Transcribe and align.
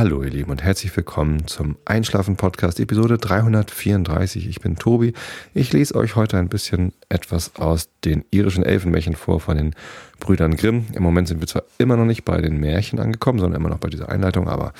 Hallo 0.00 0.22
ihr 0.22 0.30
Lieben 0.30 0.50
und 0.50 0.62
herzlich 0.62 0.96
willkommen 0.96 1.46
zum 1.46 1.76
Einschlafen 1.84 2.36
Podcast 2.36 2.80
Episode 2.80 3.18
334. 3.18 4.48
Ich 4.48 4.58
bin 4.58 4.76
Tobi. 4.76 5.12
Ich 5.52 5.74
lese 5.74 5.94
euch 5.94 6.16
heute 6.16 6.38
ein 6.38 6.48
bisschen 6.48 6.94
etwas 7.10 7.54
aus 7.56 7.90
den 8.06 8.24
irischen 8.30 8.64
Elfenmärchen 8.64 9.14
vor 9.14 9.40
von 9.40 9.58
den 9.58 9.74
Brüdern 10.18 10.56
Grimm. 10.56 10.86
Im 10.94 11.02
Moment 11.02 11.28
sind 11.28 11.40
wir 11.40 11.46
zwar 11.46 11.64
immer 11.76 11.98
noch 11.98 12.06
nicht 12.06 12.24
bei 12.24 12.40
den 12.40 12.56
Märchen 12.56 12.98
angekommen, 12.98 13.40
sondern 13.40 13.60
immer 13.60 13.68
noch 13.68 13.76
bei 13.76 13.90
dieser 13.90 14.08
Einleitung, 14.08 14.48
aber 14.48 14.72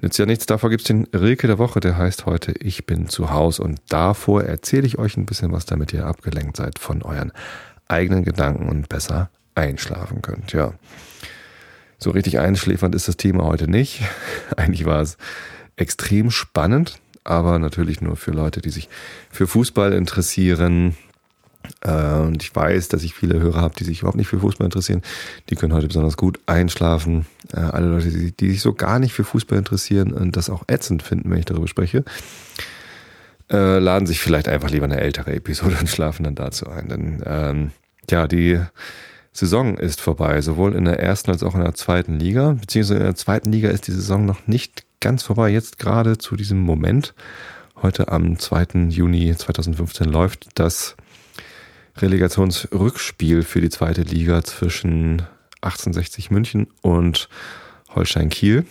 nützt 0.00 0.18
ja 0.18 0.26
nichts. 0.26 0.46
Davor 0.46 0.70
gibt 0.70 0.80
es 0.80 0.88
den 0.88 1.06
Rilke 1.14 1.46
der 1.46 1.58
Woche, 1.58 1.78
der 1.78 1.96
heißt 1.96 2.26
heute 2.26 2.50
Ich 2.50 2.84
bin 2.84 3.08
zu 3.08 3.30
Haus 3.30 3.60
und 3.60 3.80
davor 3.90 4.42
erzähle 4.42 4.88
ich 4.88 4.98
euch 4.98 5.16
ein 5.16 5.26
bisschen 5.26 5.52
was, 5.52 5.66
damit 5.66 5.92
ihr 5.92 6.04
abgelenkt 6.04 6.56
seid 6.56 6.80
von 6.80 7.02
euren 7.02 7.30
eigenen 7.86 8.24
Gedanken 8.24 8.68
und 8.68 8.88
besser 8.88 9.30
einschlafen 9.54 10.20
könnt. 10.20 10.52
Ja. 10.52 10.74
So 11.98 12.10
richtig 12.10 12.38
einschläfernd 12.38 12.94
ist 12.94 13.08
das 13.08 13.16
Thema 13.16 13.44
heute 13.44 13.68
nicht. 13.68 14.02
Eigentlich 14.56 14.84
war 14.84 15.02
es 15.02 15.18
extrem 15.76 16.30
spannend, 16.30 17.00
aber 17.24 17.58
natürlich 17.58 18.00
nur 18.00 18.16
für 18.16 18.30
Leute, 18.30 18.60
die 18.60 18.70
sich 18.70 18.88
für 19.30 19.48
Fußball 19.48 19.92
interessieren. 19.92 20.96
Äh, 21.80 22.20
und 22.20 22.42
ich 22.42 22.54
weiß, 22.54 22.88
dass 22.88 23.02
ich 23.02 23.14
viele 23.14 23.40
Hörer 23.40 23.60
habe, 23.60 23.74
die 23.76 23.84
sich 23.84 24.00
überhaupt 24.00 24.16
nicht 24.16 24.28
für 24.28 24.38
Fußball 24.38 24.64
interessieren. 24.64 25.02
Die 25.50 25.56
können 25.56 25.72
heute 25.72 25.88
besonders 25.88 26.16
gut 26.16 26.38
einschlafen. 26.46 27.26
Äh, 27.52 27.58
alle 27.58 27.88
Leute, 27.88 28.10
die 28.10 28.50
sich 28.50 28.60
so 28.60 28.74
gar 28.74 29.00
nicht 29.00 29.12
für 29.12 29.24
Fußball 29.24 29.58
interessieren 29.58 30.12
und 30.12 30.36
das 30.36 30.50
auch 30.50 30.62
ätzend 30.68 31.02
finden, 31.02 31.30
wenn 31.30 31.38
ich 31.38 31.46
darüber 31.46 31.66
spreche, 31.66 32.04
äh, 33.50 33.78
laden 33.78 34.06
sich 34.06 34.20
vielleicht 34.20 34.46
einfach 34.46 34.70
lieber 34.70 34.84
eine 34.84 35.00
ältere 35.00 35.32
Episode 35.34 35.76
und 35.80 35.88
schlafen 35.88 36.22
dann 36.22 36.36
dazu 36.36 36.68
ein. 36.68 36.88
Denn 36.88 37.22
ähm, 37.26 37.70
ja, 38.08 38.28
die 38.28 38.60
Saison 39.32 39.76
ist 39.76 40.00
vorbei, 40.00 40.40
sowohl 40.40 40.74
in 40.74 40.84
der 40.84 41.00
ersten 41.00 41.30
als 41.30 41.42
auch 41.42 41.54
in 41.54 41.62
der 41.62 41.74
zweiten 41.74 42.18
Liga. 42.18 42.52
Beziehungsweise 42.52 42.98
in 42.98 43.04
der 43.04 43.14
zweiten 43.14 43.52
Liga 43.52 43.70
ist 43.70 43.86
die 43.86 43.92
Saison 43.92 44.24
noch 44.24 44.46
nicht 44.46 44.84
ganz 45.00 45.22
vorbei. 45.22 45.50
Jetzt 45.50 45.78
gerade 45.78 46.18
zu 46.18 46.36
diesem 46.36 46.58
Moment, 46.60 47.14
heute 47.82 48.08
am 48.08 48.38
2. 48.38 48.88
Juni 48.88 49.34
2015 49.36 50.08
läuft 50.08 50.48
das 50.54 50.96
Relegationsrückspiel 51.96 53.42
für 53.42 53.60
die 53.60 53.70
zweite 53.70 54.02
Liga 54.02 54.42
zwischen 54.42 55.22
1860 55.60 56.30
München 56.30 56.68
und 56.82 57.28
Holstein 57.94 58.30
Kiel. 58.30 58.66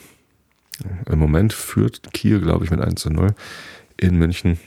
Im 1.10 1.20
Moment 1.20 1.54
führt 1.54 2.14
Kiel, 2.14 2.40
glaube 2.40 2.66
ich, 2.66 2.72
mit 2.72 2.82
1 2.82 3.02
zu 3.02 3.10
0 3.10 3.34
in 3.98 4.16
München. 4.18 4.60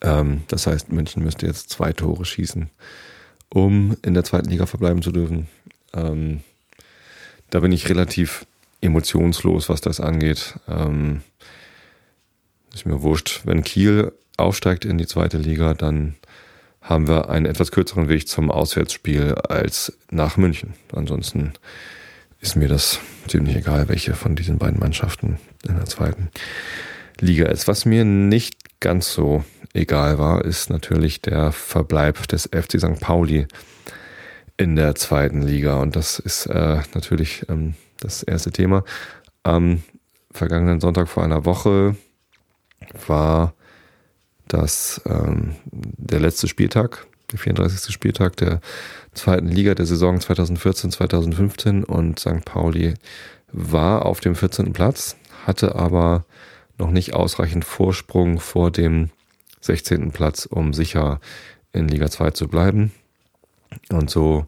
Ähm, 0.00 0.42
das 0.48 0.66
heißt, 0.66 0.92
München 0.92 1.22
müsste 1.22 1.46
jetzt 1.46 1.70
zwei 1.70 1.92
Tore 1.92 2.24
schießen 2.24 2.70
um 3.52 3.96
in 4.02 4.14
der 4.14 4.24
zweiten 4.24 4.48
Liga 4.48 4.66
verbleiben 4.66 5.02
zu 5.02 5.12
dürfen. 5.12 5.48
Ähm, 5.92 6.40
da 7.50 7.60
bin 7.60 7.72
ich 7.72 7.88
relativ 7.88 8.46
emotionslos, 8.80 9.68
was 9.68 9.80
das 9.80 10.00
angeht. 10.00 10.54
Ähm, 10.68 11.22
ist 12.72 12.86
mir 12.86 13.02
wurscht. 13.02 13.42
Wenn 13.44 13.64
Kiel 13.64 14.12
aufsteigt 14.36 14.84
in 14.84 14.98
die 14.98 15.06
zweite 15.06 15.38
Liga, 15.38 15.74
dann 15.74 16.14
haben 16.80 17.08
wir 17.08 17.28
einen 17.28 17.46
etwas 17.46 17.72
kürzeren 17.72 18.08
Weg 18.08 18.26
zum 18.26 18.50
Auswärtsspiel 18.50 19.34
als 19.34 19.92
nach 20.10 20.36
München. 20.36 20.74
Ansonsten 20.92 21.52
ist 22.40 22.56
mir 22.56 22.68
das 22.68 23.00
ziemlich 23.28 23.56
egal, 23.56 23.88
welche 23.88 24.14
von 24.14 24.34
diesen 24.34 24.58
beiden 24.58 24.80
Mannschaften 24.80 25.38
in 25.68 25.76
der 25.76 25.84
zweiten 25.84 26.30
Liga 27.20 27.46
ist. 27.46 27.68
Was 27.68 27.84
mir 27.84 28.04
nicht 28.04 28.80
ganz 28.80 29.12
so 29.12 29.44
egal 29.72 30.18
war, 30.18 30.44
ist 30.44 30.70
natürlich 30.70 31.20
der 31.20 31.52
Verbleib 31.52 32.26
des 32.28 32.48
FC 32.52 32.80
St. 32.80 33.00
Pauli 33.00 33.46
in 34.56 34.76
der 34.76 34.94
zweiten 34.94 35.42
Liga. 35.42 35.80
Und 35.80 35.96
das 35.96 36.18
ist 36.18 36.46
äh, 36.46 36.82
natürlich 36.94 37.46
ähm, 37.48 37.74
das 37.98 38.22
erste 38.22 38.50
Thema. 38.50 38.84
Am 39.42 39.82
vergangenen 40.30 40.80
Sonntag 40.80 41.08
vor 41.08 41.24
einer 41.24 41.44
Woche 41.44 41.96
war 43.06 43.54
das 44.48 45.00
ähm, 45.06 45.56
der 45.64 46.20
letzte 46.20 46.48
Spieltag, 46.48 47.06
der 47.32 47.38
34. 47.38 47.92
Spieltag 47.92 48.36
der 48.36 48.60
zweiten 49.14 49.48
Liga 49.48 49.74
der 49.74 49.86
Saison 49.86 50.18
2014-2015 50.18 51.84
und 51.84 52.18
St. 52.18 52.44
Pauli 52.44 52.94
war 53.52 54.06
auf 54.06 54.20
dem 54.20 54.34
14. 54.34 54.72
Platz, 54.72 55.16
hatte 55.46 55.74
aber 55.74 56.24
noch 56.78 56.90
nicht 56.90 57.14
ausreichend 57.14 57.64
Vorsprung 57.64 58.40
vor 58.40 58.70
dem 58.70 59.10
16. 59.60 60.10
Platz, 60.10 60.46
um 60.46 60.72
sicher 60.72 61.20
in 61.72 61.88
Liga 61.88 62.10
2 62.10 62.30
zu 62.30 62.48
bleiben. 62.48 62.92
Und 63.90 64.10
so 64.10 64.46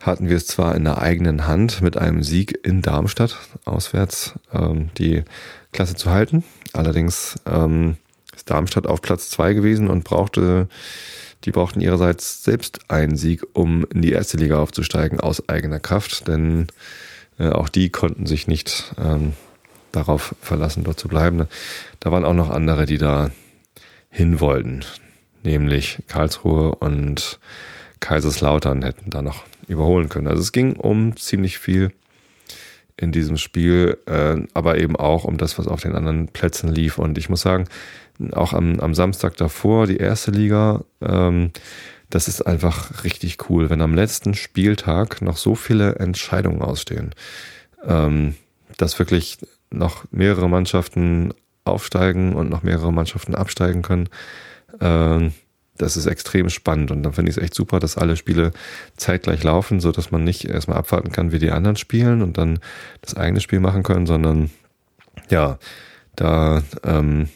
hatten 0.00 0.28
wir 0.28 0.36
es 0.36 0.46
zwar 0.46 0.74
in 0.74 0.84
der 0.84 0.98
eigenen 0.98 1.46
Hand 1.46 1.82
mit 1.82 1.96
einem 1.96 2.22
Sieg 2.22 2.58
in 2.66 2.82
Darmstadt 2.82 3.36
auswärts 3.64 4.34
ähm, 4.52 4.90
die 4.96 5.24
Klasse 5.72 5.94
zu 5.94 6.10
halten. 6.10 6.42
Allerdings 6.72 7.36
ähm, 7.46 7.96
ist 8.34 8.50
Darmstadt 8.50 8.86
auf 8.86 9.02
Platz 9.02 9.28
2 9.30 9.52
gewesen 9.52 9.88
und 9.88 10.04
brauchte, 10.04 10.68
die 11.44 11.52
brauchten 11.52 11.80
ihrerseits 11.80 12.42
selbst 12.42 12.90
einen 12.90 13.16
Sieg, 13.16 13.42
um 13.52 13.84
in 13.92 14.02
die 14.02 14.12
erste 14.12 14.38
Liga 14.38 14.58
aufzusteigen 14.58 15.20
aus 15.20 15.48
eigener 15.48 15.80
Kraft, 15.80 16.28
denn 16.28 16.68
äh, 17.38 17.50
auch 17.50 17.68
die 17.68 17.90
konnten 17.90 18.26
sich 18.26 18.48
nicht 18.48 18.94
ähm, 18.98 19.34
darauf 19.92 20.34
verlassen, 20.40 20.84
dort 20.84 20.98
zu 20.98 21.08
bleiben. 21.08 21.46
Da 21.98 22.10
waren 22.10 22.24
auch 22.24 22.34
noch 22.34 22.50
andere, 22.50 22.86
die 22.86 22.98
da 22.98 23.30
hin 24.10 24.40
wollten, 24.40 24.84
nämlich 25.42 26.02
Karlsruhe 26.08 26.74
und 26.74 27.38
Kaiserslautern 28.00 28.82
hätten 28.82 29.10
da 29.10 29.22
noch 29.22 29.44
überholen 29.68 30.08
können. 30.08 30.26
Also 30.26 30.42
es 30.42 30.52
ging 30.52 30.76
um 30.76 31.16
ziemlich 31.16 31.58
viel 31.58 31.92
in 32.96 33.12
diesem 33.12 33.36
Spiel, 33.36 33.98
äh, 34.06 34.36
aber 34.52 34.78
eben 34.78 34.96
auch 34.96 35.24
um 35.24 35.38
das, 35.38 35.58
was 35.58 35.68
auf 35.68 35.80
den 35.80 35.94
anderen 35.94 36.28
Plätzen 36.28 36.68
lief. 36.68 36.98
Und 36.98 37.16
ich 37.16 37.30
muss 37.30 37.40
sagen, 37.40 37.66
auch 38.32 38.52
am, 38.52 38.80
am 38.80 38.94
Samstag 38.94 39.36
davor, 39.36 39.86
die 39.86 39.96
erste 39.96 40.30
Liga, 40.30 40.84
ähm, 41.00 41.52
das 42.10 42.28
ist 42.28 42.42
einfach 42.42 43.04
richtig 43.04 43.48
cool, 43.48 43.70
wenn 43.70 43.80
am 43.80 43.94
letzten 43.94 44.34
Spieltag 44.34 45.22
noch 45.22 45.36
so 45.36 45.54
viele 45.54 45.94
Entscheidungen 45.96 46.60
ausstehen, 46.60 47.14
ähm, 47.86 48.34
dass 48.76 48.98
wirklich 48.98 49.38
noch 49.70 50.04
mehrere 50.10 50.48
Mannschaften 50.48 51.32
aufsteigen 51.64 52.34
und 52.34 52.50
noch 52.50 52.62
mehrere 52.62 52.92
Mannschaften 52.92 53.34
absteigen 53.34 53.82
können. 53.82 54.08
Ähm, 54.80 55.32
das 55.76 55.96
ist 55.96 56.06
extrem 56.06 56.50
spannend 56.50 56.90
und 56.90 57.02
dann 57.02 57.12
finde 57.12 57.30
ich 57.30 57.36
es 57.36 57.42
echt 57.42 57.54
super, 57.54 57.80
dass 57.80 57.96
alle 57.96 58.16
Spiele 58.16 58.52
zeitgleich 58.96 59.42
laufen, 59.42 59.80
so 59.80 59.92
dass 59.92 60.10
man 60.10 60.24
nicht 60.24 60.44
erstmal 60.44 60.76
abwarten 60.76 61.10
kann, 61.10 61.32
wie 61.32 61.38
die 61.38 61.50
anderen 61.50 61.76
spielen 61.76 62.22
und 62.22 62.38
dann 62.38 62.58
das 63.00 63.16
eigene 63.16 63.40
Spiel 63.40 63.60
machen 63.60 63.82
können, 63.82 64.06
sondern 64.06 64.50
ja, 65.30 65.58
da, 66.16 66.62
ähm, 66.84 67.28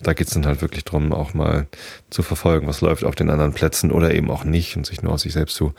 da 0.00 0.14
geht 0.14 0.28
es 0.28 0.34
dann 0.34 0.46
halt 0.46 0.62
wirklich 0.62 0.84
drum, 0.84 1.12
auch 1.12 1.34
mal 1.34 1.66
zu 2.10 2.22
verfolgen, 2.22 2.66
was 2.66 2.80
läuft 2.80 3.04
auf 3.04 3.14
den 3.14 3.30
anderen 3.30 3.52
Plätzen 3.52 3.90
oder 3.92 4.14
eben 4.14 4.30
auch 4.30 4.44
nicht 4.44 4.76
und 4.76 4.86
sich 4.86 5.02
nur 5.02 5.12
auf 5.12 5.20
sich 5.20 5.32
selbst 5.32 5.56
zu 5.56 5.74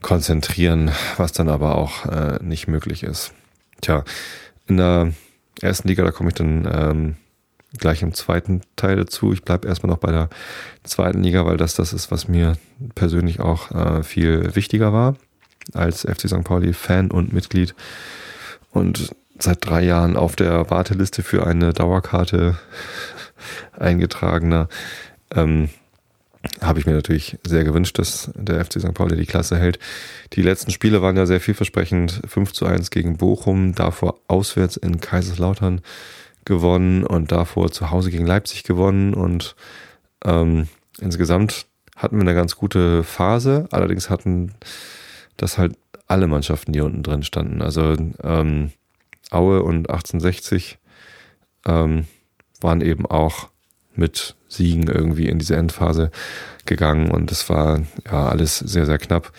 konzentrieren, 0.00 0.90
was 1.16 1.32
dann 1.32 1.48
aber 1.48 1.76
auch 1.76 2.06
äh, 2.06 2.38
nicht 2.42 2.68
möglich 2.68 3.02
ist. 3.02 3.32
Tja, 3.80 4.04
in 4.68 4.76
der 4.76 5.12
ersten 5.62 5.88
Liga, 5.88 6.04
da 6.04 6.10
komme 6.10 6.30
ich 6.30 6.34
dann 6.34 6.68
ähm, 6.72 7.16
gleich 7.78 8.02
im 8.02 8.14
zweiten 8.14 8.62
Teil 8.76 8.96
dazu. 8.96 9.32
Ich 9.32 9.42
bleibe 9.42 9.68
erstmal 9.68 9.90
noch 9.90 9.98
bei 10.00 10.12
der 10.12 10.28
zweiten 10.82 11.22
Liga, 11.22 11.46
weil 11.46 11.56
das 11.56 11.74
das 11.74 11.92
ist, 11.92 12.10
was 12.10 12.28
mir 12.28 12.56
persönlich 12.94 13.40
auch 13.40 13.70
äh, 13.70 14.02
viel 14.02 14.54
wichtiger 14.54 14.92
war 14.92 15.16
als 15.74 16.02
FC 16.02 16.28
St. 16.28 16.44
Pauli 16.44 16.72
Fan 16.72 17.10
und 17.10 17.32
Mitglied 17.32 17.74
und 18.70 19.14
seit 19.38 19.64
drei 19.64 19.82
Jahren 19.82 20.16
auf 20.16 20.36
der 20.36 20.70
Warteliste 20.70 21.22
für 21.22 21.46
eine 21.46 21.72
Dauerkarte 21.72 22.58
eingetragener. 23.78 24.68
Ähm, 25.34 25.70
habe 26.60 26.80
ich 26.80 26.86
mir 26.86 26.92
natürlich 26.92 27.38
sehr 27.44 27.64
gewünscht, 27.64 27.98
dass 27.98 28.30
der 28.34 28.64
FC 28.64 28.80
St. 28.80 28.94
Pauli 28.94 29.16
die 29.16 29.26
Klasse 29.26 29.56
hält. 29.56 29.78
Die 30.32 30.42
letzten 30.42 30.70
Spiele 30.70 31.02
waren 31.02 31.16
ja 31.16 31.26
sehr 31.26 31.40
vielversprechend. 31.40 32.20
5 32.26 32.52
zu 32.52 32.66
1 32.66 32.90
gegen 32.90 33.16
Bochum, 33.16 33.74
davor 33.74 34.18
auswärts 34.28 34.76
in 34.76 35.00
Kaiserslautern 35.00 35.80
gewonnen 36.44 37.04
und 37.04 37.30
davor 37.30 37.70
zu 37.70 37.90
Hause 37.90 38.10
gegen 38.10 38.26
Leipzig 38.26 38.64
gewonnen. 38.64 39.14
Und 39.14 39.54
ähm, 40.24 40.68
insgesamt 41.00 41.66
hatten 41.96 42.16
wir 42.16 42.22
eine 42.22 42.34
ganz 42.34 42.56
gute 42.56 43.04
Phase. 43.04 43.68
Allerdings 43.70 44.10
hatten 44.10 44.54
das 45.36 45.58
halt 45.58 45.76
alle 46.08 46.26
Mannschaften, 46.26 46.72
die 46.72 46.80
unten 46.80 47.02
drin 47.02 47.22
standen. 47.22 47.62
Also 47.62 47.96
ähm, 48.22 48.72
Aue 49.30 49.62
und 49.62 49.88
1860 49.88 50.78
ähm, 51.66 52.06
waren 52.60 52.80
eben 52.80 53.06
auch 53.06 53.48
mit 53.94 54.36
Siegen 54.52 54.88
irgendwie 54.88 55.28
in 55.28 55.38
diese 55.38 55.56
Endphase 55.56 56.10
gegangen 56.66 57.10
und 57.10 57.32
es 57.32 57.48
war 57.48 57.80
ja 58.04 58.28
alles 58.28 58.58
sehr, 58.58 58.86
sehr 58.86 58.98
knapp. 58.98 59.32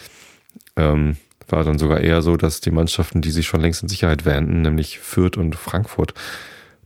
Ähm, 0.76 1.18
war 1.48 1.64
dann 1.64 1.78
sogar 1.78 2.00
eher 2.02 2.22
so, 2.22 2.36
dass 2.38 2.62
die 2.62 2.72
Mannschaften, 2.72 3.22
die 3.22 3.32
sich 3.32 3.46
schon 3.48 3.62
längst 3.62 3.84
in 3.84 3.90
Sicherheit 3.90 4.26
wähnten, 4.26 4.62
nämlich 4.62 5.00
Fürth 5.00 5.38
und 5.38 5.56
Frankfurt, 5.56 6.14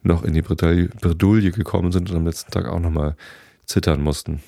noch 0.04 0.24
in 0.24 0.34
die 0.34 0.42
Bredouille 0.42 1.52
gekommen 1.52 1.92
sind 1.92 2.10
und 2.10 2.18
am 2.18 2.26
letzten 2.26 2.52
Tag 2.52 2.68
auch 2.68 2.80
nochmal 2.80 3.16
zittern 3.66 4.02
mussten. 4.02 4.42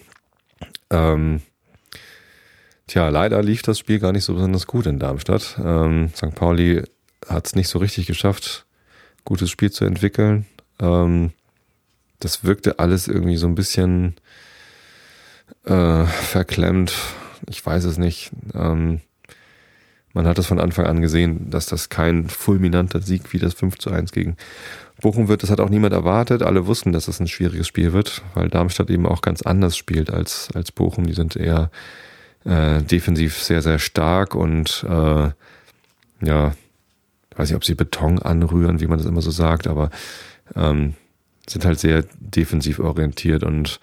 Ähm, 0.90 1.42
tja, 2.88 3.10
leider 3.10 3.42
lief 3.42 3.62
das 3.62 3.80
Spiel 3.80 4.00
gar 4.00 4.12
nicht 4.12 4.24
so 4.24 4.34
besonders 4.34 4.68
gut 4.68 4.86
in 4.86 5.00
Darmstadt. 5.00 5.60
Ähm, 5.64 6.12
St. 6.16 6.36
Pauli 6.36 6.84
hat 7.28 7.48
es 7.48 7.56
nicht 7.56 7.68
so 7.68 7.80
richtig 7.80 8.08
geschafft, 8.08 8.66
gutes 9.26 9.50
Spiel 9.50 9.72
zu 9.72 9.86
entwickeln. 9.86 10.46
Ähm, 10.80 11.32
das 12.20 12.44
wirkte 12.44 12.80
alles 12.80 13.08
irgendwie 13.08 13.38
so 13.38 13.48
ein 13.48 13.56
bisschen 13.56 14.16
äh, 15.66 16.06
verklemmt. 16.06 16.94
Ich 17.48 17.66
weiß 17.66 17.86
es 17.86 17.98
nicht. 17.98 18.32
Ähm, 18.54 19.02
man 20.14 20.28
hat 20.28 20.40
es 20.40 20.48
von 20.48 20.60
Anfang 20.60 20.86
an 20.86 21.02
gesehen, 21.02 21.50
dass 21.50 21.68
das 21.68 21.90
kein 21.90 22.28
fulminanter 22.28 23.02
Sieg 23.02 23.32
wie 23.32 23.40
das 23.40 23.54
5 23.54 23.78
zu 23.78 23.92
1 23.92 24.12
gegen 24.12 24.38
Bochum 25.02 25.28
wird. 25.28 25.44
Das 25.44 25.50
hat 25.50 25.60
auch 25.60 25.70
niemand 25.70 25.94
erwartet. 25.94 26.42
Alle 26.42 26.68
wussten, 26.68 26.92
dass 26.92 27.08
es 27.08 27.20
ein 27.20 27.28
schwieriges 27.28 27.68
Spiel 27.68 27.94
wird, 27.94 28.22
weil 28.34 28.50
Darmstadt 28.50 28.90
eben 28.90 29.06
auch 29.06 29.22
ganz 29.22 29.42
anders 29.42 29.78
spielt 29.78 30.12
als, 30.12 30.50
als 30.54 30.72
Bochum. 30.72 31.06
Die 31.08 31.14
sind 31.14 31.36
eher 31.36 31.72
äh, 32.44 32.82
defensiv 32.82 33.38
sehr, 33.42 33.62
sehr 33.62 33.80
stark 33.80 34.36
und 34.36 34.86
äh, 34.88 35.30
ja, 36.22 36.54
weiß 37.36 37.50
nicht, 37.50 37.56
ob 37.56 37.64
sie 37.64 37.76
Beton 37.76 38.20
anrühren, 38.20 38.82
wie 38.82 38.88
man 38.88 38.98
das 38.98 39.08
immer 39.08 39.22
so 39.22 39.32
sagt, 39.32 39.68
aber 39.68 39.90
ähm, 40.56 40.96
sind 41.50 41.66
halt 41.66 41.80
sehr 41.80 42.06
defensiv 42.20 42.80
orientiert 42.80 43.44
und 43.44 43.80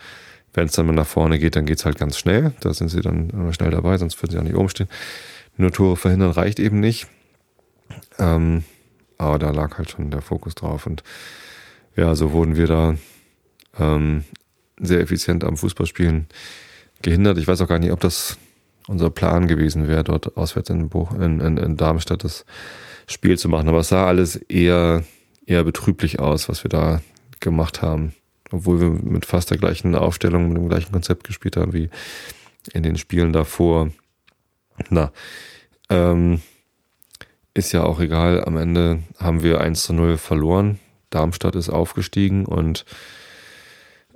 wenn 0.57 0.67
es 0.67 0.73
dann 0.73 0.87
mal 0.87 0.93
nach 0.93 1.07
vorne 1.07 1.39
geht, 1.39 1.55
dann 1.55 1.67
geht 1.67 1.79
es 1.79 1.85
halt 1.85 1.99
ganz 1.99 2.17
schnell. 2.17 2.55
Da 2.61 2.73
sind 2.73 2.89
sie 2.89 3.03
dann 3.03 3.53
schnell 3.53 3.71
dabei, 3.71 3.99
sonst 3.99 4.21
würden 4.23 4.33
sie 4.33 4.39
auch 4.39 4.43
nicht 4.43 4.57
oben 4.57 4.71
stehen. 4.71 4.89
Nur 5.59 5.71
Tore 5.71 5.97
verhindern 5.97 6.31
reicht 6.31 6.59
eben 6.59 6.81
nicht. 6.81 7.07
Ähm, 8.19 8.65
aber 9.19 9.39
da 9.39 9.51
lag 9.51 9.77
halt 9.77 9.91
schon 9.91 10.11
der 10.11 10.23
Fokus 10.23 10.55
drauf. 10.55 10.87
Und 10.87 11.03
ja, 11.95 12.15
so 12.15 12.33
wurden 12.33 12.57
wir 12.57 12.67
da 12.67 12.97
ähm, 13.79 14.25
sehr 14.81 15.01
effizient 15.01 15.45
am 15.45 15.59
Fußballspielen 15.59 16.27
gehindert. 17.03 17.37
Ich 17.39 17.47
weiß 17.47 17.61
auch 17.61 17.69
gar 17.69 17.79
nicht, 17.79 17.93
ob 17.93 18.01
das 18.01 18.39
unser 18.89 19.11
Plan 19.11 19.49
gewesen 19.49 19.89
wäre, 19.89 20.05
dort 20.05 20.37
auswärts 20.37 20.71
in, 20.71 20.89
Buch, 20.89 21.12
in, 21.12 21.41
in, 21.41 21.57
in 21.57 21.77
Darmstadt 21.77 22.25
das 22.25 22.47
Spiel 23.07 23.39
zu 23.39 23.49
machen. 23.49 23.69
Aber 23.69 23.81
es 23.81 23.89
sah 23.89 24.07
alles 24.07 24.37
eher, 24.37 25.05
eher 25.45 25.65
betrüblich 25.65 26.19
aus, 26.19 26.49
was 26.49 26.65
wir 26.65 26.71
da 26.71 27.01
gemacht 27.41 27.83
haben. 27.83 28.15
Obwohl 28.50 28.81
wir 28.81 28.91
mit 28.91 29.27
fast 29.27 29.50
der 29.50 29.59
gleichen 29.59 29.94
Aufstellung, 29.94 30.49
mit 30.49 30.56
dem 30.56 30.69
gleichen 30.69 30.93
Konzept 30.93 31.25
gespielt 31.25 31.56
haben 31.56 31.73
wie 31.73 31.91
in 32.73 32.83
den 32.83 32.97
Spielen 32.97 33.33
davor. 33.33 33.91
Na, 34.91 35.12
ähm, 35.88 36.41
ist 37.55 37.73
ja 37.73 37.85
auch 37.85 38.00
egal. 38.00 38.44
Am 38.44 38.56
Ende 38.56 39.03
haben 39.19 39.43
wir 39.43 39.61
1 39.61 39.83
zu 39.85 39.94
0 39.94 40.17
verloren. 40.19 40.79
Darmstadt 41.11 41.56
ist 41.56 41.71
aufgestiegen 41.71 42.44
und 42.44 42.85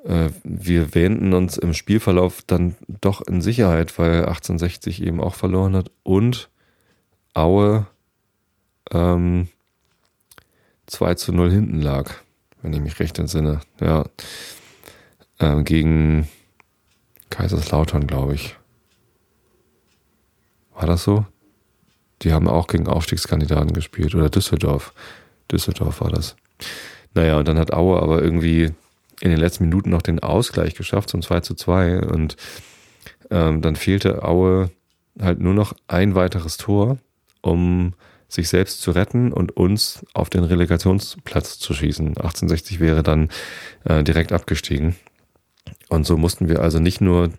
äh, 0.04 0.30
wir 0.44 0.94
wähnten 0.94 1.32
uns 1.32 1.56
im 1.56 1.74
Spielverlauf 1.74 2.42
dann 2.46 2.76
doch 2.88 3.20
in 3.22 3.40
Sicherheit, 3.40 3.98
weil 3.98 4.24
1860 4.26 5.02
eben 5.02 5.20
auch 5.20 5.34
verloren 5.34 5.76
hat 5.76 5.90
und 6.02 6.50
Aue 7.32 7.86
ähm, 8.90 9.48
2 10.86 11.14
zu 11.14 11.32
0 11.32 11.50
hinten 11.50 11.80
lag, 11.80 12.14
wenn 12.62 12.72
ich 12.72 12.80
mich 12.80 12.98
recht 13.00 13.18
entsinne. 13.18 13.60
Ja. 13.80 14.04
Ähm, 15.38 15.64
gegen 15.64 16.28
Kaiserslautern, 17.30 18.06
glaube 18.06 18.34
ich. 18.34 18.56
War 20.74 20.86
das 20.86 21.04
so? 21.04 21.24
Die 22.22 22.32
haben 22.32 22.48
auch 22.48 22.66
gegen 22.66 22.86
Aufstiegskandidaten 22.86 23.72
gespielt 23.72 24.14
oder 24.14 24.28
Düsseldorf. 24.28 24.92
Düsseldorf 25.50 26.00
war 26.00 26.10
das. 26.10 26.36
Naja, 27.14 27.38
und 27.38 27.48
dann 27.48 27.58
hat 27.58 27.72
Aue 27.72 28.00
aber 28.02 28.22
irgendwie 28.22 28.72
in 29.20 29.30
den 29.30 29.38
letzten 29.38 29.64
Minuten 29.64 29.90
noch 29.90 30.02
den 30.02 30.20
Ausgleich 30.20 30.74
geschafft 30.74 31.10
zum 31.10 31.22
2 31.22 31.40
zu 31.40 31.54
2 31.54 32.00
und 32.00 32.36
ähm, 33.30 33.62
dann 33.62 33.76
fehlte 33.76 34.24
Aue 34.24 34.70
halt 35.20 35.40
nur 35.40 35.54
noch 35.54 35.74
ein 35.88 36.14
weiteres 36.14 36.56
Tor, 36.56 36.98
um 37.42 37.94
sich 38.32 38.48
selbst 38.48 38.80
zu 38.80 38.92
retten 38.92 39.32
und 39.32 39.56
uns 39.56 40.04
auf 40.14 40.30
den 40.30 40.44
Relegationsplatz 40.44 41.58
zu 41.58 41.74
schießen. 41.74 42.08
1860 42.08 42.80
wäre 42.80 43.02
dann 43.02 43.28
äh, 43.84 44.02
direkt 44.02 44.32
abgestiegen. 44.32 44.96
Und 45.88 46.06
so 46.06 46.16
mussten 46.16 46.48
wir 46.48 46.62
also 46.62 46.78
nicht 46.78 47.00
nur 47.00 47.30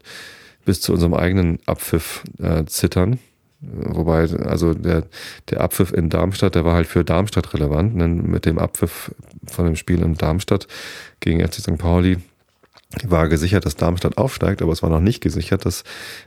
bis 0.66 0.82
zu 0.82 0.94
unserem 0.94 1.14
eigenen 1.14 1.60
Abpfiff 1.66 2.24
äh, 2.40 2.66
zittern, 2.66 3.20
Wobei, 3.62 4.22
also 4.22 4.74
der, 4.74 5.04
der 5.50 5.62
Abpfiff 5.62 5.94
in 5.94 6.10
Darmstadt, 6.10 6.56
der 6.56 6.66
war 6.66 6.74
halt 6.74 6.88
für 6.88 7.04
Darmstadt 7.04 7.54
relevant. 7.54 8.00
Denn 8.00 8.26
mit 8.26 8.46
dem 8.46 8.58
Abpfiff 8.58 9.14
von 9.46 9.66
dem 9.66 9.76
Spiel 9.76 10.02
in 10.02 10.16
Darmstadt 10.16 10.68
gegen 11.20 11.46
FC 11.46 11.56
St. 11.56 11.78
Pauli 11.78 12.18
war 13.04 13.30
gesichert, 13.30 13.66
dass 13.66 13.76
Darmstadt 13.76 14.18
aufsteigt, 14.18 14.62
aber 14.62 14.74
es 14.74 14.84
war 14.84 14.90
noch 14.90 15.00
nicht 15.00 15.22
gesichert, 15.22 15.66
dass 15.66 15.84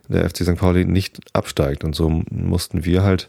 der 0.08 0.28
FC 0.30 0.44
St. 0.44 0.56
Pauli 0.56 0.84
nicht 0.84 1.20
absteigt. 1.32 1.82
Und 1.82 1.96
so 1.96 2.08
mussten 2.30 2.84
wir 2.84 3.02
halt 3.02 3.28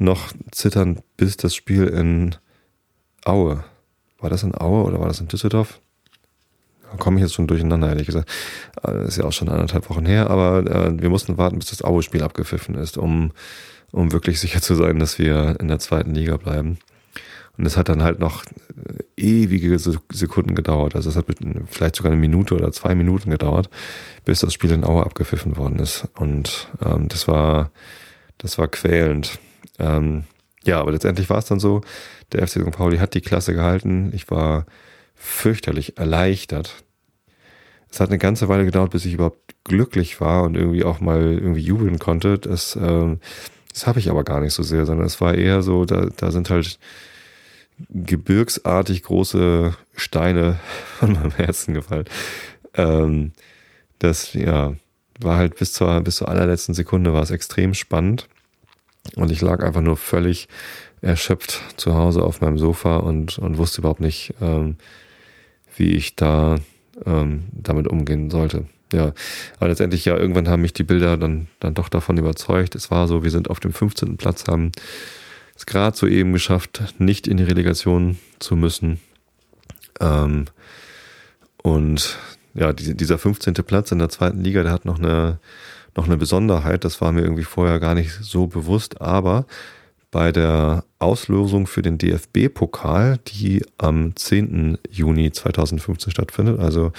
noch 0.00 0.32
zittern, 0.50 1.00
bis 1.16 1.36
das 1.36 1.54
Spiel 1.54 1.86
in 1.86 2.34
Aue. 3.24 3.64
War 4.18 4.30
das 4.30 4.42
in 4.42 4.54
Aue 4.54 4.84
oder 4.84 5.00
war 5.00 5.08
das 5.08 5.20
in 5.20 5.28
Düsseldorf? 5.28 5.80
komme 6.98 7.18
ich 7.18 7.22
jetzt 7.22 7.34
schon 7.34 7.46
durcheinander, 7.46 7.88
ehrlich 7.88 8.06
gesagt. 8.06 8.28
Äh, 8.86 9.06
ist 9.06 9.16
ja 9.16 9.24
auch 9.24 9.32
schon 9.32 9.48
anderthalb 9.48 9.88
Wochen 9.90 10.06
her, 10.06 10.30
aber 10.30 10.66
äh, 10.66 11.00
wir 11.00 11.10
mussten 11.10 11.38
warten, 11.38 11.58
bis 11.58 11.70
das 11.70 11.84
Aue-Spiel 11.84 12.22
abgepfiffen 12.22 12.74
ist, 12.74 12.98
um, 12.98 13.32
um 13.92 14.12
wirklich 14.12 14.40
sicher 14.40 14.60
zu 14.60 14.74
sein, 14.74 14.98
dass 14.98 15.18
wir 15.18 15.56
in 15.60 15.68
der 15.68 15.78
zweiten 15.78 16.14
Liga 16.14 16.36
bleiben. 16.36 16.78
Und 17.58 17.66
es 17.66 17.76
hat 17.76 17.88
dann 17.88 18.02
halt 18.02 18.20
noch 18.20 18.44
äh, 18.44 19.02
ewige 19.16 19.78
Sekunden 19.78 20.54
gedauert. 20.54 20.96
Also 20.96 21.10
es 21.10 21.16
hat 21.16 21.26
vielleicht 21.66 21.96
sogar 21.96 22.12
eine 22.12 22.20
Minute 22.20 22.54
oder 22.54 22.72
zwei 22.72 22.94
Minuten 22.94 23.30
gedauert, 23.30 23.68
bis 24.24 24.40
das 24.40 24.54
Spiel 24.54 24.70
in 24.70 24.84
Aue 24.84 25.04
abgepfiffen 25.04 25.56
worden 25.56 25.78
ist. 25.78 26.08
Und 26.16 26.68
ähm, 26.84 27.08
das 27.08 27.28
war, 27.28 27.70
das 28.38 28.58
war 28.58 28.68
quälend. 28.68 29.38
Ähm, 29.80 30.24
ja, 30.64 30.80
aber 30.80 30.92
letztendlich 30.92 31.30
war 31.30 31.38
es 31.38 31.46
dann 31.46 31.58
so, 31.58 31.80
der 32.32 32.46
FC 32.46 32.60
St. 32.60 32.70
Pauli 32.70 32.98
hat 32.98 33.14
die 33.14 33.22
Klasse 33.22 33.54
gehalten. 33.54 34.12
Ich 34.14 34.30
war 34.30 34.66
fürchterlich 35.14 35.98
erleichtert. 35.98 36.84
Es 37.90 37.98
hat 37.98 38.10
eine 38.10 38.18
ganze 38.18 38.48
Weile 38.48 38.64
gedauert, 38.64 38.90
bis 38.90 39.04
ich 39.04 39.14
überhaupt 39.14 39.54
glücklich 39.64 40.20
war 40.20 40.44
und 40.44 40.56
irgendwie 40.56 40.84
auch 40.84 41.00
mal 41.00 41.20
irgendwie 41.20 41.62
jubeln 41.62 41.98
konnte. 41.98 42.38
Das, 42.38 42.76
äh, 42.76 43.16
das 43.72 43.86
habe 43.86 43.98
ich 43.98 44.10
aber 44.10 44.22
gar 44.22 44.40
nicht 44.40 44.54
so 44.54 44.62
sehr, 44.62 44.86
sondern 44.86 45.06
es 45.06 45.20
war 45.20 45.34
eher 45.34 45.62
so, 45.62 45.84
da, 45.84 46.06
da 46.16 46.30
sind 46.30 46.50
halt 46.50 46.78
gebirgsartig 47.88 49.02
große 49.02 49.74
Steine 49.96 50.60
von 50.98 51.12
meinem 51.14 51.32
Herzen 51.32 51.74
gefallen. 51.74 52.04
Ähm, 52.74 53.32
das, 53.98 54.34
ja, 54.34 54.74
war 55.20 55.36
halt 55.36 55.56
bis 55.56 55.72
zur, 55.72 56.00
bis 56.00 56.16
zur 56.16 56.28
allerletzten 56.28 56.74
Sekunde 56.74 57.12
war 57.12 57.22
es 57.22 57.30
extrem 57.30 57.74
spannend. 57.74 58.28
Und 59.16 59.30
ich 59.30 59.40
lag 59.40 59.62
einfach 59.62 59.80
nur 59.80 59.96
völlig 59.96 60.48
erschöpft 61.00 61.62
zu 61.76 61.94
Hause 61.94 62.22
auf 62.22 62.40
meinem 62.40 62.58
Sofa 62.58 62.98
und, 62.98 63.38
und 63.38 63.58
wusste 63.58 63.80
überhaupt 63.80 64.00
nicht, 64.00 64.34
ähm, 64.40 64.76
wie 65.76 65.92
ich 65.92 66.16
da 66.16 66.56
ähm, 67.06 67.44
damit 67.52 67.88
umgehen 67.88 68.30
sollte. 68.30 68.66
Ja, 68.92 69.12
aber 69.58 69.68
letztendlich 69.68 70.04
ja, 70.04 70.16
irgendwann 70.16 70.48
haben 70.48 70.62
mich 70.62 70.72
die 70.72 70.82
Bilder 70.82 71.16
dann, 71.16 71.46
dann 71.60 71.74
doch 71.74 71.88
davon 71.88 72.18
überzeugt. 72.18 72.74
Es 72.74 72.90
war 72.90 73.06
so, 73.06 73.22
wir 73.22 73.30
sind 73.30 73.48
auf 73.48 73.60
dem 73.60 73.72
15. 73.72 74.16
Platz, 74.16 74.46
haben 74.48 74.72
es 75.56 75.64
gerade 75.64 75.96
so 75.96 76.06
eben 76.06 76.32
geschafft, 76.32 76.82
nicht 76.98 77.28
in 77.28 77.36
die 77.36 77.44
Relegation 77.44 78.18
zu 78.40 78.56
müssen. 78.56 79.00
Ähm, 80.00 80.46
und 81.62 82.18
ja, 82.54 82.72
die, 82.72 82.96
dieser 82.96 83.18
15. 83.18 83.54
Platz 83.54 83.92
in 83.92 83.98
der 83.98 84.08
zweiten 84.08 84.42
Liga, 84.42 84.62
der 84.62 84.72
hat 84.72 84.84
noch 84.84 84.98
eine, 84.98 85.38
noch 85.96 86.06
eine 86.06 86.16
Besonderheit. 86.16 86.84
Das 86.84 87.00
war 87.00 87.12
mir 87.12 87.22
irgendwie 87.22 87.44
vorher 87.44 87.80
gar 87.80 87.94
nicht 87.94 88.12
so 88.12 88.46
bewusst, 88.46 89.00
aber 89.00 89.46
bei 90.10 90.32
der 90.32 90.84
Auslosung 90.98 91.66
für 91.66 91.82
den 91.82 91.98
DFB-Pokal, 91.98 93.18
die 93.28 93.64
am 93.78 94.16
10. 94.16 94.78
Juni 94.90 95.30
2015 95.30 96.10
stattfindet, 96.10 96.58
also 96.58 96.92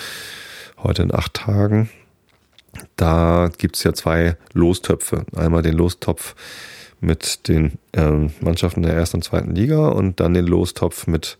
heute 0.78 1.04
in 1.04 1.14
acht 1.14 1.34
Tagen. 1.34 1.90
Da 2.96 3.50
gibt's 3.58 3.84
ja 3.84 3.94
zwei 3.94 4.38
Lostöpfe. 4.54 5.26
Einmal 5.36 5.62
den 5.62 5.76
Lostopf 5.76 6.36
mit 7.02 7.48
den 7.48 7.74
ähm, 7.94 8.32
Mannschaften 8.40 8.84
der 8.84 8.94
ersten 8.94 9.18
und 9.18 9.24
zweiten 9.24 9.56
Liga 9.56 9.90
und 9.90 10.20
dann 10.20 10.34
den 10.34 10.46
Lostopf 10.46 11.08
mit 11.08 11.38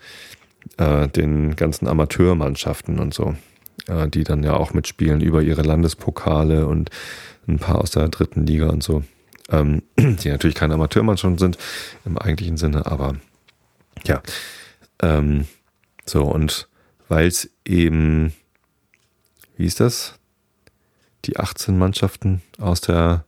äh, 0.78 1.08
den 1.08 1.56
ganzen 1.56 1.88
Amateurmannschaften 1.88 3.00
und 3.00 3.14
so, 3.14 3.36
äh, 3.88 4.10
die 4.10 4.24
dann 4.24 4.44
ja 4.44 4.56
auch 4.56 4.74
mitspielen 4.74 5.22
über 5.22 5.42
ihre 5.42 5.62
Landespokale 5.62 6.68
und 6.68 6.90
ein 7.48 7.60
paar 7.60 7.80
aus 7.80 7.92
der 7.92 8.08
dritten 8.10 8.46
Liga 8.46 8.70
und 8.70 8.84
so 8.84 9.04
ähm, 9.52 9.84
die 9.98 10.30
natürlich 10.30 10.56
keine 10.56 10.74
Amateurmannschaft 10.74 11.40
sind 11.40 11.58
im 12.06 12.18
eigentlichen 12.18 12.58
Sinne, 12.58 12.86
aber 12.86 13.16
ja. 14.06 14.22
Ähm, 15.02 15.48
so, 16.06 16.24
und 16.24 16.68
weil 17.08 17.28
es 17.28 17.50
eben, 17.66 18.34
wie 19.58 19.66
ist 19.66 19.80
das? 19.80 20.16
Die 21.26 21.38
18 21.38 21.78
Mannschaften 21.78 22.42
aus 22.58 22.82
der, 22.82 23.26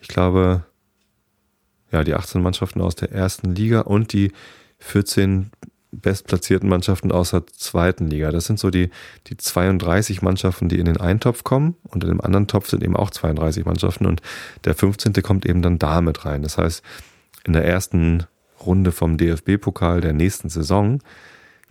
ich 0.00 0.08
glaube, 0.08 0.64
ja, 1.92 2.04
die 2.04 2.14
18 2.14 2.40
Mannschaften 2.40 2.80
aus 2.80 2.94
der 2.94 3.12
ersten 3.12 3.54
Liga 3.54 3.80
und 3.80 4.12
die 4.12 4.32
14 4.78 5.50
bestplatzierten 5.92 6.68
Mannschaften 6.68 7.10
aus 7.12 7.30
der 7.30 7.46
zweiten 7.46 8.08
Liga. 8.08 8.30
Das 8.30 8.44
sind 8.44 8.58
so 8.58 8.70
die, 8.70 8.90
die 9.26 9.36
32 9.36 10.22
Mannschaften, 10.22 10.68
die 10.68 10.78
in 10.78 10.86
den 10.86 10.98
einen 10.98 11.20
Topf 11.20 11.44
kommen 11.44 11.76
und 11.82 12.04
in 12.04 12.10
dem 12.10 12.20
anderen 12.20 12.46
Topf 12.46 12.68
sind 12.68 12.82
eben 12.82 12.96
auch 12.96 13.10
32 13.10 13.64
Mannschaften 13.64 14.06
und 14.06 14.22
der 14.64 14.74
15. 14.74 15.12
kommt 15.22 15.46
eben 15.46 15.62
dann 15.62 15.78
da 15.78 16.00
mit 16.00 16.24
rein. 16.24 16.42
Das 16.42 16.58
heißt, 16.58 16.82
in 17.44 17.52
der 17.52 17.64
ersten 17.64 18.24
Runde 18.64 18.92
vom 18.92 19.16
DFB-Pokal 19.16 20.00
der 20.00 20.12
nächsten 20.12 20.48
Saison 20.48 21.00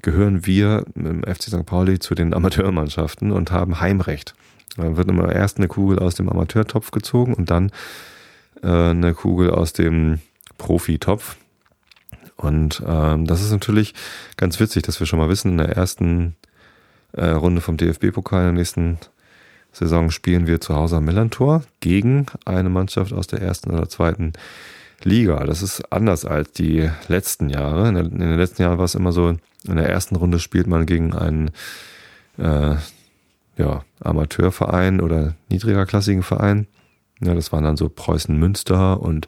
gehören 0.02 0.46
wir 0.46 0.86
im 0.96 1.24
FC 1.24 1.44
St. 1.44 1.66
Pauli 1.66 2.00
zu 2.00 2.16
den 2.16 2.34
Amateurmannschaften 2.34 3.32
und 3.32 3.52
haben 3.52 3.80
Heimrecht. 3.80 4.34
Dann 4.78 4.98
wird 4.98 5.10
immer 5.10 5.32
erst 5.32 5.58
eine 5.58 5.68
Kugel 5.68 6.00
aus 6.00 6.16
dem 6.16 6.30
Amateurtopf 6.30 6.92
gezogen 6.92 7.34
und 7.34 7.50
dann 7.50 7.72
äh, 8.64 8.68
eine 8.68 9.14
Kugel 9.14 9.52
aus 9.52 9.74
dem 9.74 10.20
Profitopf. 10.58 11.38
Und 12.40 12.82
ähm, 12.88 13.26
das 13.26 13.42
ist 13.42 13.52
natürlich 13.52 13.94
ganz 14.38 14.62
witzig, 14.62 14.84
dass 14.84 15.02
wir 15.02 15.08
schon 15.08 15.20
mal 15.20 15.28
wissen, 15.28 15.52
in 15.52 15.58
der 15.58 15.76
ersten 15.76 16.38
äh, 17.12 17.26
Runde 17.26 17.60
vom 17.60 17.76
DFB-Pokal 17.76 18.40
in 18.40 18.46
der 18.46 18.54
nächsten 18.54 18.98
Saison 19.74 20.10
spielen 20.10 20.48
wir 20.48 20.62
zu 20.62 20.74
Hause 20.74 20.98
am 20.98 21.06
Millantor 21.06 21.64
gegen 21.82 22.28
eine 22.46 22.70
Mannschaft 22.70 23.12
aus 23.12 23.28
der 23.28 23.42
ersten 23.42 23.72
oder 23.72 23.90
zweiten 23.90 24.32
Liga. 25.04 25.44
Das 25.44 25.62
ist 25.62 25.92
anders 25.92 26.24
als 26.24 26.54
die 26.54 26.90
letzten 27.10 27.50
Jahre. 27.50 27.90
In, 27.90 27.96
der, 27.96 28.06
in 28.06 28.20
den 28.20 28.38
letzten 28.38 28.62
Jahren 28.62 28.78
war 28.78 28.86
es 28.86 28.96
immer 28.96 29.12
so, 29.12 29.36
in 29.68 29.76
der 29.76 29.90
ersten 29.90 30.16
Runde 30.16 30.40
spielt 30.40 30.68
man 30.68 30.86
gegen 30.86 31.14
einen 31.14 31.52
äh, 32.38 32.76
ja, 33.58 33.84
Amateurverein 34.00 35.02
oder 35.02 35.36
niedrigerklassigen 35.50 36.24
Verein. 36.24 36.68
Ja, 37.20 37.36
das 37.36 37.52
waren 37.52 37.66
dann 37.66 37.76
so 37.76 37.90
Preußen 37.90 38.38
Münster 38.38 39.02
und 39.02 39.28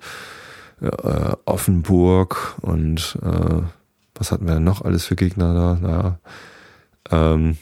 äh, 0.82 1.36
Offenburg 1.46 2.56
und 2.62 3.18
äh, 3.22 3.62
was 4.16 4.32
hatten 4.32 4.48
wir 4.48 4.56
denn 4.56 4.64
noch 4.64 4.82
alles 4.82 5.06
für 5.06 5.16
Gegner 5.16 5.54
da? 5.54 5.76
Naja, 5.82 6.20
ähm, 7.12 7.58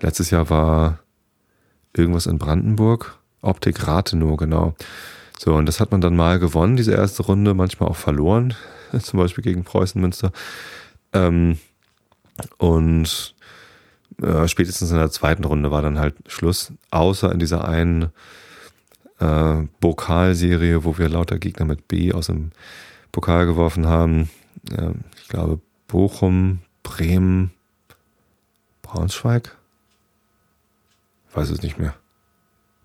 letztes 0.00 0.30
Jahr 0.30 0.50
war 0.50 1.00
irgendwas 1.96 2.26
in 2.26 2.38
Brandenburg, 2.38 3.18
Optik 3.42 3.86
Rathenow, 3.86 4.36
genau. 4.36 4.74
So, 5.38 5.54
und 5.54 5.66
das 5.66 5.80
hat 5.80 5.90
man 5.90 6.00
dann 6.00 6.16
mal 6.16 6.38
gewonnen, 6.38 6.76
diese 6.76 6.92
erste 6.92 7.22
Runde, 7.22 7.54
manchmal 7.54 7.88
auch 7.88 7.96
verloren, 7.96 8.54
zum 9.00 9.18
Beispiel 9.18 9.42
gegen 9.42 9.64
Preußen 9.64 10.00
Münster. 10.00 10.32
Ähm, 11.12 11.58
und 12.58 13.34
äh, 14.22 14.48
spätestens 14.48 14.90
in 14.90 14.96
der 14.96 15.10
zweiten 15.10 15.44
Runde 15.44 15.70
war 15.70 15.82
dann 15.82 15.98
halt 15.98 16.14
Schluss, 16.26 16.72
außer 16.90 17.32
in 17.32 17.38
dieser 17.38 17.66
einen 17.66 18.10
äh, 19.20 19.66
Pokalserie, 19.80 20.84
wo 20.84 20.98
wir 20.98 21.08
lauter 21.08 21.38
Gegner 21.38 21.66
mit 21.66 21.88
B 21.88 22.12
aus 22.12 22.26
dem 22.26 22.50
Pokal 23.12 23.46
geworfen 23.46 23.86
haben. 23.86 24.30
Äh, 24.70 24.92
ich 25.16 25.28
glaube 25.28 25.60
Bochum, 25.86 26.60
Bremen, 26.82 27.50
Braunschweig. 28.82 29.56
Weiß 31.32 31.50
es 31.50 31.62
nicht 31.62 31.78
mehr. 31.78 31.94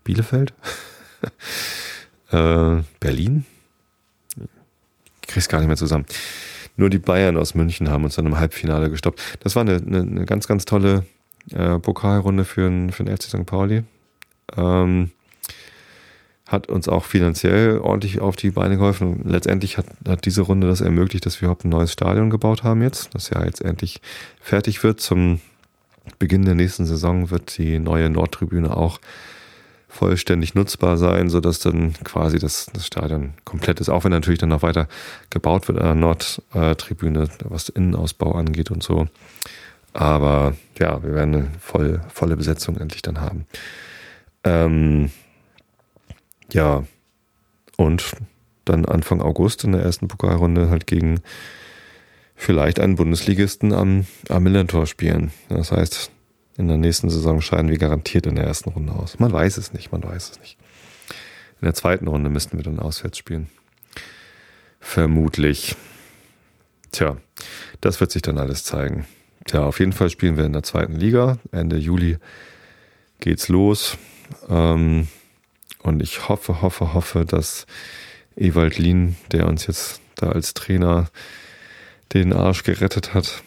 Bielefeld? 0.04 0.54
äh, 2.30 2.82
Berlin? 3.00 3.44
Krieg's 5.22 5.48
gar 5.48 5.58
nicht 5.58 5.68
mehr 5.68 5.76
zusammen. 5.76 6.06
Nur 6.76 6.90
die 6.90 6.98
Bayern 6.98 7.36
aus 7.36 7.54
München 7.54 7.90
haben 7.90 8.04
uns 8.04 8.16
dann 8.16 8.26
im 8.26 8.38
Halbfinale 8.38 8.90
gestoppt. 8.90 9.38
Das 9.40 9.56
war 9.56 9.62
eine, 9.62 9.76
eine, 9.76 10.00
eine 10.00 10.26
ganz, 10.26 10.46
ganz 10.46 10.64
tolle 10.64 11.06
äh, 11.50 11.78
Pokalrunde 11.78 12.44
für 12.44 12.68
den, 12.68 12.92
für 12.92 13.04
FC 13.04 13.24
St. 13.24 13.46
Pauli. 13.46 13.84
Ähm, 14.56 15.10
hat 16.46 16.68
uns 16.68 16.88
auch 16.88 17.04
finanziell 17.04 17.78
ordentlich 17.78 18.20
auf 18.20 18.36
die 18.36 18.50
Beine 18.50 18.76
geholfen. 18.76 19.14
Und 19.14 19.30
letztendlich 19.30 19.78
hat, 19.78 19.86
hat 20.06 20.26
diese 20.26 20.42
Runde 20.42 20.68
das 20.68 20.80
ermöglicht, 20.80 21.26
dass 21.26 21.40
wir 21.40 21.46
überhaupt 21.46 21.64
ein 21.64 21.70
neues 21.70 21.92
Stadion 21.92 22.30
gebaut 22.30 22.62
haben 22.62 22.82
jetzt, 22.82 23.14
das 23.14 23.30
ja 23.30 23.44
jetzt 23.44 23.62
endlich 23.62 24.00
fertig 24.40 24.82
wird. 24.84 25.00
Zum 25.00 25.40
Beginn 26.18 26.44
der 26.44 26.54
nächsten 26.54 26.86
Saison 26.86 27.30
wird 27.30 27.58
die 27.58 27.80
neue 27.80 28.10
Nordtribüne 28.10 28.76
auch 28.76 29.00
vollständig 29.88 30.54
nutzbar 30.54 30.96
sein, 30.98 31.30
sodass 31.30 31.58
dann 31.58 31.94
quasi 32.04 32.38
das, 32.38 32.66
das 32.72 32.86
Stadion 32.86 33.32
komplett 33.44 33.80
ist, 33.80 33.88
auch 33.88 34.04
wenn 34.04 34.12
natürlich 34.12 34.38
dann 34.38 34.50
noch 34.50 34.62
weiter 34.62 34.88
gebaut 35.30 35.66
wird 35.68 35.78
an 35.78 35.86
der 35.86 35.94
Nordtribüne, 35.94 37.28
was 37.44 37.70
Innenausbau 37.70 38.32
angeht 38.32 38.70
und 38.70 38.82
so. 38.82 39.08
Aber 39.94 40.54
ja, 40.78 41.02
wir 41.02 41.14
werden 41.14 41.34
eine 41.34 41.48
voll, 41.58 42.02
volle 42.12 42.36
Besetzung 42.36 42.76
endlich 42.76 43.02
dann 43.02 43.20
haben. 43.20 43.46
Ähm, 44.44 45.10
ja, 46.52 46.84
und 47.76 48.12
dann 48.64 48.84
Anfang 48.84 49.20
August 49.20 49.64
in 49.64 49.72
der 49.72 49.82
ersten 49.82 50.08
Pokalrunde 50.08 50.70
halt 50.70 50.86
gegen 50.86 51.20
vielleicht 52.34 52.80
einen 52.80 52.96
Bundesligisten 52.96 53.72
am, 53.72 54.06
am 54.28 54.42
Millantor 54.42 54.86
spielen. 54.86 55.32
Das 55.48 55.72
heißt, 55.72 56.10
in 56.58 56.68
der 56.68 56.76
nächsten 56.76 57.10
Saison 57.10 57.40
scheiden 57.40 57.70
wir 57.70 57.78
garantiert 57.78 58.26
in 58.26 58.36
der 58.36 58.44
ersten 58.44 58.70
Runde 58.70 58.92
aus. 58.92 59.18
Man 59.18 59.32
weiß 59.32 59.56
es 59.56 59.72
nicht, 59.72 59.92
man 59.92 60.02
weiß 60.02 60.30
es 60.30 60.40
nicht. 60.40 60.58
In 61.60 61.64
der 61.64 61.74
zweiten 61.74 62.06
Runde 62.06 62.28
müssten 62.28 62.58
wir 62.58 62.64
dann 62.64 62.78
auswärts 62.78 63.18
spielen. 63.18 63.48
Vermutlich. 64.80 65.74
Tja, 66.92 67.16
das 67.80 68.00
wird 68.00 68.10
sich 68.10 68.22
dann 68.22 68.38
alles 68.38 68.64
zeigen. 68.64 69.06
Tja, 69.46 69.64
auf 69.64 69.80
jeden 69.80 69.92
Fall 69.92 70.10
spielen 70.10 70.36
wir 70.36 70.44
in 70.44 70.52
der 70.52 70.62
zweiten 70.62 70.94
Liga. 70.94 71.38
Ende 71.52 71.76
Juli 71.76 72.18
geht's 73.20 73.48
los. 73.48 73.96
Ähm, 74.48 75.08
und 75.86 76.02
ich 76.02 76.28
hoffe, 76.28 76.62
hoffe, 76.62 76.94
hoffe, 76.94 77.24
dass 77.24 77.66
Ewald 78.36 78.78
Lien, 78.78 79.16
der 79.32 79.46
uns 79.46 79.66
jetzt 79.66 80.00
da 80.16 80.30
als 80.30 80.54
Trainer 80.54 81.08
den 82.12 82.32
Arsch 82.32 82.62
gerettet 82.62 83.14
hat, 83.14 83.42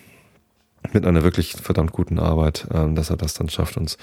mit 0.94 1.06
einer 1.06 1.24
wirklich 1.24 1.54
verdammt 1.54 1.92
guten 1.92 2.20
Arbeit, 2.20 2.68
ähm, 2.74 2.96
dass 2.96 3.10
er 3.10 3.18
das 3.18 3.34
dann 3.34 3.50
schafft, 3.50 3.78
uns 3.78 3.98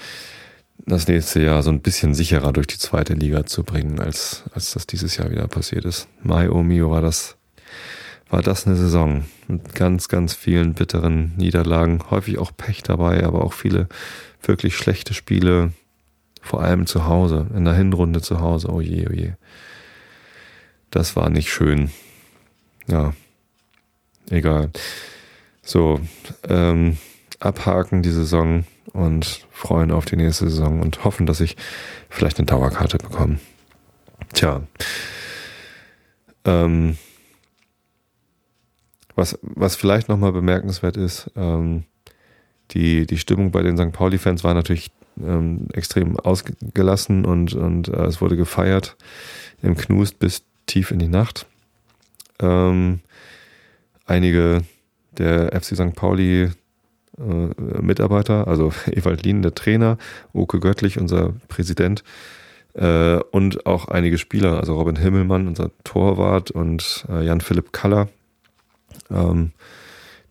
das 0.85 1.07
nächste 1.07 1.41
Jahr 1.41 1.63
so 1.63 1.71
ein 1.71 1.81
bisschen 1.81 2.13
sicherer 2.13 2.53
durch 2.53 2.67
die 2.67 2.77
zweite 2.77 3.13
Liga 3.13 3.45
zu 3.45 3.63
bringen, 3.63 3.99
als, 3.99 4.43
als 4.53 4.73
das 4.73 4.85
dieses 4.85 5.17
Jahr 5.17 5.31
wieder 5.31 5.47
passiert 5.47 5.85
ist. 5.85 6.07
Mai 6.21 6.49
oh 6.49 6.61
mio 6.61 6.91
war 6.91 7.01
das, 7.01 7.35
war 8.29 8.41
das 8.41 8.67
eine 8.67 8.75
Saison 8.75 9.25
mit 9.47 9.73
ganz, 9.73 10.07
ganz 10.07 10.33
vielen 10.33 10.75
bitteren 10.75 11.35
Niederlagen, 11.37 12.03
häufig 12.11 12.37
auch 12.37 12.51
Pech 12.55 12.83
dabei, 12.83 13.23
aber 13.23 13.43
auch 13.43 13.53
viele 13.53 13.87
wirklich 14.43 14.77
schlechte 14.77 15.13
Spiele, 15.13 15.71
vor 16.41 16.61
allem 16.61 16.85
zu 16.85 17.05
Hause, 17.05 17.47
in 17.55 17.65
der 17.65 17.73
Hinrunde 17.73 18.21
zu 18.21 18.39
Hause. 18.39 18.69
Oh 18.71 18.81
je, 18.81 19.07
oh 19.07 19.13
je. 19.13 19.33
Das 20.91 21.15
war 21.15 21.29
nicht 21.29 21.51
schön. 21.51 21.91
Ja, 22.87 23.13
egal. 24.29 24.71
So, 25.61 25.99
ähm, 26.47 26.97
abhaken 27.39 28.01
die 28.01 28.11
Saison 28.11 28.65
und 28.93 29.45
freuen 29.51 29.91
auf 29.91 30.05
die 30.05 30.15
nächste 30.15 30.49
Saison 30.49 30.81
und 30.81 31.03
hoffen, 31.03 31.25
dass 31.25 31.41
ich 31.41 31.57
vielleicht 32.09 32.37
eine 32.37 32.45
Dauerkarte 32.45 32.97
bekomme. 32.97 33.39
Tja. 34.33 34.63
Ähm, 36.45 36.97
was, 39.15 39.37
was 39.41 39.75
vielleicht 39.75 40.09
nochmal 40.09 40.31
bemerkenswert 40.31 40.95
ist, 40.95 41.31
ähm, 41.35 41.83
die, 42.71 43.05
die 43.05 43.17
Stimmung 43.17 43.51
bei 43.51 43.63
den 43.63 43.77
St. 43.77 43.91
Pauli-Fans 43.91 44.43
war 44.43 44.53
natürlich 44.53 44.91
ähm, 45.23 45.67
extrem 45.73 46.19
ausgelassen 46.19 47.25
und, 47.25 47.53
und 47.53 47.87
äh, 47.87 48.05
es 48.05 48.21
wurde 48.21 48.37
gefeiert 48.37 48.95
im 49.61 49.75
Knust 49.75 50.19
bis 50.19 50.43
tief 50.65 50.91
in 50.91 50.99
die 50.99 51.07
Nacht. 51.07 51.45
Ähm, 52.39 52.99
einige 54.05 54.61
der 55.17 55.59
FC 55.59 55.75
St. 55.75 55.95
Pauli 55.95 56.51
äh, 57.17 57.81
Mitarbeiter, 57.81 58.47
also 58.47 58.71
Ewald 58.91 59.23
Lien, 59.23 59.41
der 59.41 59.55
Trainer, 59.55 59.97
Oke 60.33 60.59
Göttlich, 60.59 60.99
unser 60.99 61.33
Präsident, 61.47 62.03
äh, 62.73 63.17
und 63.31 63.65
auch 63.65 63.87
einige 63.87 64.17
Spieler, 64.17 64.59
also 64.59 64.75
Robin 64.75 64.95
Himmelmann, 64.95 65.47
unser 65.47 65.71
Torwart 65.83 66.51
und 66.51 67.05
äh, 67.09 67.25
Jan-Philipp 67.25 67.73
Kaller, 67.73 68.07
ähm, 69.09 69.51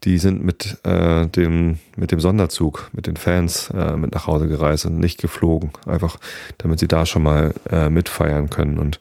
die 0.06 0.18
sind 0.18 0.44
mit 0.44 0.78
äh, 0.84 1.26
dem 1.26 1.78
mit 1.96 2.12
dem 2.12 2.20
Sonderzug, 2.20 2.88
mit 2.92 3.08
den 3.08 3.16
Fans 3.16 3.70
äh, 3.70 3.96
mit 3.96 4.14
nach 4.14 4.28
Hause 4.28 4.46
gereist 4.46 4.86
und 4.86 4.98
nicht 4.98 5.20
geflogen, 5.20 5.72
einfach 5.84 6.16
damit 6.58 6.78
sie 6.78 6.86
da 6.88 7.04
schon 7.04 7.24
mal 7.24 7.52
äh, 7.70 7.90
mitfeiern 7.90 8.48
können. 8.48 8.78
Und 8.78 9.00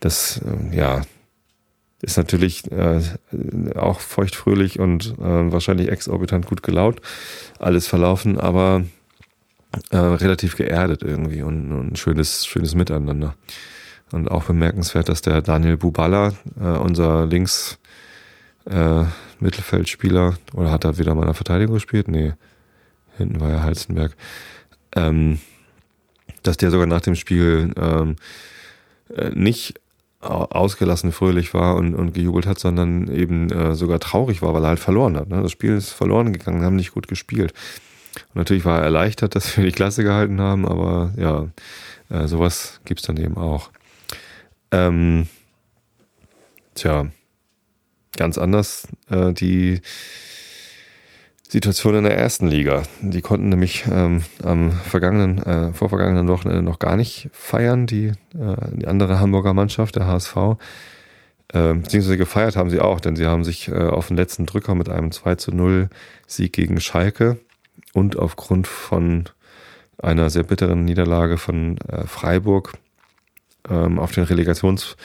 das 0.00 0.42
äh, 0.42 0.76
ja 0.76 1.00
ist 2.02 2.18
natürlich 2.18 2.70
äh, 2.70 3.00
auch 3.74 4.00
feuchtfröhlich 4.00 4.78
und 4.78 5.14
äh, 5.18 5.50
wahrscheinlich 5.52 5.88
exorbitant 5.88 6.46
gut 6.46 6.62
gelaunt. 6.62 7.00
Alles 7.58 7.86
verlaufen, 7.88 8.38
aber 8.38 8.84
äh, 9.90 9.96
relativ 9.96 10.56
geerdet 10.56 11.02
irgendwie 11.02 11.42
und, 11.42 11.72
und 11.72 11.92
ein 11.92 11.96
schönes 11.96 12.46
schönes 12.46 12.74
Miteinander. 12.74 13.34
Und 14.12 14.30
auch 14.30 14.44
bemerkenswert, 14.44 15.08
dass 15.08 15.22
der 15.22 15.40
Daniel 15.40 15.78
Bubala, 15.78 16.34
äh, 16.60 16.64
unser 16.64 17.26
Links 17.26 17.78
äh, 18.66 19.04
Mittelfeldspieler, 19.40 20.36
oder 20.54 20.70
hat 20.70 20.84
er 20.84 20.98
wieder 20.98 21.14
mal 21.14 21.22
in 21.22 21.28
der 21.28 21.34
Verteidigung 21.34 21.74
gespielt? 21.74 22.08
Nee, 22.08 22.34
hinten 23.16 23.40
war 23.40 23.50
ja 23.50 23.62
Halzenberg. 23.62 24.16
Ähm, 24.96 25.38
dass 26.42 26.56
der 26.56 26.70
sogar 26.70 26.86
nach 26.86 27.00
dem 27.00 27.14
Spiel 27.14 27.72
ähm, 27.76 28.16
äh, 29.14 29.30
nicht 29.30 29.80
ausgelassen 30.20 31.12
fröhlich 31.12 31.54
war 31.54 31.76
und, 31.76 31.94
und 31.94 32.12
gejubelt 32.12 32.46
hat, 32.46 32.58
sondern 32.58 33.08
eben 33.08 33.50
äh, 33.50 33.74
sogar 33.76 34.00
traurig 34.00 34.42
war, 34.42 34.52
weil 34.52 34.64
er 34.64 34.70
halt 34.70 34.80
verloren 34.80 35.16
hat. 35.16 35.28
Ne? 35.28 35.42
Das 35.42 35.52
Spiel 35.52 35.76
ist 35.76 35.92
verloren 35.92 36.32
gegangen, 36.32 36.64
haben 36.64 36.76
nicht 36.76 36.92
gut 36.92 37.06
gespielt. 37.06 37.52
Und 38.30 38.36
natürlich 38.36 38.64
war 38.64 38.78
er 38.78 38.84
erleichtert, 38.84 39.34
dass 39.36 39.56
wir 39.56 39.64
die 39.64 39.72
Klasse 39.72 40.02
gehalten 40.02 40.40
haben, 40.40 40.66
aber 40.66 41.12
ja, 41.16 41.48
äh, 42.10 42.26
sowas 42.26 42.80
gibt's 42.84 43.04
dann 43.04 43.16
eben 43.16 43.36
auch. 43.36 43.70
Ähm, 44.72 45.28
tja, 46.74 47.06
ganz 48.18 48.36
anders 48.36 48.86
äh, 49.10 49.32
die 49.32 49.80
Situation 51.48 51.94
in 51.94 52.04
der 52.04 52.18
ersten 52.18 52.46
Liga. 52.46 52.82
Die 53.00 53.22
konnten 53.22 53.48
nämlich 53.48 53.84
ähm, 53.90 54.22
am 54.42 54.72
vergangenen, 54.72 55.38
äh, 55.42 55.72
vorvergangenen 55.72 56.28
Wochenende 56.28 56.62
noch 56.62 56.78
gar 56.78 56.96
nicht 56.96 57.30
feiern, 57.32 57.86
die, 57.86 58.08
äh, 58.08 58.56
die 58.72 58.86
andere 58.86 59.18
Hamburger 59.18 59.54
Mannschaft, 59.54 59.96
der 59.96 60.06
HSV. 60.06 60.36
Äh, 61.50 61.74
beziehungsweise 61.74 62.18
gefeiert 62.18 62.56
haben 62.56 62.68
sie 62.68 62.80
auch, 62.80 63.00
denn 63.00 63.16
sie 63.16 63.24
haben 63.24 63.44
sich 63.44 63.68
äh, 63.68 63.74
auf 63.74 64.08
den 64.08 64.18
letzten 64.18 64.44
Drücker 64.44 64.74
mit 64.74 64.90
einem 64.90 65.10
2 65.10 65.36
zu 65.36 65.50
0 65.52 65.88
Sieg 66.26 66.52
gegen 66.52 66.80
Schalke 66.80 67.38
und 67.94 68.18
aufgrund 68.18 68.66
von 68.66 69.24
einer 69.96 70.28
sehr 70.28 70.42
bitteren 70.42 70.84
Niederlage 70.84 71.38
von 71.38 71.78
äh, 71.88 72.06
Freiburg 72.06 72.74
ähm, 73.70 73.98
auf 73.98 74.12
den 74.12 74.24
Relegationsplatz 74.24 74.96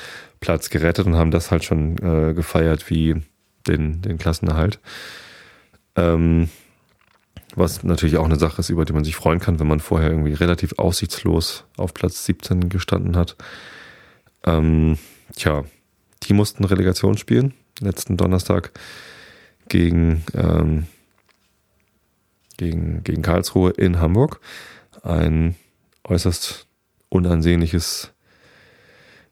gerettet 0.70 1.06
und 1.06 1.16
haben 1.16 1.32
das 1.32 1.52
halt 1.52 1.64
schon 1.64 1.98
äh, 1.98 2.34
gefeiert 2.34 2.90
wie 2.90 3.16
den, 3.68 4.02
den 4.02 4.18
Klassenerhalt. 4.18 4.80
Ähm, 5.96 6.50
was 7.56 7.84
natürlich 7.84 8.18
auch 8.18 8.26
eine 8.26 8.38
Sache 8.38 8.60
ist, 8.60 8.70
über 8.70 8.86
die 8.86 8.94
man 8.94 9.04
sich 9.04 9.16
freuen 9.16 9.40
kann, 9.40 9.60
wenn 9.60 9.68
man 9.68 9.80
vorher 9.80 10.10
irgendwie 10.10 10.34
relativ 10.34 10.74
aussichtslos 10.78 11.66
auf 11.78 11.94
Platz 11.94 12.26
17 12.26 12.70
gestanden 12.70 13.16
hat. 13.16 13.36
Ähm, 14.44 14.98
tja, 15.36 15.64
die 16.24 16.34
mussten 16.34 16.64
Relegation 16.64 17.18
spielen, 17.18 17.54
letzten 17.80 18.18
Donnerstag 18.18 18.72
gegen, 19.70 20.24
ähm, 20.34 20.88
gegen, 22.58 23.04
gegen 23.04 23.22
Karlsruhe 23.22 23.72
in 23.72 24.00
Hamburg. 24.00 24.40
Ein 25.04 25.56
äußerst 26.04 26.68
unansehnliches 27.10 28.12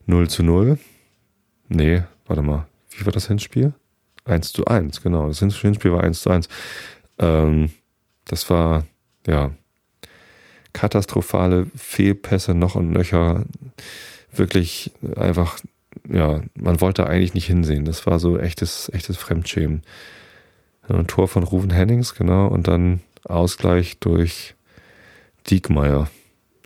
0 0.06 0.30
zu 0.30 0.44
0. 0.44 0.78
Nee, 1.74 2.04
warte 2.28 2.42
mal, 2.42 2.68
wie 2.90 3.06
war 3.06 3.14
das 3.14 3.28
Hinspiel? 3.28 3.74
1 4.26 4.52
zu 4.52 4.66
1, 4.66 5.02
genau. 5.02 5.30
Das 5.30 5.40
Hinspiel 5.40 5.94
war 5.94 6.04
1 6.04 6.22
zu 6.22 6.30
1. 6.30 6.50
Ähm, 7.18 7.72
das 8.26 8.50
war, 8.50 8.86
ja, 9.26 9.52
katastrophale 10.74 11.68
Fehlpässe 11.74 12.54
noch 12.54 12.76
und 12.76 12.92
nöcher. 12.92 13.46
Wirklich 14.34 14.92
einfach, 15.16 15.60
ja, 16.10 16.42
man 16.56 16.82
wollte 16.82 17.08
eigentlich 17.08 17.34
nicht 17.36 17.48
hinsehen. 17.48 17.86
Das 17.86 18.06
war 18.06 18.20
so 18.20 18.38
echtes, 18.38 18.90
echtes 18.94 19.16
Fremdschämen. 19.16 19.84
Ein 20.90 21.08
Tor 21.08 21.30
von 21.30 21.44
Ruven 21.44 21.72
Hennings, 21.72 22.16
genau, 22.16 22.48
und 22.48 22.68
dann 22.68 23.00
Ausgleich 23.24 23.98
durch 24.00 24.56
Diekmeyer, 25.50 26.10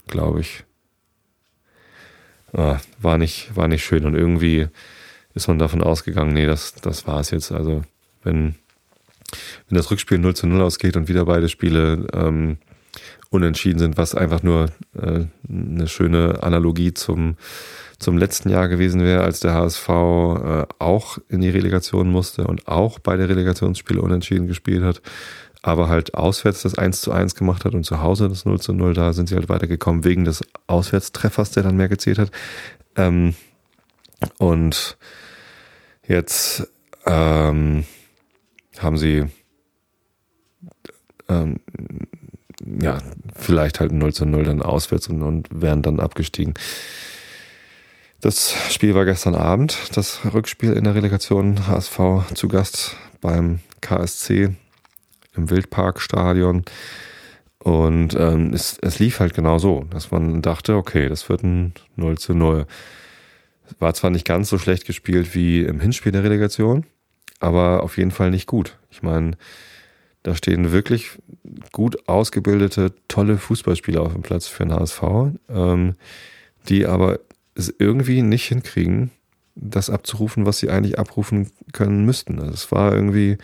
glaube 0.07 0.41
ich. 0.41 0.63
Ah, 2.53 2.79
war 2.99 3.19
nicht, 3.19 3.55
war 3.55 3.67
nicht 3.67 3.83
schön 3.83 4.05
und 4.05 4.15
irgendwie 4.15 4.69
ist 5.35 5.47
man 5.47 5.59
davon 5.59 5.83
ausgegangen, 5.83 6.33
nee, 6.33 6.47
das, 6.47 6.73
das 6.75 7.05
war 7.05 7.19
es 7.19 7.29
jetzt. 7.29 7.51
Also 7.51 7.83
wenn, 8.23 8.55
wenn 9.69 9.77
das 9.77 9.91
Rückspiel 9.91 10.17
0 10.17 10.35
zu 10.35 10.47
0 10.47 10.61
ausgeht 10.61 10.97
und 10.97 11.07
wieder 11.07 11.25
beide 11.25 11.49
Spiele 11.49 12.07
ähm, 12.13 12.57
unentschieden 13.29 13.79
sind, 13.79 13.97
was 13.97 14.15
einfach 14.15 14.41
nur 14.41 14.67
äh, 14.97 15.25
eine 15.47 15.87
schöne 15.87 16.41
Analogie 16.41 16.93
zum, 16.93 17.35
zum 17.99 18.17
letzten 18.17 18.49
Jahr 18.49 18.69
gewesen 18.69 19.01
wäre, 19.01 19.23
als 19.23 19.41
der 19.41 19.53
HSV 19.53 19.89
äh, 19.89 20.65
auch 20.79 21.17
in 21.27 21.41
die 21.41 21.49
Relegation 21.49 22.09
musste 22.09 22.47
und 22.47 22.67
auch 22.67 22.97
beide 22.99 23.27
Relegationsspiele 23.27 24.01
unentschieden 24.01 24.47
gespielt 24.47 24.83
hat, 24.83 25.01
aber 25.61 25.89
halt 25.89 26.13
auswärts 26.13 26.61
das 26.61 26.77
1 26.77 27.01
zu 27.01 27.11
1 27.11 27.35
gemacht 27.35 27.65
hat 27.65 27.73
und 27.73 27.83
zu 27.83 28.01
Hause 28.01 28.29
das 28.29 28.45
0 28.45 28.61
zu 28.61 28.71
0, 28.71 28.93
da 28.93 29.11
sind 29.11 29.27
sie 29.27 29.35
halt 29.35 29.49
weitergekommen 29.49 30.05
wegen 30.05 30.23
des 30.23 30.43
Auswärtstreffers, 30.67 31.51
der 31.51 31.63
dann 31.63 31.75
mehr 31.75 31.89
gezählt 31.89 32.19
hat. 32.19 32.31
Ähm, 32.95 33.35
und 34.37 34.97
Jetzt 36.07 36.67
ähm, 37.05 37.85
haben 38.77 38.97
sie 38.97 39.25
ähm, 41.29 41.59
ja 42.81 42.99
vielleicht 43.35 43.79
halt 43.79 43.91
0 43.91 44.13
zu 44.13 44.25
0 44.25 44.43
dann 44.43 44.61
auswärts 44.61 45.07
und, 45.07 45.21
und 45.23 45.47
wären 45.51 45.81
dann 45.81 45.99
abgestiegen. 45.99 46.53
Das 48.21 48.55
Spiel 48.71 48.95
war 48.95 49.05
gestern 49.05 49.35
Abend, 49.35 49.77
das 49.95 50.21
Rückspiel 50.33 50.73
in 50.73 50.83
der 50.83 50.95
Relegation 50.95 51.67
HSV 51.67 51.99
zu 52.33 52.47
Gast 52.47 52.95
beim 53.21 53.59
KSC 53.81 54.55
im 55.35 55.49
Wildparkstadion. 55.49 56.65
Und 57.59 58.15
ähm, 58.15 58.53
es, 58.53 58.77
es 58.81 58.99
lief 58.99 59.19
halt 59.19 59.33
genau 59.33 59.57
so, 59.57 59.85
dass 59.89 60.11
man 60.11 60.41
dachte, 60.41 60.75
okay, 60.75 61.09
das 61.09 61.29
wird 61.29 61.43
ein 61.43 61.73
0 61.95 62.17
zu 62.17 62.33
0. 62.33 62.67
War 63.79 63.93
zwar 63.93 64.11
nicht 64.11 64.25
ganz 64.25 64.49
so 64.49 64.57
schlecht 64.57 64.85
gespielt 64.85 65.35
wie 65.35 65.61
im 65.63 65.79
Hinspiel 65.79 66.11
der 66.11 66.23
Relegation, 66.23 66.85
aber 67.39 67.83
auf 67.83 67.97
jeden 67.97 68.11
Fall 68.11 68.31
nicht 68.31 68.47
gut. 68.47 68.77
Ich 68.89 69.03
meine, 69.03 69.31
da 70.23 70.35
stehen 70.35 70.71
wirklich 70.71 71.11
gut 71.71 72.07
ausgebildete, 72.07 72.93
tolle 73.07 73.37
Fußballspieler 73.37 74.01
auf 74.01 74.13
dem 74.13 74.23
Platz 74.23 74.47
für 74.47 74.65
den 74.65 74.73
HSV, 74.73 75.03
ähm, 75.49 75.95
die 76.67 76.87
aber 76.87 77.19
es 77.53 77.73
irgendwie 77.77 78.21
nicht 78.21 78.45
hinkriegen, 78.45 79.11
das 79.55 79.89
abzurufen, 79.89 80.45
was 80.45 80.57
sie 80.57 80.69
eigentlich 80.69 80.99
abrufen 80.99 81.51
können 81.73 82.05
müssten. 82.05 82.39
Also 82.39 82.53
es 82.53 82.71
war 82.71 82.93
irgendwie, 82.93 83.37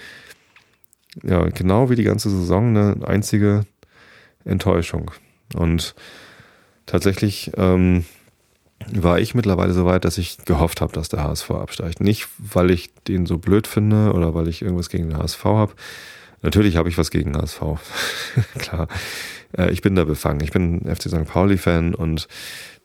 ja, 1.24 1.46
genau 1.46 1.90
wie 1.90 1.96
die 1.96 2.04
ganze 2.04 2.30
Saison 2.30 2.76
eine 2.76 3.08
einzige 3.08 3.62
Enttäuschung. 4.44 5.12
Und 5.54 5.96
tatsächlich, 6.86 7.52
ähm, 7.58 8.06
war 8.94 9.20
ich 9.20 9.36
mittlerweile 9.36 9.74
so 9.74 9.86
weit, 9.86 10.06
dass 10.06 10.18
ich 10.18 10.38
gehofft 10.46 10.82
habe, 10.82 10.94
dass 10.94 11.10
der 11.10 11.24
HSV 11.24 11.52
absteigt. 11.52 12.02
Nicht, 12.02 12.28
weil 12.38 12.72
ich 12.72 12.94
den 13.08 13.26
so 13.26 13.38
blöd 13.38 13.68
finde 13.68 14.14
oder 14.14 14.34
weil 14.34 14.48
ich 14.48 14.62
irgendwas 14.62 14.90
gegen 14.90 15.10
den 15.10 15.18
HSV 15.18 15.44
habe. 15.46 15.74
Natürlich 16.42 16.76
habe 16.76 16.90
ich 16.90 16.98
was 16.98 17.12
gegen 17.12 17.34
den 17.34 17.42
HSV. 17.42 17.62
Klar. 18.58 18.88
Äh, 19.58 19.72
ich 19.72 19.82
bin 19.82 19.96
da 19.96 20.04
befangen. 20.04 20.42
Ich 20.42 20.52
bin 20.52 20.82
FC 20.82 21.04
St. 21.04 21.26
Pauli-Fan 21.26 21.94
und 21.94 22.28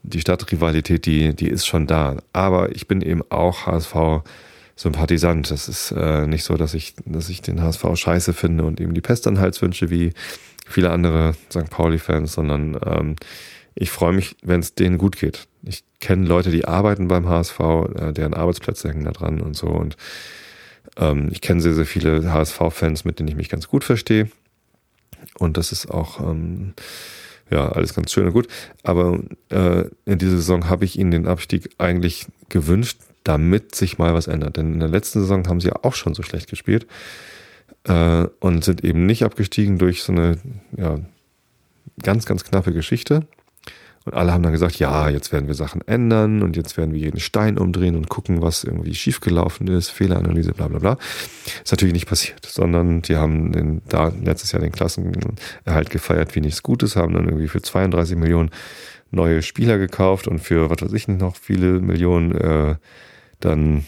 die 0.03 0.21
Stadtrivalität, 0.21 1.07
die, 1.07 1.35
die 1.35 1.49
ist 1.49 1.67
schon 1.67 1.87
da. 1.87 2.17
Aber 2.33 2.75
ich 2.75 2.87
bin 2.87 3.03
eben 3.03 3.23
auch 3.31 3.67
HSV-Sympathisant. 3.67 5.51
Das 5.51 5.69
ist 5.69 5.93
äh, 5.93 6.27
nicht 6.27 6.45
so, 6.45 6.55
dass 6.57 6.75
ich, 6.75 6.95
dass 7.05 7.29
ich 7.29 7.43
den 7.43 7.63
HSV 7.63 7.85
scheiße 7.95 8.33
finde 8.33 8.65
und 8.65 8.81
ihm 8.81 8.95
die 8.95 9.01
Pest 9.01 9.27
an 9.27 9.41
Hals 9.41 9.61
wünsche, 9.63 9.91
wie 9.91 10.13
viele 10.67 10.91
andere 10.91 11.35
St. 11.51 11.71
Pauli-Fans, 11.71 12.33
sondern 12.33 12.79
ähm, 12.85 13.17
ich 13.79 13.91
freue 13.91 14.13
mich, 14.13 14.37
wenn 14.43 14.61
es 14.61 14.75
denen 14.75 14.97
gut 14.97 15.17
geht. 15.17 15.47
Ich 15.63 15.85
kenne 16.01 16.27
Leute, 16.27 16.51
die 16.51 16.65
arbeiten 16.65 17.09
beim 17.09 17.29
HSV, 17.29 17.61
äh, 17.61 18.13
deren 18.13 18.35
Arbeitsplätze 18.35 18.89
hängen 18.89 19.05
da 19.05 19.13
dran 19.13 19.41
und 19.41 19.55
so. 19.55 19.67
Und 19.67 19.97
ähm, 20.97 21.29
ich 21.31 21.43
kenne 21.43 21.61
sehr, 21.61 21.75
sehr 21.75 21.85
viele 21.85 22.33
HSV-Fans, 22.33 23.05
mit 23.05 23.19
denen 23.19 23.29
ich 23.29 23.37
mich 23.37 23.51
ganz 23.51 23.69
gut 23.69 23.85
verstehe. 23.85 24.31
Und 25.39 25.59
das 25.59 25.73
ist 25.73 25.91
auch 25.91 26.21
ähm, 26.21 26.73
ja 27.51 27.69
alles 27.69 27.95
ganz 27.95 28.13
schön 28.13 28.27
und 28.27 28.33
gut. 28.33 28.49
Aber 28.83 29.21
äh, 29.51 29.85
in 30.07 30.19
dieser 30.19 30.37
Saison 30.37 30.71
habe 30.71 30.87
ich 30.87 30.99
ihnen 30.99 31.11
den 31.11 31.27
Abstieg 31.27 31.69
eigentlich 31.77 32.27
gewünscht, 32.49 32.99
damit 33.25 33.75
sich 33.75 33.99
mal 33.99 34.15
was 34.15 34.27
ändert. 34.27 34.57
Denn 34.57 34.73
in 34.73 34.81
der 34.81 34.89
letzten 34.89 35.21
Saison 35.21 35.47
haben 35.49 35.61
sie 35.61 35.69
ja 35.69 35.77
auch 35.83 35.95
schon 35.95 36.15
so 36.15 36.23
schlecht 36.23 36.49
gespielt 36.49 36.87
äh, 37.85 38.27
und 38.41 38.65
sind 38.65 38.83
eben 38.85 39.05
nicht 39.05 39.23
abgestiegen 39.23 39.77
durch 39.77 40.03
so 40.03 40.13
eine 40.13 40.39
ja, 40.79 40.99
ganz, 42.03 42.25
ganz 42.25 42.43
knappe 42.43 42.73
Geschichte. 42.73 43.27
Und 44.07 44.15
alle 44.15 44.33
haben 44.33 44.45
dann 44.45 44.53
gesagt, 44.53 44.79
ja, 44.79 45.09
jetzt 45.09 45.33
werden 45.33 45.49
wir 45.49 45.55
Sachen 45.55 45.81
ändern 45.87 46.43
und 46.43 46.57
jetzt 46.57 46.77
werden 46.77 46.95
wir 46.95 47.01
jeden 47.01 47.19
Stein 47.19 47.59
umdrehen 47.59 47.97
und 47.97 48.09
gucken, 48.09 48.41
was 48.41 48.63
irgendwie 48.63 48.95
schiefgelaufen 48.95 49.67
ist, 49.67 49.91
Fehleranalyse, 49.91 50.53
bla 50.53 50.69
bla 50.69 50.79
bla. 50.79 50.97
Ist 51.65 51.73
natürlich 51.73 51.93
nicht 51.93 52.07
passiert, 52.07 52.47
sondern 52.47 53.03
die 53.03 53.17
haben 53.17 53.51
den, 53.51 53.83
da 53.89 54.13
letztes 54.23 54.53
Jahr 54.53 54.63
den 54.63 54.71
Klassenerhalt 54.71 55.91
gefeiert 55.91 56.37
wie 56.37 56.41
nichts 56.41 56.63
Gutes, 56.63 56.95
haben 56.95 57.15
dann 57.15 57.25
irgendwie 57.25 57.49
für 57.49 57.61
32 57.61 58.17
Millionen 58.17 58.51
neue 59.11 59.43
Spieler 59.43 59.77
gekauft 59.77 60.29
und 60.29 60.39
für, 60.39 60.71
was 60.71 60.83
weiß 60.83 60.93
ich 60.93 61.09
nicht, 61.09 61.21
noch 61.21 61.35
viele 61.35 61.81
Millionen 61.81 62.33
äh, 62.33 62.77
dann 63.41 63.87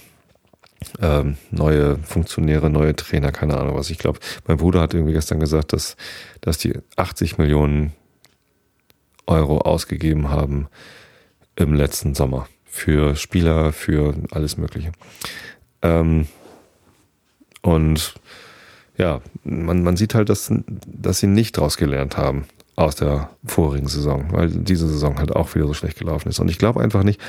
ähm, 1.00 1.36
neue 1.52 1.96
Funktionäre, 1.98 2.70
neue 2.70 2.96
Trainer, 2.96 3.30
keine 3.30 3.56
Ahnung 3.56 3.76
was. 3.76 3.90
Ich 3.90 3.98
glaube, 3.98 4.18
mein 4.48 4.56
Bruder 4.56 4.80
hat 4.80 4.94
irgendwie 4.94 5.12
gestern 5.12 5.38
gesagt, 5.38 5.72
dass, 5.72 5.96
dass 6.40 6.58
die 6.58 6.74
80 6.96 7.38
Millionen 7.38 7.92
Euro 9.28 9.58
ausgegeben 9.58 10.30
haben 10.30 10.68
im 11.56 11.74
letzten 11.74 12.14
Sommer 12.14 12.48
für 12.64 13.16
Spieler, 13.16 13.72
für 13.72 14.14
alles 14.30 14.56
Mögliche. 14.56 14.92
Ähm, 15.82 16.26
und 17.62 18.14
ja, 18.96 19.20
man, 19.44 19.82
man 19.82 19.96
sieht 19.96 20.14
halt, 20.14 20.28
dass, 20.28 20.52
dass 20.86 21.20
sie 21.20 21.26
nicht 21.26 21.56
draus 21.56 21.76
gelernt 21.76 22.16
haben 22.16 22.46
aus 22.76 22.94
der 22.94 23.30
vorigen 23.44 23.88
Saison, 23.88 24.26
weil 24.30 24.50
diese 24.50 24.88
Saison 24.88 25.18
halt 25.18 25.34
auch 25.34 25.54
wieder 25.54 25.66
so 25.66 25.74
schlecht 25.74 25.98
gelaufen 25.98 26.28
ist. 26.28 26.38
Und 26.38 26.48
ich 26.48 26.58
glaube 26.58 26.80
einfach 26.80 27.02
nicht, 27.02 27.20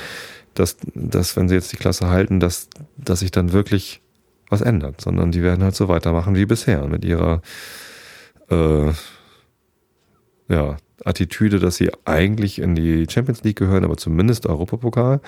dass, 0.54 0.76
dass 0.94 1.36
wenn 1.36 1.48
sie 1.48 1.54
jetzt 1.54 1.72
die 1.72 1.76
Klasse 1.76 2.08
halten, 2.08 2.40
dass, 2.40 2.68
dass 2.96 3.20
sich 3.20 3.30
dann 3.30 3.52
wirklich 3.52 4.00
was 4.48 4.60
ändert, 4.60 5.00
sondern 5.00 5.32
die 5.32 5.42
werden 5.42 5.62
halt 5.62 5.76
so 5.76 5.88
weitermachen 5.88 6.34
wie 6.34 6.46
bisher 6.46 6.86
mit 6.86 7.04
ihrer 7.04 7.40
äh, 8.50 8.92
ja, 10.48 10.76
Attitüde, 11.04 11.58
dass 11.58 11.76
sie 11.76 11.90
eigentlich 12.04 12.58
in 12.58 12.74
die 12.74 13.06
Champions 13.08 13.42
League 13.42 13.58
gehören, 13.58 13.84
aber 13.84 13.96
zumindest 13.96 14.46
Europapokal, 14.46 15.20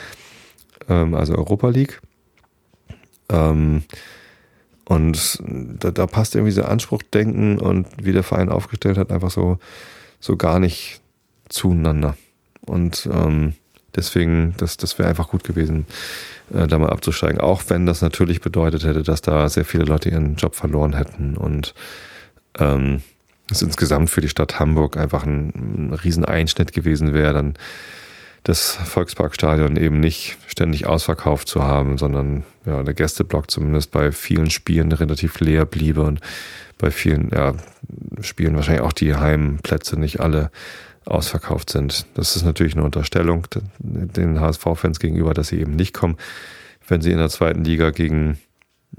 ähm, 0.89 1.15
also 1.15 1.35
Europa 1.35 1.69
League. 1.69 2.01
Ähm, 3.31 3.85
Und 4.85 5.39
da, 5.47 5.91
da 5.93 6.07
passt 6.07 6.35
irgendwie 6.35 6.51
dieser 6.51 6.69
Anspruchdenken 6.69 7.59
und 7.59 7.87
wie 8.03 8.13
der 8.13 8.25
Verein 8.25 8.51
aufgestellt 8.51 8.99
hat, 8.99 9.13
einfach 9.13 9.31
so, 9.31 9.59
so 10.21 10.37
gar 10.37 10.59
nicht 10.59 11.01
zueinander. 11.49 12.17
Und 12.67 13.09
ähm, 13.11 13.55
deswegen, 13.95 14.55
das, 14.59 14.77
das 14.77 14.99
wäre 14.99 15.09
einfach 15.09 15.29
gut 15.29 15.45
gewesen, 15.45 15.87
äh, 16.53 16.67
da 16.67 16.79
mal 16.79 16.91
abzusteigen. 16.91 17.41
Auch 17.41 17.63
wenn 17.69 17.87
das 17.87 18.03
natürlich 18.03 18.41
bedeutet 18.41 18.85
hätte, 18.85 19.03
dass 19.03 19.23
da 19.23 19.49
sehr 19.49 19.65
viele 19.65 19.85
Leute 19.85 20.11
ihren 20.11 20.35
Job 20.35 20.57
verloren 20.57 20.95
hätten 20.95 21.37
und 21.37 21.75
ähm, 22.59 23.03
es 23.53 23.63
insgesamt 23.63 24.11
für 24.11 24.21
die 24.21 24.29
Stadt 24.29 24.59
Hamburg 24.59 24.97
einfach 24.97 25.25
ein, 25.25 25.53
ein 25.91 25.95
Rieseneinschnitt 25.95 26.73
gewesen 26.73 27.15
wäre, 27.15 27.33
dann 27.35 27.55
das 28.45 28.73
Volksparkstadion 28.73 29.77
eben 29.77 30.01
nicht 30.01 30.37
ständig 30.49 30.87
ausverkauft 30.87 31.47
zu 31.47 31.63
haben, 31.63 31.97
sondern 31.97 32.45
ja, 32.67 32.83
der 32.83 32.95
Gästeblock 32.95 33.51
zumindest 33.51 33.93
bei 33.93 34.11
vielen 34.11 34.51
Spielen 34.51 34.91
relativ 34.91 35.39
leer 35.41 35.65
bliebe 35.65 36.03
und 36.03 36.21
bei 36.79 36.91
vielen 36.91 37.31
ja, 37.31 37.55
Spielen 38.21 38.57
wahrscheinlich 38.57 38.83
auch 38.83 38.93
die 38.93 39.15
Heimplätze 39.15 39.99
nicht 39.99 40.21
alle 40.21 40.51
ausverkauft 41.05 41.71
sind. 41.71 42.07
Das 42.15 42.37
ist 42.37 42.45
natürlich 42.45 42.75
eine 42.75 42.85
Unterstellung 42.85 43.47
den 43.79 44.41
HSV-Fans 44.41 44.99
gegenüber, 44.99 45.35
dass 45.35 45.49
sie 45.49 45.61
eben 45.61 45.77
nicht 45.77 45.95
kommen, 45.95 46.17
wenn 46.87 47.01
sie 47.01 47.13
in 47.13 47.19
der 47.19 47.29
zweiten 47.29 47.65
Liga 47.65 47.91
gegen 47.91 48.39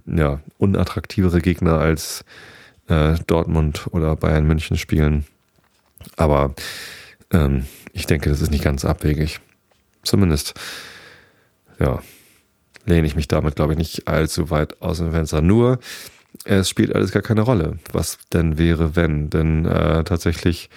ja, 0.05 0.39
unattraktivere 0.57 1.41
Gegner 1.41 1.79
als 1.79 2.23
äh, 2.87 3.15
Dortmund 3.27 3.87
oder 3.91 4.15
Bayern 4.15 4.45
München 4.45 4.77
spielen. 4.77 5.25
Aber 6.17 6.53
ähm, 7.31 7.65
ich 7.93 8.05
denke, 8.05 8.29
das 8.29 8.41
ist 8.41 8.51
nicht 8.51 8.63
ganz 8.63 8.85
abwegig. 8.85 9.39
Zumindest, 10.03 10.53
ja, 11.79 12.01
lehne 12.85 13.07
ich 13.07 13.15
mich 13.15 13.27
damit, 13.27 13.55
glaube 13.55 13.73
ich, 13.73 13.79
nicht 13.79 14.07
allzu 14.07 14.49
weit 14.49 14.81
aus 14.81 14.97
dem 14.97 15.11
Fenster. 15.11 15.41
Nur, 15.41 15.79
es 16.45 16.69
spielt 16.69 16.93
alles 16.93 17.11
gar 17.11 17.21
keine 17.21 17.41
Rolle. 17.41 17.79
Was 17.91 18.17
denn 18.33 18.57
wäre, 18.57 18.95
wenn? 18.95 19.29
Denn 19.29 19.65
äh, 19.65 20.03
tatsächlich 20.03 20.69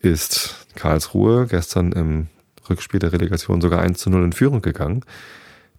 ist 0.00 0.66
Karlsruhe 0.74 1.46
gestern 1.46 1.92
im 1.92 2.26
Rückspiel 2.68 3.00
der 3.00 3.12
Relegation 3.12 3.60
sogar 3.60 3.80
1 3.80 3.98
zu 3.98 4.10
0 4.10 4.24
in 4.24 4.32
Führung 4.32 4.62
gegangen. 4.62 5.04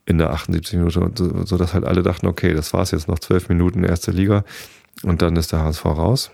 In 0.05 0.17
der 0.17 0.31
78 0.31 0.77
Minute, 0.77 1.11
so 1.45 1.57
dass 1.57 1.73
halt 1.73 1.85
alle 1.85 2.03
dachten, 2.03 2.27
okay, 2.27 2.53
das 2.53 2.73
war's 2.73 2.91
jetzt 2.91 3.07
noch 3.07 3.19
zwölf 3.19 3.47
Minuten 3.47 3.85
erste 3.85 4.11
Liga 4.11 4.43
und 5.01 5.21
dann 5.21 5.35
ist 5.35 5.51
der 5.51 5.63
HSV 5.63 5.85
raus. 5.85 6.31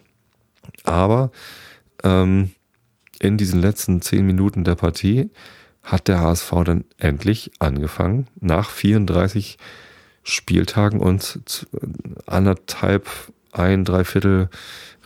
Aber 0.84 1.32
ähm, 2.04 2.52
in 3.19 3.38
diesen 3.38 3.62
letzten 3.62 4.02
zehn 4.02 4.26
Minuten 4.26 4.63
der 4.63 4.76
Partie 4.76 5.30
hat 5.84 6.08
der 6.08 6.19
HSV 6.19 6.52
dann 6.65 6.86
endlich 6.98 7.52
angefangen, 7.60 8.28
nach 8.39 8.69
34 8.69 9.58
Spieltagen 10.24 11.00
und 11.00 11.67
anderthalb, 12.28 13.08
ein, 13.52 13.84
dreiviertel 13.84 14.50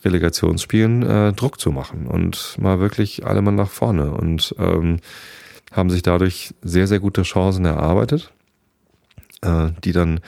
Relegationsspielen 0.04 1.04
äh, 1.04 1.34
Druck 1.34 1.60
zu 1.60 1.72
machen 1.72 2.08
und 2.08 2.58
mal 2.60 2.80
wirklich 2.80 3.26
alle 3.26 3.42
mal 3.42 3.52
nach 3.52 3.70
vorne 3.70 4.12
und 4.12 4.54
ähm, 4.60 5.00
haben 5.72 5.90
sich 5.90 6.02
dadurch 6.02 6.54
sehr, 6.62 6.88
sehr 6.88 7.00
gute 7.00 7.24
Chancen 7.24 7.64
erarbeitet, 7.66 8.34
äh, 9.42 9.70
die 9.84 9.94
dann 9.94 10.20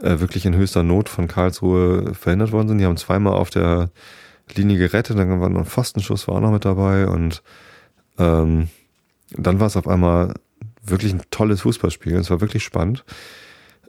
äh, 0.00 0.20
wirklich 0.20 0.46
in 0.46 0.56
höchster 0.56 0.82
Not 0.82 1.08
von 1.08 1.28
Karlsruhe 1.28 2.14
verhindert 2.14 2.52
worden 2.52 2.68
sind. 2.68 2.78
Die 2.78 2.86
haben 2.86 2.96
zweimal 2.96 3.34
auf 3.34 3.50
der 3.50 3.90
Linie 4.54 4.78
gerettet, 4.78 5.18
dann 5.18 5.40
war 5.40 5.48
noch 5.48 5.60
ein 5.60 5.66
Pfostenschuss, 5.66 6.28
war 6.28 6.36
auch 6.36 6.40
noch 6.40 6.52
mit 6.52 6.64
dabei 6.64 7.06
und 7.06 7.42
ähm, 8.18 8.68
dann 9.30 9.60
war 9.60 9.66
es 9.66 9.76
auf 9.76 9.88
einmal 9.88 10.34
wirklich 10.82 11.12
ein 11.12 11.22
tolles 11.30 11.62
Fußballspiel. 11.62 12.14
Es 12.16 12.30
war 12.30 12.40
wirklich 12.40 12.62
spannend. 12.62 13.04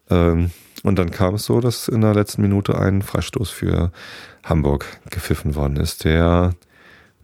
Ähm, 0.10 0.52
und 0.84 0.98
dann 0.98 1.12
kam 1.12 1.36
es 1.36 1.46
so, 1.46 1.62
dass 1.62 1.88
in 1.88 2.02
der 2.02 2.13
letzten 2.13 2.41
Minute 2.41 2.78
ein 2.78 3.02
Freistoß 3.02 3.50
für 3.50 3.91
Hamburg 4.44 4.86
gepfiffen 5.10 5.56
worden 5.56 5.78
ist, 5.78 6.04
der 6.04 6.54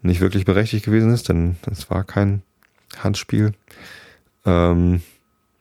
nicht 0.02 0.20
wirklich 0.20 0.46
berechtigt 0.46 0.86
gewesen 0.86 1.13
ist, 1.13 1.30
denn 1.30 1.58
es 1.72 1.89
war 1.89 2.04
kein 2.04 2.41
Handspiel, 2.98 3.54
ähm, 4.46 5.02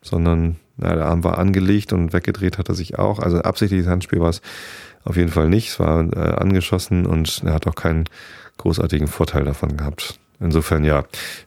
sondern 0.00 0.56
na, 0.80 0.94
der 0.94 1.06
Arm 1.06 1.24
war 1.24 1.38
angelegt 1.38 1.92
und 1.92 2.12
weggedreht 2.12 2.58
hat 2.58 2.68
er 2.68 2.74
sich 2.74 2.98
auch. 2.98 3.18
Also 3.18 3.38
absichtliches 3.38 3.86
Handspiel 3.86 4.20
war 4.20 4.30
es 4.30 4.40
auf 5.04 5.16
jeden 5.16 5.30
Fall 5.30 5.48
nicht. 5.48 5.68
Es 5.68 5.80
war 5.80 6.00
äh, 6.12 6.34
angeschossen 6.36 7.06
und 7.06 7.42
er 7.44 7.54
hat 7.54 7.66
auch 7.66 7.74
keinen 7.74 8.04
großartigen 8.58 9.08
Vorteil 9.08 9.44
davon 9.44 9.76
gehabt. 9.76 10.18
Insofern 10.40 10.84
ja, 10.84 11.04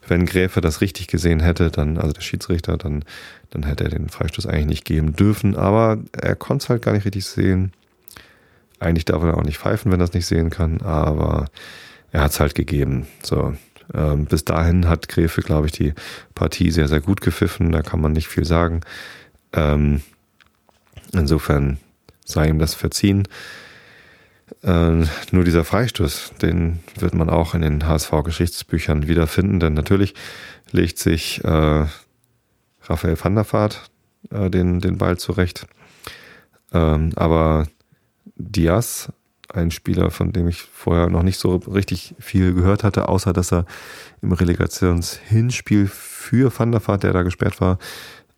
wenn 0.08 0.26
Gräfe 0.26 0.62
das 0.62 0.82
richtig 0.82 1.08
gesehen 1.08 1.39
hätte, 1.39 1.72
dann, 1.72 1.98
also 1.98 2.13
der 2.13 2.22
Schiedsrichter, 2.22 2.78
dann, 2.78 3.04
dann 3.50 3.63
hätte 3.63 3.86
er 3.86 3.89
den 3.89 4.10
Freistoß 4.10 4.46
eigentlich 4.46 4.67
nicht 4.67 4.86
geben 4.86 5.15
dürfen. 5.15 5.56
Aber 5.56 5.98
er 6.12 6.36
konnte 6.36 6.63
es 6.63 6.69
halt 6.69 6.84
gar 6.84 6.93
nicht 6.93 7.06
richtig 7.06 7.26
sehen. 7.26 7.74
Eigentlich 8.80 9.06
darf 9.06 9.24
er 9.24 9.38
auch 9.38 9.43
nicht 9.43 9.58
pfeifen, 9.58 9.91
wenn 9.91 10.00
er 10.00 10.06
es 10.06 10.13
nicht 10.13 10.28
sehen 10.28 10.50
kann, 10.50 10.82
aber 10.82 11.46
er 12.12 12.22
hat 12.22 12.32
es 12.32 12.39
halt 12.39 12.54
gegeben. 12.54 13.08
So. 13.24 13.56
Ähm, 13.93 14.26
bis 14.26 14.46
dahin 14.46 14.88
hat 14.88 15.08
Gräfe, 15.08 15.41
glaube 15.41 15.67
ich, 15.67 15.74
die 15.74 15.93
Partie 16.36 16.72
sehr, 16.72 16.88
sehr 16.88 17.02
gut 17.02 17.22
gepfiffen. 17.22 17.72
Da 17.72 17.82
kann 17.82 18.02
man 18.02 18.12
nicht 18.12 18.28
viel 18.28 18.46
sagen. 18.46 18.82
Ähm, 19.54 20.02
insofern 21.13 21.78
sei 22.26 22.48
ihm 22.48 22.60
das 22.60 22.74
verziehen. 22.74 23.28
Äh, 24.62 25.06
nur 25.32 25.44
dieser 25.44 25.63
Freistoß, 25.63 26.34
den 26.42 26.80
wird 26.98 27.13
man 27.13 27.30
auch 27.30 27.54
in 27.56 27.62
den 27.62 27.88
HSV-Geschichtsbüchern 27.88 29.08
wiederfinden, 29.08 29.60
denn 29.60 29.74
natürlich 29.74 30.13
legt 30.72 31.00
sich 31.00 31.44
äh, 31.44 31.86
Raphael 32.84 33.18
van 33.22 33.36
der 33.36 33.52
Vaart 33.52 33.89
äh, 34.32 34.50
den, 34.50 34.80
den 34.80 34.98
Ball 34.98 35.18
zurecht. 35.18 35.68
Ähm, 36.72 37.12
aber 37.16 37.68
Diaz, 38.36 39.12
ein 39.50 39.72
Spieler, 39.72 40.12
von 40.12 40.34
dem 40.34 40.48
ich 40.48 40.62
vorher 40.62 41.10
noch 41.10 41.24
nicht 41.24 41.39
so 41.39 41.58
richtig 41.58 42.16
viel 42.20 42.54
gehört 42.54 42.84
hatte, 42.84 43.08
außer 43.08 43.34
dass 43.34 43.54
er 43.54 43.66
im 44.22 44.32
Relegationshinspiel 44.32 45.88
für 45.88 46.52
Van 46.58 46.72
der 46.72 46.86
Vaart, 46.86 47.04
der 47.04 47.13
da 47.13 47.24
gesperrt 47.24 47.62
war, 47.62 47.78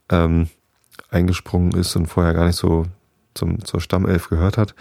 ähm, 0.10 0.50
eingesprungen 1.10 1.74
ist 1.74 1.96
und 1.96 2.08
vorher 2.08 2.34
gar 2.34 2.46
nicht 2.46 2.58
so 2.58 2.86
zum, 3.34 3.64
zur 3.64 3.82
Stammelf 3.82 4.30
gehört 4.30 4.58
hat, 4.58 4.76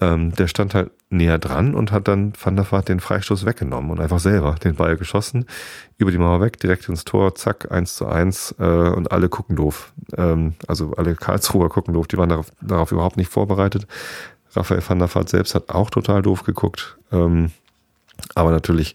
ähm, 0.00 0.34
der 0.34 0.48
stand 0.48 0.74
halt 0.74 0.90
näher 1.08 1.38
dran 1.38 1.74
und 1.74 1.92
hat 1.92 2.08
dann 2.08 2.32
Van 2.40 2.56
der 2.56 2.70
Vaart 2.70 2.88
den 2.88 3.00
Freistoß 3.00 3.46
weggenommen 3.46 3.90
und 3.90 4.00
einfach 4.00 4.18
selber 4.18 4.56
den 4.56 4.74
Ball 4.74 4.96
geschossen, 4.96 5.46
über 5.98 6.10
die 6.10 6.18
Mauer 6.18 6.40
weg, 6.40 6.58
direkt 6.58 6.88
ins 6.88 7.04
Tor, 7.04 7.34
zack, 7.34 7.70
eins 7.70 7.94
zu 7.94 8.06
eins 8.06 8.54
äh, 8.58 8.64
und 8.64 9.12
alle 9.12 9.28
gucken 9.28 9.56
doof. 9.56 9.92
Ähm, 10.16 10.54
also 10.66 10.92
alle 10.96 11.14
Karlsruher 11.14 11.68
gucken 11.68 11.94
doof, 11.94 12.08
die 12.08 12.18
waren 12.18 12.28
darauf, 12.28 12.50
darauf 12.60 12.92
überhaupt 12.92 13.16
nicht 13.16 13.30
vorbereitet. 13.30 13.86
Raphael 14.54 14.82
van 14.86 14.98
der 14.98 15.14
Vaart 15.14 15.28
selbst 15.28 15.54
hat 15.54 15.70
auch 15.70 15.90
total 15.90 16.22
doof 16.22 16.42
geguckt. 16.42 16.96
Ähm, 17.12 17.52
aber 18.34 18.50
natürlich 18.50 18.94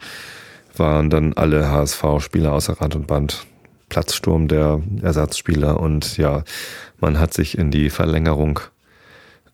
waren 0.76 1.10
dann 1.10 1.34
alle 1.34 1.70
HSV-Spieler 1.70 2.52
außer 2.52 2.80
Rand 2.82 2.96
und 2.96 3.08
Band 3.08 3.46
Platzsturm 3.92 4.48
der 4.48 4.82
Ersatzspieler 5.02 5.78
und 5.78 6.16
ja, 6.16 6.46
man 7.02 7.20
hat 7.20 7.34
sich 7.34 7.58
in 7.58 7.72
die 7.72 7.90
Verlängerung 7.90 8.62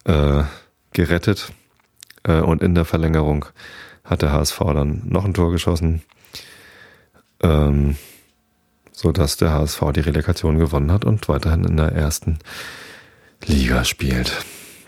äh, 0.06 0.44
gerettet 0.94 1.52
äh, 2.22 2.40
und 2.42 2.62
in 2.62 2.76
der 2.76 2.86
Verlängerung 2.86 3.46
hat 4.04 4.22
der 4.22 4.32
HSV 4.32 4.60
dann 4.60 5.02
noch 5.06 5.26
ein 5.26 5.34
Tor 5.34 5.52
geschossen, 5.52 6.04
ähm, 7.42 7.98
so 8.92 9.12
dass 9.12 9.38
der 9.38 9.54
HSV 9.54 9.82
die 9.96 10.02
Relegation 10.02 10.60
gewonnen 10.60 10.92
hat 10.92 11.04
und 11.04 11.28
weiterhin 11.28 11.64
in 11.64 11.76
der 11.76 11.94
ersten 11.94 12.38
Liga 13.44 13.84
spielt. 13.86 14.46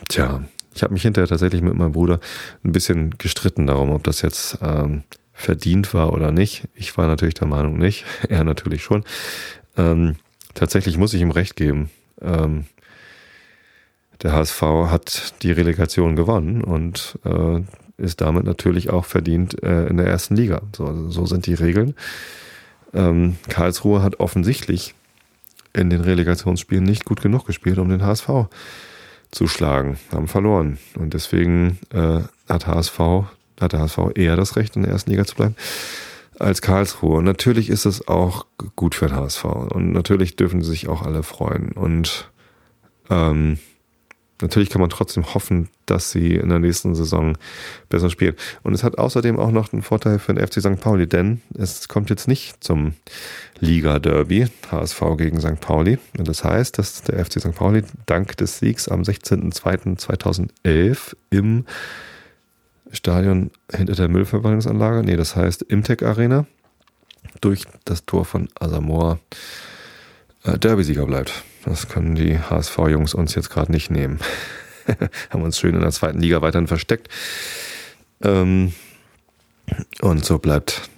Tja, 0.10 0.44
ich 0.76 0.84
habe 0.84 0.94
mich 0.94 1.02
hinterher 1.02 1.28
tatsächlich 1.28 1.64
mit 1.64 1.74
meinem 1.74 1.94
Bruder 1.94 2.20
ein 2.64 2.72
bisschen 2.72 3.18
gestritten 3.18 3.66
darum, 3.66 3.90
ob 3.90 4.04
das 4.04 4.22
jetzt 4.22 4.60
ähm, 4.62 5.04
verdient 5.40 5.94
war 5.94 6.14
oder 6.14 6.32
nicht. 6.32 6.68
Ich 6.76 6.98
war 6.98 7.08
natürlich 7.08 7.34
der 7.34 7.48
Meinung 7.48 7.78
nicht, 7.78 8.06
er 8.30 8.44
natürlich 8.44 8.84
schon. 8.84 9.04
Ähm, 9.78 10.16
tatsächlich 10.54 10.98
muss 10.98 11.14
ich 11.14 11.22
ihm 11.22 11.32
recht 11.32 11.56
geben. 11.56 11.90
Ähm, 12.22 12.66
der 14.22 14.34
HSV 14.34 14.62
hat 14.62 15.34
die 15.44 15.52
Relegation 15.52 16.18
gewonnen 16.18 16.62
und 16.62 17.18
äh, 17.24 17.62
ist 17.98 18.20
damit 18.20 18.44
natürlich 18.44 18.90
auch 18.90 19.06
verdient 19.06 19.64
äh, 19.64 19.88
in 19.88 19.98
der 19.98 20.08
ersten 20.08 20.36
Liga. 20.36 20.62
So, 20.76 21.10
so 21.10 21.26
sind 21.26 21.46
die 21.46 21.54
Regeln. 21.54 21.96
Ähm, 22.94 23.38
Karlsruhe 23.48 24.02
hat 24.02 24.20
offensichtlich 24.20 24.94
in 25.74 25.90
den 25.90 26.02
Relegationsspielen 26.02 26.84
nicht 26.84 27.06
gut 27.06 27.22
genug 27.22 27.46
gespielt, 27.46 27.78
um 27.78 27.88
den 27.88 28.04
HSV 28.04 28.30
zu 29.32 29.48
schlagen, 29.48 29.98
haben 30.12 30.28
verloren. 30.28 30.80
Und 30.96 31.14
deswegen 31.14 31.80
äh, 31.94 32.22
hat 32.50 32.68
HSV 32.68 33.00
hat 33.62 33.74
der 33.74 33.82
HSV 33.82 34.00
eher 34.16 34.36
das 34.36 34.56
Recht, 34.56 34.76
in 34.76 34.84
der 34.84 34.92
ersten 34.92 35.12
Liga 35.12 35.26
zu 35.26 35.36
bleiben 35.36 35.56
als 36.40 36.62
Karlsruhe. 36.62 37.18
Und 37.18 37.26
natürlich 37.26 37.70
ist 37.70 37.86
es 37.86 38.08
auch 38.08 38.46
gut 38.76 38.96
für 38.96 39.08
den 39.08 39.18
HSV. 39.18 39.46
Und 39.46 39.92
natürlich 39.92 40.36
dürfen 40.36 40.64
sich 40.64 40.88
auch 40.88 41.04
alle 41.04 41.22
freuen. 41.24 41.72
Und 41.74 42.32
ähm, 43.10 43.60
natürlich 44.42 44.70
kann 44.70 44.82
man 44.82 44.90
trotzdem 44.90 45.34
hoffen, 45.34 45.68
dass 45.86 46.12
sie 46.12 46.36
in 46.36 46.50
der 46.50 46.60
nächsten 46.60 46.94
Saison 46.96 47.38
besser 47.90 48.10
spielen. 48.10 48.36
Und 48.64 48.74
es 48.74 48.84
hat 48.84 48.98
außerdem 48.98 49.38
auch 49.38 49.52
noch 49.52 49.74
einen 49.74 49.82
Vorteil 49.82 50.20
für 50.20 50.34
den 50.34 50.48
FC 50.48 50.62
St. 50.62 50.80
Pauli, 50.80 51.08
denn 51.08 51.42
es 51.58 51.90
kommt 51.90 52.10
jetzt 52.10 52.30
nicht 52.30 52.64
zum 52.64 52.94
Liga-Derby, 53.60 54.48
HSV 54.72 55.02
gegen 55.18 55.42
St. 55.42 55.60
Pauli. 55.60 56.00
Und 56.18 56.26
das 56.28 56.46
heißt, 56.46 56.78
dass 56.78 57.02
der 57.04 57.26
FC 57.26 57.42
St. 57.42 57.56
Pauli 57.56 57.84
dank 58.06 58.38
des 58.38 58.60
Siegs 58.60 58.88
am 58.88 59.02
16.02.2011 59.02 61.16
im 61.32 61.66
Stadion 62.92 63.52
hinter 63.72 63.96
der 63.96 64.08
Müllverbrennungsanlage, 64.08 65.04
nee, 65.04 65.16
das 65.16 65.36
heißt 65.36 65.64
Imtech 65.64 66.04
Arena, 66.04 66.46
durch 67.42 67.66
das 67.86 68.06
Tor 68.06 68.26
von 68.26 68.50
Asamoah 68.60 69.20
äh, 70.44 70.58
Derby-Sieger 70.58 71.06
bleibt. 71.06 71.44
Das 71.66 71.88
können 71.88 72.16
die 72.16 72.40
HSV-Jungs 72.40 73.14
uns 73.14 73.36
jetzt 73.36 73.50
gerade 73.50 73.72
nicht 73.72 73.92
nehmen. 73.92 74.20
Haben 75.30 75.44
uns 75.44 75.60
schön 75.60 75.76
in 75.76 75.82
der 75.82 75.92
zweiten 75.92 76.20
Liga 76.20 76.42
weiterhin 76.42 76.68
versteckt. 76.68 77.10
Ähm, 78.22 78.74
und 80.02 80.26
so 80.26 80.40
bleibt 80.40 80.90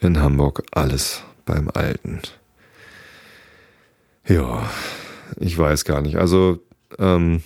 in 0.00 0.20
Hamburg 0.20 0.64
alles 0.72 1.22
beim 1.46 1.70
Alten. 1.72 2.20
Ja, 4.26 4.68
ich 5.36 5.56
weiß 5.56 5.84
gar 5.84 6.02
nicht. 6.02 6.16
Also, 6.16 6.60
ähm, 6.98 7.42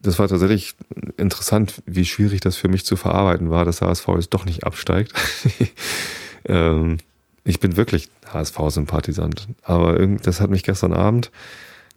das 0.00 0.18
war 0.18 0.28
tatsächlich 0.28 0.74
interessant, 1.16 1.82
wie 1.84 2.04
schwierig 2.04 2.40
das 2.40 2.56
für 2.56 2.68
mich 2.68 2.84
zu 2.84 2.96
verarbeiten 2.96 3.50
war, 3.50 3.64
dass 3.64 3.82
HSV 3.82 4.06
jetzt 4.16 4.32
doch 4.32 4.44
nicht 4.44 4.64
absteigt. 4.64 5.12
ähm, 6.44 6.98
ich 7.44 7.60
bin 7.60 7.76
wirklich 7.76 8.08
HSV-Sympathisant, 8.32 9.48
aber 9.62 10.06
das 10.06 10.40
hat 10.40 10.50
mich 10.50 10.62
gestern 10.62 10.92
Abend 10.92 11.30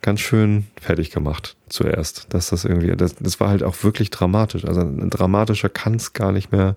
ganz 0.01 0.19
schön 0.19 0.65
fertig 0.79 1.11
gemacht 1.11 1.55
zuerst. 1.69 2.33
Dass 2.33 2.49
das 2.49 2.65
irgendwie, 2.65 2.95
das, 2.95 3.15
das 3.15 3.39
war 3.39 3.49
halt 3.49 3.61
auch 3.61 3.83
wirklich 3.83 4.09
dramatisch. 4.09 4.65
Also 4.65 4.83
dramatischer 4.83 5.69
kann 5.69 5.95
es 5.95 6.13
gar 6.13 6.31
nicht 6.31 6.51
mehr, 6.51 6.75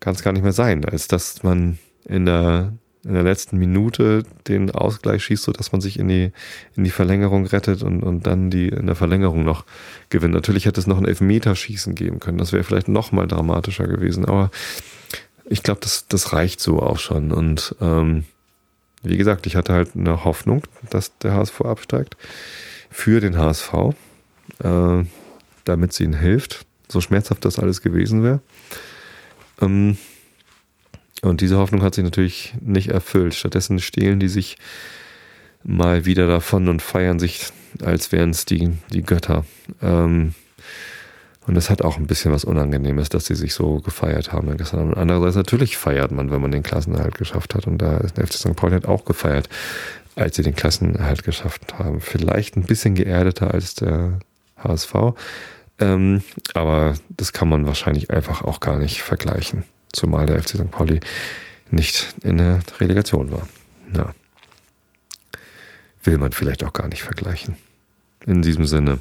kann 0.00 0.14
es 0.14 0.22
gar 0.22 0.32
nicht 0.32 0.42
mehr 0.42 0.52
sein, 0.52 0.84
als 0.84 1.08
dass 1.08 1.42
man 1.42 1.78
in 2.04 2.26
der 2.26 2.72
in 3.06 3.14
der 3.14 3.22
letzten 3.22 3.58
Minute 3.58 4.24
den 4.48 4.70
Ausgleich 4.70 5.24
schießt, 5.24 5.44
so 5.44 5.52
dass 5.52 5.72
man 5.72 5.80
sich 5.80 5.98
in 5.98 6.08
die, 6.08 6.32
in 6.76 6.84
die 6.84 6.90
Verlängerung 6.90 7.46
rettet 7.46 7.82
und, 7.82 8.02
und 8.02 8.26
dann 8.26 8.50
die 8.50 8.68
in 8.68 8.86
der 8.86 8.96
Verlängerung 8.96 9.44
noch 9.44 9.64
gewinnt. 10.10 10.34
Natürlich 10.34 10.66
hätte 10.66 10.80
es 10.80 10.86
noch 10.86 10.98
ein 10.98 11.06
Elfmeterschießen 11.06 11.94
geben 11.94 12.20
können. 12.20 12.38
Das 12.38 12.52
wäre 12.52 12.64
vielleicht 12.64 12.88
noch 12.88 13.12
mal 13.12 13.26
dramatischer 13.26 13.86
gewesen. 13.86 14.24
Aber 14.24 14.50
ich 15.44 15.62
glaube, 15.62 15.80
das, 15.80 16.06
das 16.08 16.32
reicht 16.32 16.60
so 16.60 16.80
auch 16.80 16.98
schon. 16.98 17.32
Und 17.32 17.76
ähm, 17.80 18.24
wie 19.02 19.16
gesagt, 19.16 19.46
ich 19.46 19.54
hatte 19.54 19.72
halt 19.72 19.90
eine 19.94 20.24
Hoffnung, 20.24 20.62
dass 20.90 21.16
der 21.18 21.34
HSV 21.34 21.60
absteigt. 21.60 22.16
Für 22.90 23.20
den 23.20 23.38
HSV, 23.38 23.72
äh, 24.62 25.04
damit 25.64 25.92
es 25.92 26.00
ihnen 26.00 26.18
hilft. 26.18 26.66
So 26.88 27.00
schmerzhaft 27.00 27.44
das 27.44 27.58
alles 27.58 27.82
gewesen 27.82 28.22
wäre. 28.22 28.40
Ähm, 29.60 29.96
und 31.22 31.40
diese 31.40 31.58
Hoffnung 31.58 31.82
hat 31.82 31.94
sich 31.94 32.04
natürlich 32.04 32.54
nicht 32.60 32.88
erfüllt. 32.88 33.34
Stattdessen 33.34 33.78
stehlen 33.78 34.20
die 34.20 34.28
sich 34.28 34.58
mal 35.62 36.04
wieder 36.04 36.26
davon 36.28 36.68
und 36.68 36.82
feiern 36.82 37.18
sich, 37.18 37.46
als 37.82 38.12
wären 38.12 38.30
es 38.30 38.44
die, 38.44 38.72
die 38.92 39.02
Götter. 39.02 39.44
Ähm, 39.82 40.34
und 41.46 41.54
das 41.54 41.70
hat 41.70 41.82
auch 41.82 41.96
ein 41.96 42.06
bisschen 42.06 42.32
was 42.32 42.44
Unangenehmes, 42.44 43.08
dass 43.08 43.26
sie 43.26 43.36
sich 43.36 43.54
so 43.54 43.80
gefeiert 43.80 44.32
haben. 44.32 44.48
Und 44.48 44.96
andererseits 44.96 45.36
natürlich 45.36 45.76
feiert 45.76 46.10
man, 46.10 46.30
wenn 46.30 46.40
man 46.40 46.50
den 46.50 46.64
Klassenerhalt 46.64 47.16
geschafft 47.16 47.54
hat. 47.54 47.66
Und 47.66 47.78
da 47.78 47.98
ist 47.98 48.16
der 48.16 48.26
FC 48.26 48.34
St. 48.34 48.56
Pauli 48.56 48.74
hat 48.74 48.86
auch 48.86 49.04
gefeiert, 49.04 49.48
als 50.16 50.36
sie 50.36 50.42
den 50.42 50.56
Klassenerhalt 50.56 51.22
geschafft 51.22 51.78
haben. 51.78 52.00
Vielleicht 52.00 52.56
ein 52.56 52.64
bisschen 52.64 52.96
geerdeter 52.96 53.54
als 53.54 53.76
der 53.76 54.18
HSV. 54.58 54.94
Ähm, 55.78 56.22
aber 56.54 56.94
das 57.10 57.32
kann 57.32 57.48
man 57.48 57.66
wahrscheinlich 57.66 58.10
einfach 58.10 58.42
auch 58.42 58.60
gar 58.60 58.78
nicht 58.78 59.02
vergleichen 59.02 59.64
zumal 59.96 60.26
der 60.26 60.42
FC 60.42 60.50
St. 60.50 60.70
Pauli 60.70 61.00
nicht 61.70 62.14
in 62.22 62.38
der 62.38 62.60
Relegation 62.78 63.32
war. 63.32 63.48
Ja. 63.94 64.14
Will 66.04 66.18
man 66.18 66.32
vielleicht 66.32 66.62
auch 66.62 66.72
gar 66.72 66.88
nicht 66.88 67.02
vergleichen. 67.02 67.56
In 68.24 68.42
diesem 68.42 68.66
Sinne, 68.66 69.00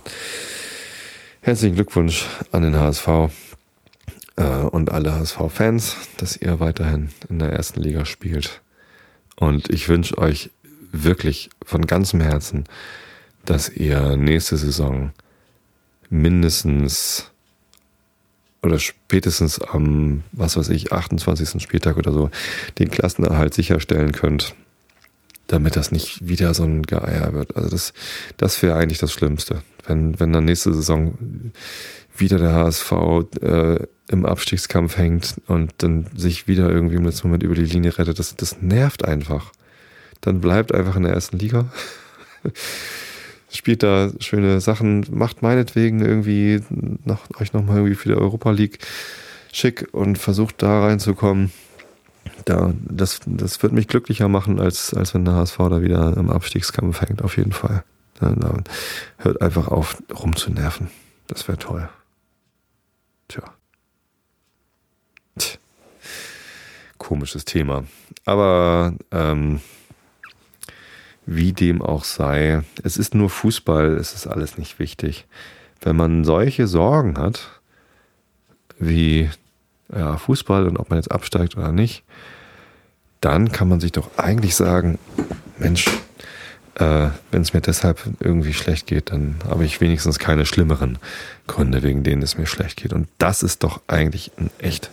herzlichen 1.41 1.75
Glückwunsch 1.75 2.25
an 2.51 2.63
den 2.63 2.75
HSV 2.75 3.07
äh, 4.37 4.43
und 4.43 4.91
alle 4.91 5.13
HSV-Fans, 5.13 5.95
dass 6.17 6.37
ihr 6.37 6.59
weiterhin 6.59 7.09
in 7.29 7.39
der 7.39 7.51
ersten 7.51 7.81
Liga 7.81 8.05
spielt. 8.05 8.61
Und 9.35 9.69
ich 9.69 9.87
wünsche 9.89 10.17
euch 10.17 10.49
wirklich 10.91 11.49
von 11.63 11.85
ganzem 11.85 12.21
Herzen, 12.21 12.65
dass 13.43 13.69
ihr 13.69 14.15
nächste 14.15 14.57
Saison 14.57 15.11
mindestens 16.09 17.31
oder 18.65 18.79
spätestens 18.79 19.61
am, 19.61 20.23
was 20.31 20.57
weiß 20.57 20.69
ich, 20.69 20.91
28. 20.91 21.61
Spieltag 21.61 21.97
oder 21.97 22.11
so 22.11 22.29
den 22.79 22.89
Klassenerhalt 22.89 23.53
sicherstellen 23.53 24.11
könnt, 24.11 24.55
damit 25.47 25.75
das 25.75 25.91
nicht 25.91 26.27
wieder 26.27 26.53
so 26.53 26.63
ein 26.63 26.83
Geier 26.83 27.33
wird. 27.33 27.55
Also 27.55 27.69
das, 27.69 27.93
das 28.37 28.61
wäre 28.61 28.75
eigentlich 28.75 28.99
das 28.99 29.13
Schlimmste. 29.13 29.61
Wenn, 29.85 30.19
wenn 30.19 30.33
dann 30.33 30.45
nächste 30.45 30.73
Saison 30.73 31.17
wieder 32.17 32.39
der 32.39 32.53
HSV 32.53 32.91
äh, 33.41 33.79
im 34.09 34.25
Abstiegskampf 34.25 34.97
hängt 34.97 35.35
und 35.47 35.73
dann 35.77 36.07
sich 36.15 36.47
wieder 36.47 36.69
irgendwie 36.69 36.95
im 36.95 37.05
letzten 37.05 37.27
Moment 37.27 37.43
über 37.43 37.55
die 37.55 37.65
Linie 37.65 37.97
rettet, 37.97 38.19
das, 38.19 38.35
das 38.35 38.61
nervt 38.61 39.05
einfach. 39.05 39.51
Dann 40.21 40.41
bleibt 40.41 40.73
einfach 40.73 40.95
in 40.95 41.03
der 41.03 41.13
ersten 41.13 41.37
Liga. 41.37 41.71
Spielt 43.57 43.83
da 43.83 44.11
schöne 44.19 44.61
Sachen, 44.61 45.05
macht 45.11 45.41
meinetwegen 45.41 45.99
irgendwie 45.99 46.61
noch, 47.03 47.21
euch 47.39 47.53
nochmal 47.53 47.77
irgendwie 47.77 47.95
für 47.95 48.09
die 48.09 48.15
Europa 48.15 48.51
League 48.51 48.79
schick 49.51 49.87
und 49.91 50.17
versucht 50.17 50.61
da 50.61 50.85
reinzukommen. 50.85 51.51
Da, 52.45 52.73
das, 52.83 53.21
das 53.25 53.61
wird 53.63 53.73
mich 53.73 53.87
glücklicher 53.87 54.27
machen, 54.27 54.59
als, 54.59 54.93
als 54.93 55.13
wenn 55.13 55.25
der 55.25 55.35
HSV 55.35 55.57
da 55.57 55.81
wieder 55.81 56.15
im 56.17 56.29
Abstiegskampf 56.29 57.01
hängt, 57.01 57.23
auf 57.23 57.37
jeden 57.37 57.53
Fall. 57.53 57.83
Da, 58.19 58.29
da 58.31 58.57
hört 59.17 59.41
einfach 59.41 59.67
auf, 59.67 60.01
rumzunerven. 60.11 60.89
Das 61.27 61.47
wäre 61.47 61.57
toll. 61.57 61.89
Tja. 63.27 63.43
Komisches 66.97 67.45
Thema. 67.45 67.83
Aber 68.25 68.95
ähm, 69.11 69.61
wie 71.25 71.53
dem 71.53 71.81
auch 71.81 72.03
sei, 72.03 72.63
es 72.83 72.97
ist 72.97 73.15
nur 73.15 73.29
Fußball, 73.29 73.95
es 73.97 74.13
ist 74.13 74.27
alles 74.27 74.57
nicht 74.57 74.79
wichtig. 74.79 75.25
Wenn 75.81 75.95
man 75.95 76.23
solche 76.23 76.67
Sorgen 76.67 77.17
hat, 77.17 77.61
wie 78.77 79.29
ja, 79.93 80.17
Fußball 80.17 80.67
und 80.67 80.77
ob 80.77 80.89
man 80.89 80.99
jetzt 80.99 81.11
absteigt 81.11 81.57
oder 81.57 81.71
nicht, 81.71 82.03
dann 83.21 83.51
kann 83.51 83.69
man 83.69 83.79
sich 83.79 83.91
doch 83.91 84.17
eigentlich 84.17 84.55
sagen, 84.55 84.99
Mensch, 85.57 85.87
äh, 86.75 87.09
wenn 87.31 87.41
es 87.41 87.53
mir 87.53 87.61
deshalb 87.61 88.01
irgendwie 88.19 88.53
schlecht 88.53 88.87
geht, 88.87 89.11
dann 89.11 89.37
habe 89.47 89.65
ich 89.65 89.81
wenigstens 89.81 90.19
keine 90.19 90.45
schlimmeren 90.45 90.99
Gründe, 91.47 91.83
wegen 91.83 92.03
denen 92.03 92.21
es 92.21 92.37
mir 92.37 92.45
schlecht 92.45 92.81
geht. 92.81 92.93
Und 92.93 93.07
das 93.17 93.43
ist 93.43 93.63
doch 93.63 93.81
eigentlich 93.87 94.31
ein 94.37 94.49
echt 94.59 94.91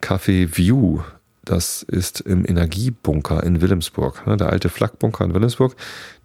Café 0.00 0.56
View 0.56 1.02
das 1.48 1.82
ist 1.82 2.20
im 2.20 2.44
Energiebunker 2.46 3.42
in 3.42 3.60
Wilhelmsburg. 3.62 4.26
Ne, 4.26 4.36
der 4.36 4.50
alte 4.50 4.68
Flakbunker 4.68 5.24
in 5.24 5.32
Wilhelmsburg. 5.32 5.74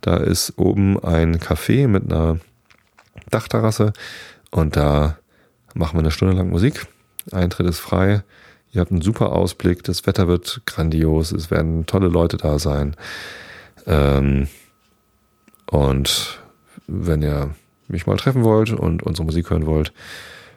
Da 0.01 0.17
ist 0.17 0.57
oben 0.57 1.01
ein 1.01 1.39
Café 1.39 1.87
mit 1.87 2.11
einer 2.11 2.39
Dachterrasse 3.29 3.93
und 4.51 4.75
da 4.75 5.17
machen 5.73 5.95
wir 5.95 5.99
eine 5.99 6.11
Stunde 6.11 6.35
lang 6.35 6.49
Musik. 6.49 6.87
Eintritt 7.31 7.67
ist 7.67 7.79
frei. 7.79 8.23
Ihr 8.73 8.81
habt 8.81 8.91
einen 8.91 9.01
super 9.01 9.31
Ausblick. 9.31 9.83
Das 9.83 10.05
Wetter 10.05 10.27
wird 10.27 10.61
grandios. 10.65 11.31
Es 11.31 11.49
werden 11.49 11.85
tolle 11.85 12.09
Leute 12.09 12.37
da 12.37 12.59
sein. 12.59 12.95
Ähm, 13.85 14.47
und 15.67 16.41
wenn 16.87 17.21
ihr 17.21 17.55
mich 17.87 18.07
mal 18.07 18.17
treffen 18.17 18.43
wollt 18.43 18.71
und 18.71 19.03
unsere 19.03 19.25
Musik 19.25 19.49
hören 19.51 19.67
wollt, 19.67 19.93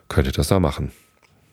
könnt 0.08 0.26
ihr 0.26 0.32
das 0.32 0.48
da 0.48 0.58
machen. 0.58 0.90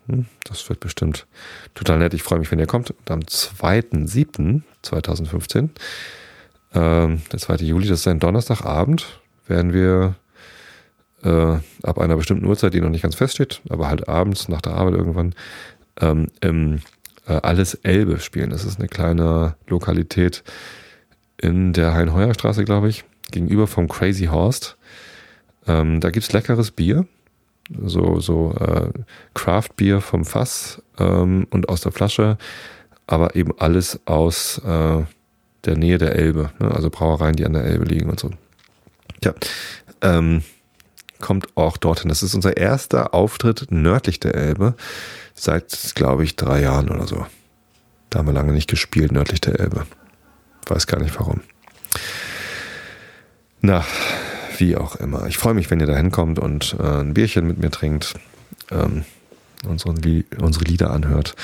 Hm, 0.08 0.26
das 0.44 0.68
wird 0.70 0.80
bestimmt 0.80 1.28
total 1.74 2.00
nett. 2.00 2.14
Ich 2.14 2.24
freue 2.24 2.40
mich, 2.40 2.50
wenn 2.52 2.60
ihr 2.60 2.68
kommt. 2.68 2.92
Und 2.92 3.12
am 3.12 3.20
2.7.2015 3.22 5.70
Ähm, 6.76 7.22
der 7.32 7.40
2. 7.40 7.56
Juli, 7.58 7.88
das 7.88 8.00
ist 8.00 8.08
ein 8.08 8.20
Donnerstagabend, 8.20 9.22
werden 9.48 9.74
wir 9.74 10.16
äh, 11.24 11.58
ab 11.84 12.00
einer 12.00 12.16
bestimmten 12.16 12.46
Uhrzeit, 12.46 12.74
die 12.74 12.82
noch 12.82 12.90
nicht 12.90 13.04
ganz 13.04 13.16
feststeht, 13.16 13.62
aber 13.70 13.88
halt 13.88 14.08
abends 14.08 14.50
nach 14.50 14.62
der 14.62 14.74
Arbeit 14.74 14.96
irgendwann, 14.96 15.36
ähm, 16.02 16.30
im 16.42 16.80
äh, 17.28 17.34
Alles 17.34 17.76
Elbe 17.76 18.20
spielen. 18.20 18.50
Das 18.50 18.66
ist 18.66 18.80
eine 18.80 18.88
kleine 18.88 19.56
Lokalität 19.68 20.44
in 21.38 21.74
der 21.74 21.94
Hein-Heuer-Straße, 21.94 22.66
glaube 22.66 22.90
ich, 22.90 23.06
gegenüber 23.32 23.68
vom 23.68 23.88
Crazy 23.88 24.26
Horst. 24.26 24.78
Ähm, 25.68 26.00
da 26.00 26.10
gibt's 26.10 26.34
leckeres 26.34 26.72
Bier, 26.72 27.06
so, 27.70 28.20
so 28.20 28.54
äh, 28.60 28.90
Craft-Bier 29.34 30.02
vom 30.02 30.26
Fass 30.26 30.82
ähm, 31.00 31.48
und 31.50 31.70
aus 31.70 31.82
der 31.82 31.92
Flasche, 31.92 32.38
aber 33.08 33.36
eben 33.36 33.52
alles 33.60 34.00
aus 34.06 34.60
äh, 34.60 35.04
der 35.66 35.78
Nähe 35.78 35.98
der 35.98 36.16
Elbe, 36.16 36.52
ne? 36.60 36.72
also 36.72 36.90
Brauereien, 36.90 37.36
die 37.36 37.46
an 37.46 37.54
der 37.54 37.64
Elbe 37.64 37.86
liegen 37.86 38.10
und 38.10 38.20
so. 38.20 38.32
Ja, 39.24 39.34
ähm, 40.02 40.44
kommt 41.20 41.48
auch 41.56 41.78
dorthin. 41.78 42.10
Das 42.10 42.22
ist 42.22 42.36
unser 42.36 42.58
erster 42.58 43.14
Auftritt 43.14 43.68
nördlich 43.70 44.20
der 44.20 44.36
Elbe 44.36 44.76
seit, 45.34 45.94
glaube 45.96 46.24
ich, 46.26 46.36
drei 46.36 46.62
Jahren 46.62 46.90
oder 46.90 47.08
so. 47.08 47.26
Da 48.10 48.20
haben 48.20 48.28
wir 48.28 48.34
lange 48.34 48.52
nicht 48.52 48.70
gespielt, 48.70 49.12
nördlich 49.12 49.42
der 49.42 49.60
Elbe. 49.60 49.88
Weiß 50.68 50.86
gar 50.86 51.02
nicht 51.02 51.18
warum. 51.18 51.42
Na, 53.62 53.86
wie 54.60 54.76
auch 54.76 54.96
immer. 54.96 55.28
Ich 55.28 55.38
freue 55.38 55.54
mich, 55.54 55.70
wenn 55.72 55.80
ihr 55.80 55.86
da 55.86 55.96
hinkommt 55.96 56.40
und 56.40 56.76
äh, 56.80 57.02
ein 57.02 57.14
Bierchen 57.14 57.48
mit 57.48 57.60
mir 57.60 57.72
trinkt, 57.72 58.16
ähm, 58.72 59.06
unsere, 59.68 59.94
unsere 60.40 60.66
Lieder 60.66 60.92
anhört 60.92 61.36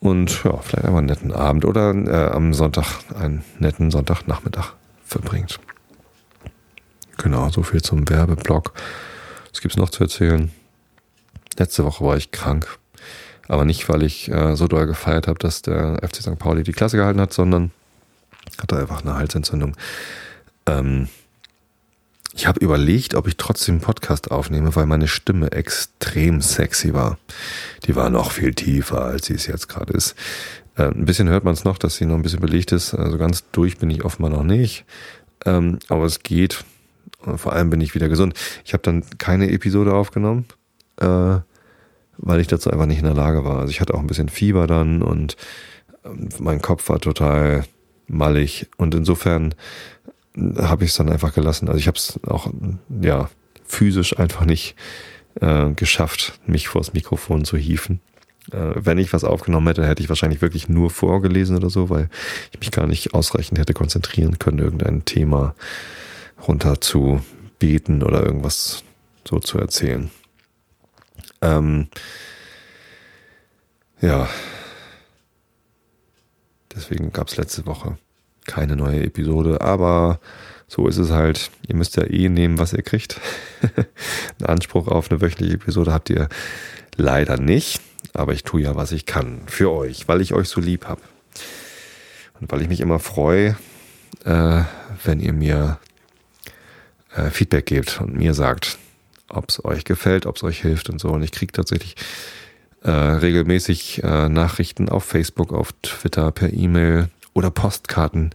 und 0.00 0.44
ja, 0.44 0.56
vielleicht 0.58 0.84
einfach 0.84 0.98
einen 0.98 1.06
netten 1.06 1.32
Abend 1.32 1.64
oder 1.64 1.94
äh, 1.94 2.30
am 2.32 2.54
Sonntag 2.54 2.86
einen 3.18 3.44
netten 3.58 3.90
Sonntagnachmittag 3.90 4.74
verbringt. 5.04 5.58
Genau, 7.18 7.48
so 7.50 7.62
viel 7.62 7.82
zum 7.82 8.08
Werbeblock. 8.08 8.72
Was 9.50 9.60
gibt 9.60 9.74
es 9.74 9.78
noch 9.78 9.90
zu 9.90 10.04
erzählen? 10.04 10.52
Letzte 11.58 11.84
Woche 11.84 12.04
war 12.04 12.16
ich 12.16 12.30
krank. 12.30 12.78
Aber 13.48 13.64
nicht, 13.64 13.88
weil 13.88 14.02
ich 14.02 14.30
äh, 14.30 14.56
so 14.56 14.68
doll 14.68 14.86
gefeiert 14.86 15.28
habe, 15.28 15.38
dass 15.38 15.62
der 15.62 16.00
FC 16.02 16.16
St. 16.16 16.38
Pauli 16.38 16.62
die 16.62 16.72
Klasse 16.72 16.96
gehalten 16.96 17.20
hat, 17.20 17.32
sondern 17.32 17.70
hatte 18.60 18.76
einfach 18.76 19.02
eine 19.02 19.14
Halsentzündung. 19.14 19.76
Ähm, 20.66 21.08
ich 22.36 22.46
habe 22.46 22.60
überlegt, 22.60 23.14
ob 23.14 23.26
ich 23.26 23.36
trotzdem 23.38 23.76
einen 23.76 23.82
Podcast 23.82 24.30
aufnehme, 24.30 24.76
weil 24.76 24.84
meine 24.86 25.08
Stimme 25.08 25.52
extrem 25.52 26.42
sexy 26.42 26.92
war. 26.92 27.18
Die 27.86 27.96
war 27.96 28.10
noch 28.10 28.30
viel 28.30 28.54
tiefer, 28.54 29.02
als 29.02 29.26
sie 29.26 29.34
es 29.34 29.46
jetzt 29.46 29.68
gerade 29.68 29.94
ist. 29.94 30.14
Äh, 30.76 30.88
ein 30.88 31.06
bisschen 31.06 31.28
hört 31.28 31.44
man 31.44 31.54
es 31.54 31.64
noch, 31.64 31.78
dass 31.78 31.96
sie 31.96 32.04
noch 32.04 32.16
ein 32.16 32.22
bisschen 32.22 32.40
belegt 32.40 32.72
ist. 32.72 32.94
Also 32.94 33.16
ganz 33.16 33.50
durch 33.52 33.78
bin 33.78 33.90
ich 33.90 34.04
offenbar 34.04 34.30
noch 34.30 34.44
nicht. 34.44 34.84
Ähm, 35.46 35.78
aber 35.88 36.04
es 36.04 36.22
geht. 36.22 36.64
Vor 37.36 37.54
allem 37.54 37.70
bin 37.70 37.80
ich 37.80 37.94
wieder 37.94 38.08
gesund. 38.08 38.34
Ich 38.64 38.74
habe 38.74 38.82
dann 38.82 39.02
keine 39.16 39.50
Episode 39.50 39.94
aufgenommen. 39.94 40.44
Äh, 41.00 41.38
weil 42.18 42.40
ich 42.40 42.46
dazu 42.46 42.70
einfach 42.70 42.86
nicht 42.86 42.98
in 42.98 43.04
der 43.04 43.14
Lage 43.14 43.44
war. 43.44 43.60
Also 43.60 43.70
ich 43.70 43.80
hatte 43.80 43.94
auch 43.94 44.00
ein 44.00 44.06
bisschen 44.06 44.28
Fieber 44.28 44.66
dann 44.66 45.02
und 45.02 45.36
ähm, 46.04 46.28
mein 46.38 46.60
Kopf 46.60 46.88
war 46.88 47.00
total 47.00 47.64
mallig 48.08 48.68
und 48.76 48.94
insofern 48.94 49.54
habe 50.36 50.84
ich 50.84 50.90
es 50.90 50.96
dann 50.96 51.10
einfach 51.10 51.34
gelassen. 51.34 51.68
Also 51.68 51.78
ich 51.78 51.86
habe 51.86 51.98
es 51.98 52.20
auch 52.26 52.50
ja 53.00 53.30
physisch 53.64 54.18
einfach 54.18 54.44
nicht 54.44 54.76
äh, 55.40 55.70
geschafft, 55.70 56.38
mich 56.46 56.68
vors 56.68 56.92
Mikrofon 56.92 57.44
zu 57.44 57.56
hieven. 57.56 58.00
Äh, 58.52 58.72
wenn 58.76 58.98
ich 58.98 59.12
was 59.12 59.24
aufgenommen 59.24 59.66
hätte, 59.68 59.86
hätte 59.86 60.02
ich 60.02 60.08
wahrscheinlich 60.08 60.42
wirklich 60.42 60.68
nur 60.68 60.90
vorgelesen 60.90 61.56
oder 61.56 61.70
so, 61.70 61.90
weil 61.90 62.08
ich 62.52 62.60
mich 62.60 62.70
gar 62.70 62.86
nicht 62.86 63.14
ausreichend 63.14 63.58
hätte 63.58 63.74
konzentrieren 63.74 64.38
können, 64.38 64.58
irgendein 64.58 65.04
Thema 65.04 65.54
runter 66.46 66.80
zu 66.80 67.20
beten 67.58 68.02
oder 68.02 68.22
irgendwas 68.22 68.84
so 69.26 69.38
zu 69.40 69.58
erzählen. 69.58 70.10
Ähm, 71.40 71.88
ja. 74.00 74.28
Deswegen 76.74 77.10
gab 77.12 77.28
es 77.28 77.38
letzte 77.38 77.64
Woche 77.66 77.96
keine 78.46 78.76
neue 78.76 79.02
Episode, 79.02 79.60
aber 79.60 80.20
so 80.68 80.88
ist 80.88 80.98
es 80.98 81.10
halt. 81.10 81.50
Ihr 81.68 81.76
müsst 81.76 81.96
ja 81.96 82.04
eh 82.04 82.28
nehmen, 82.28 82.58
was 82.58 82.72
ihr 82.72 82.82
kriegt. 82.82 83.20
Einen 84.38 84.48
Anspruch 84.48 84.88
auf 84.88 85.10
eine 85.10 85.20
wöchentliche 85.20 85.54
Episode 85.54 85.92
habt 85.92 86.10
ihr 86.10 86.28
leider 86.96 87.38
nicht, 87.38 87.80
aber 88.14 88.32
ich 88.32 88.44
tue 88.44 88.62
ja, 88.62 88.74
was 88.74 88.92
ich 88.92 89.06
kann 89.06 89.40
für 89.46 89.70
euch, 89.70 90.08
weil 90.08 90.20
ich 90.20 90.32
euch 90.32 90.48
so 90.48 90.60
lieb 90.60 90.86
habe. 90.86 91.00
Und 92.40 92.50
weil 92.50 92.62
ich 92.62 92.68
mich 92.68 92.80
immer 92.80 92.98
freue, 92.98 93.56
äh, 94.24 94.62
wenn 95.04 95.20
ihr 95.20 95.32
mir 95.32 95.78
äh, 97.14 97.30
Feedback 97.30 97.66
gebt 97.66 98.00
und 98.00 98.16
mir 98.16 98.34
sagt, 98.34 98.78
ob 99.28 99.48
es 99.48 99.64
euch 99.64 99.84
gefällt, 99.84 100.26
ob 100.26 100.36
es 100.36 100.42
euch 100.42 100.60
hilft 100.60 100.90
und 100.90 101.00
so. 101.00 101.08
Und 101.08 101.22
ich 101.22 101.32
kriege 101.32 101.52
tatsächlich 101.52 101.96
äh, 102.82 102.90
regelmäßig 102.90 104.02
äh, 104.02 104.28
Nachrichten 104.28 104.88
auf 104.88 105.04
Facebook, 105.04 105.52
auf 105.52 105.72
Twitter, 105.82 106.30
per 106.32 106.52
E-Mail 106.52 107.08
oder 107.36 107.50
Postkarten. 107.50 108.30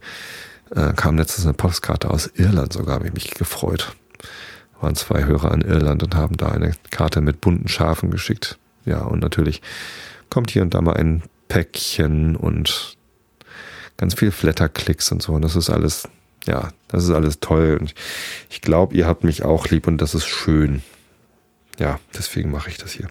Äh, 0.74 0.92
kam 0.94 1.18
letztens 1.18 1.44
eine 1.44 1.54
Postkarte 1.54 2.10
aus 2.10 2.28
Irland 2.34 2.72
sogar, 2.72 2.96
habe 2.96 3.08
ich 3.08 3.12
mich 3.12 3.30
gefreut. 3.34 3.94
Waren 4.80 4.94
zwei 4.94 5.24
Hörer 5.24 5.52
in 5.52 5.60
Irland 5.60 6.02
und 6.02 6.14
haben 6.14 6.36
da 6.36 6.48
eine 6.48 6.72
Karte 6.90 7.20
mit 7.20 7.40
bunten 7.40 7.68
Schafen 7.68 8.10
geschickt. 8.10 8.58
Ja, 8.84 9.02
und 9.02 9.20
natürlich 9.20 9.62
kommt 10.30 10.50
hier 10.50 10.62
und 10.62 10.74
da 10.74 10.80
mal 10.80 10.96
ein 10.96 11.22
Päckchen 11.48 12.36
und 12.36 12.96
ganz 13.96 14.14
viel 14.14 14.30
Flatterklicks 14.30 15.12
und 15.12 15.22
so. 15.22 15.34
Und 15.34 15.42
das 15.42 15.56
ist 15.56 15.70
alles 15.70 16.08
ja, 16.46 16.70
das 16.88 17.04
ist 17.04 17.10
alles 17.10 17.40
toll. 17.40 17.76
Und 17.80 17.94
ich 18.50 18.60
glaube, 18.60 18.94
ihr 18.94 19.06
habt 19.06 19.24
mich 19.24 19.44
auch 19.44 19.68
lieb 19.68 19.86
und 19.86 19.98
das 19.98 20.14
ist 20.14 20.26
schön. 20.26 20.82
Ja, 21.78 22.00
deswegen 22.16 22.50
mache 22.50 22.70
ich 22.70 22.78
das 22.78 22.92
hier. 22.92 23.08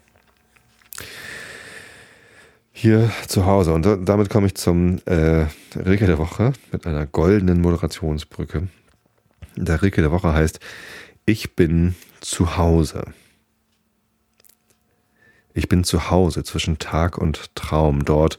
Hier 2.71 3.11
zu 3.27 3.45
Hause. 3.45 3.73
Und 3.73 3.85
damit 4.07 4.29
komme 4.29 4.47
ich 4.47 4.55
zum 4.55 4.99
äh, 5.05 5.45
Rilke 5.75 6.07
der 6.07 6.17
Woche 6.17 6.53
mit 6.71 6.87
einer 6.87 7.05
goldenen 7.05 7.61
Moderationsbrücke. 7.61 8.69
Der 9.57 9.81
Rilke 9.81 10.01
der 10.01 10.11
Woche 10.11 10.33
heißt 10.33 10.59
Ich 11.25 11.55
bin 11.55 11.95
zu 12.21 12.57
Hause. 12.57 13.03
Ich 15.53 15.67
bin 15.67 15.83
zu 15.83 16.09
Hause 16.09 16.43
zwischen 16.43 16.79
Tag 16.79 17.17
und 17.17 17.53
Traum, 17.55 18.05
dort, 18.05 18.37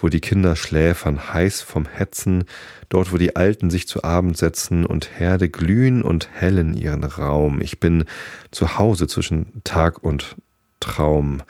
wo 0.00 0.08
die 0.08 0.20
Kinder 0.20 0.56
schläfern, 0.56 1.34
heiß 1.34 1.60
vom 1.60 1.86
Hetzen, 1.86 2.44
dort, 2.88 3.12
wo 3.12 3.18
die 3.18 3.36
Alten 3.36 3.68
sich 3.68 3.86
zu 3.86 4.02
Abend 4.02 4.38
setzen 4.38 4.86
und 4.86 5.18
Herde 5.18 5.50
glühen 5.50 6.02
und 6.02 6.30
hellen 6.32 6.74
ihren 6.74 7.04
Raum. 7.04 7.60
Ich 7.60 7.80
bin 7.80 8.04
zu 8.50 8.78
Hause 8.78 9.08
zwischen 9.08 9.62
Tag 9.62 10.02
und 10.02 10.36
Traum, 10.80 11.42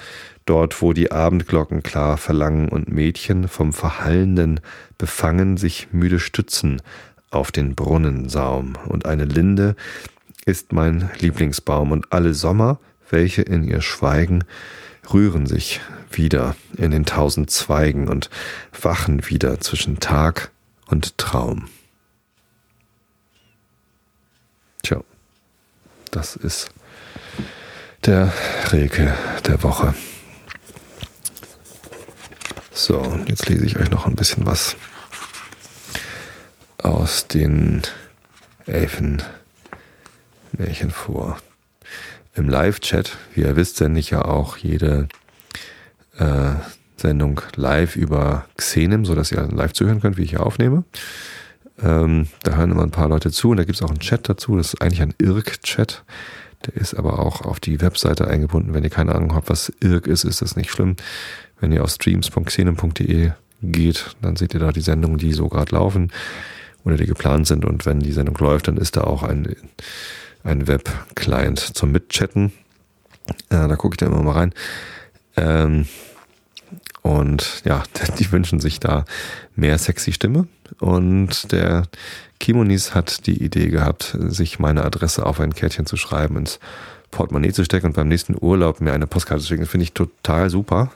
dort, 0.44 0.80
wo 0.82 0.92
die 0.92 1.10
Abendglocken 1.10 1.82
klar 1.82 2.16
verlangen 2.16 2.68
und 2.68 2.88
Mädchen 2.88 3.48
vom 3.48 3.72
Verhallenden 3.72 4.60
befangen 4.98 5.56
sich 5.56 5.88
müde 5.92 6.20
stützen 6.20 6.82
auf 7.30 7.50
den 7.50 7.74
Brunnensaum. 7.74 8.74
Und 8.86 9.06
eine 9.06 9.24
Linde 9.24 9.76
ist 10.46 10.72
mein 10.72 11.10
Lieblingsbaum 11.18 11.92
und 11.92 12.12
alle 12.12 12.34
Sommer, 12.34 12.78
welche 13.10 13.42
in 13.42 13.64
ihr 13.64 13.80
schweigen, 13.80 14.44
rühren 15.12 15.46
sich 15.46 15.80
wieder 16.10 16.56
in 16.76 16.90
den 16.90 17.04
tausend 17.04 17.50
Zweigen 17.50 18.08
und 18.08 18.30
wachen 18.80 19.28
wieder 19.28 19.60
zwischen 19.60 20.00
Tag 20.00 20.50
und 20.86 21.18
Traum. 21.18 21.68
Tja, 24.82 25.00
das 26.10 26.36
ist 26.36 26.70
der 28.04 28.32
Rilke 28.70 29.14
der 29.46 29.62
Woche. 29.62 29.94
So, 32.76 33.20
jetzt 33.28 33.48
lese 33.48 33.64
ich 33.66 33.78
euch 33.78 33.88
noch 33.92 34.04
ein 34.04 34.16
bisschen 34.16 34.46
was 34.46 34.74
aus 36.78 37.28
den 37.28 37.82
Elfenmärchen 38.66 39.30
vor 40.90 41.38
im 42.34 42.48
Live-Chat. 42.48 43.16
Wie 43.32 43.42
ihr 43.42 43.54
wisst, 43.54 43.76
sende 43.76 44.00
ich 44.00 44.10
ja 44.10 44.24
auch 44.24 44.56
jede 44.56 45.06
äh, 46.18 46.54
Sendung 46.96 47.40
live 47.54 47.94
über 47.94 48.46
Xenem, 48.56 49.04
sodass 49.04 49.30
ihr 49.30 49.42
live 49.42 49.72
zuhören 49.72 50.00
könnt, 50.00 50.16
wie 50.16 50.24
ich 50.24 50.30
hier 50.30 50.44
aufnehme. 50.44 50.82
Ähm, 51.80 52.26
da 52.42 52.56
hören 52.56 52.72
immer 52.72 52.82
ein 52.82 52.90
paar 52.90 53.08
Leute 53.08 53.30
zu 53.30 53.50
und 53.50 53.58
da 53.58 53.64
gibt 53.64 53.76
es 53.76 53.82
auch 53.82 53.90
einen 53.90 54.00
Chat 54.00 54.28
dazu. 54.28 54.56
Das 54.56 54.74
ist 54.74 54.82
eigentlich 54.82 55.00
ein 55.00 55.14
IRC-Chat. 55.22 56.02
Der 56.66 56.74
ist 56.74 56.94
aber 56.94 57.20
auch 57.20 57.42
auf 57.42 57.60
die 57.60 57.80
Webseite 57.80 58.26
eingebunden. 58.26 58.74
Wenn 58.74 58.82
ihr 58.82 58.90
keine 58.90 59.14
Ahnung 59.14 59.32
habt, 59.32 59.48
was 59.48 59.72
IRC 59.80 60.08
ist, 60.08 60.24
ist 60.24 60.42
das 60.42 60.56
nicht 60.56 60.70
schlimm. 60.70 60.96
Wenn 61.60 61.72
ihr 61.72 61.82
auf 61.82 61.90
streams.xenem.de 61.90 63.32
geht, 63.62 64.16
dann 64.20 64.36
seht 64.36 64.54
ihr 64.54 64.60
da 64.60 64.72
die 64.72 64.80
Sendungen, 64.80 65.18
die 65.18 65.32
so 65.32 65.48
gerade 65.48 65.74
laufen 65.74 66.12
oder 66.84 66.96
die 66.96 67.06
geplant 67.06 67.46
sind. 67.46 67.64
Und 67.64 67.86
wenn 67.86 68.00
die 68.00 68.12
Sendung 68.12 68.36
läuft, 68.38 68.68
dann 68.68 68.76
ist 68.76 68.96
da 68.96 69.02
auch 69.02 69.22
ein 69.22 69.54
ein 70.42 70.66
Web-Client 70.68 71.58
zum 71.58 71.90
Mitchatten. 71.90 72.52
Äh, 73.48 73.66
da 73.68 73.76
gucke 73.76 73.94
ich 73.94 73.98
dann 73.98 74.12
immer 74.12 74.22
mal 74.22 74.32
rein. 74.32 74.54
Ähm, 75.36 75.86
Und 77.02 77.62
ja, 77.64 77.82
die 78.18 78.30
wünschen 78.32 78.60
sich 78.60 78.80
da 78.80 79.04
mehr 79.56 79.78
sexy 79.78 80.12
Stimme. 80.12 80.46
Und 80.80 81.52
der 81.52 81.84
Kimonis 82.40 82.94
hat 82.94 83.26
die 83.26 83.42
Idee 83.42 83.68
gehabt, 83.68 84.16
sich 84.18 84.58
meine 84.58 84.84
Adresse 84.84 85.24
auf 85.24 85.40
ein 85.40 85.54
Kärtchen 85.54 85.86
zu 85.86 85.96
schreiben, 85.96 86.36
ins 86.36 86.58
Portemonnaie 87.14 87.52
zu 87.52 87.64
stecken 87.64 87.86
und 87.86 87.96
beim 87.96 88.08
nächsten 88.08 88.36
Urlaub 88.38 88.80
mir 88.80 88.92
eine 88.92 89.06
Postkarte 89.06 89.42
zu 89.42 89.48
schicken. 89.48 89.62
Das 89.62 89.70
finde 89.70 89.84
ich 89.84 89.92
total 89.92 90.50
super. 90.50 90.90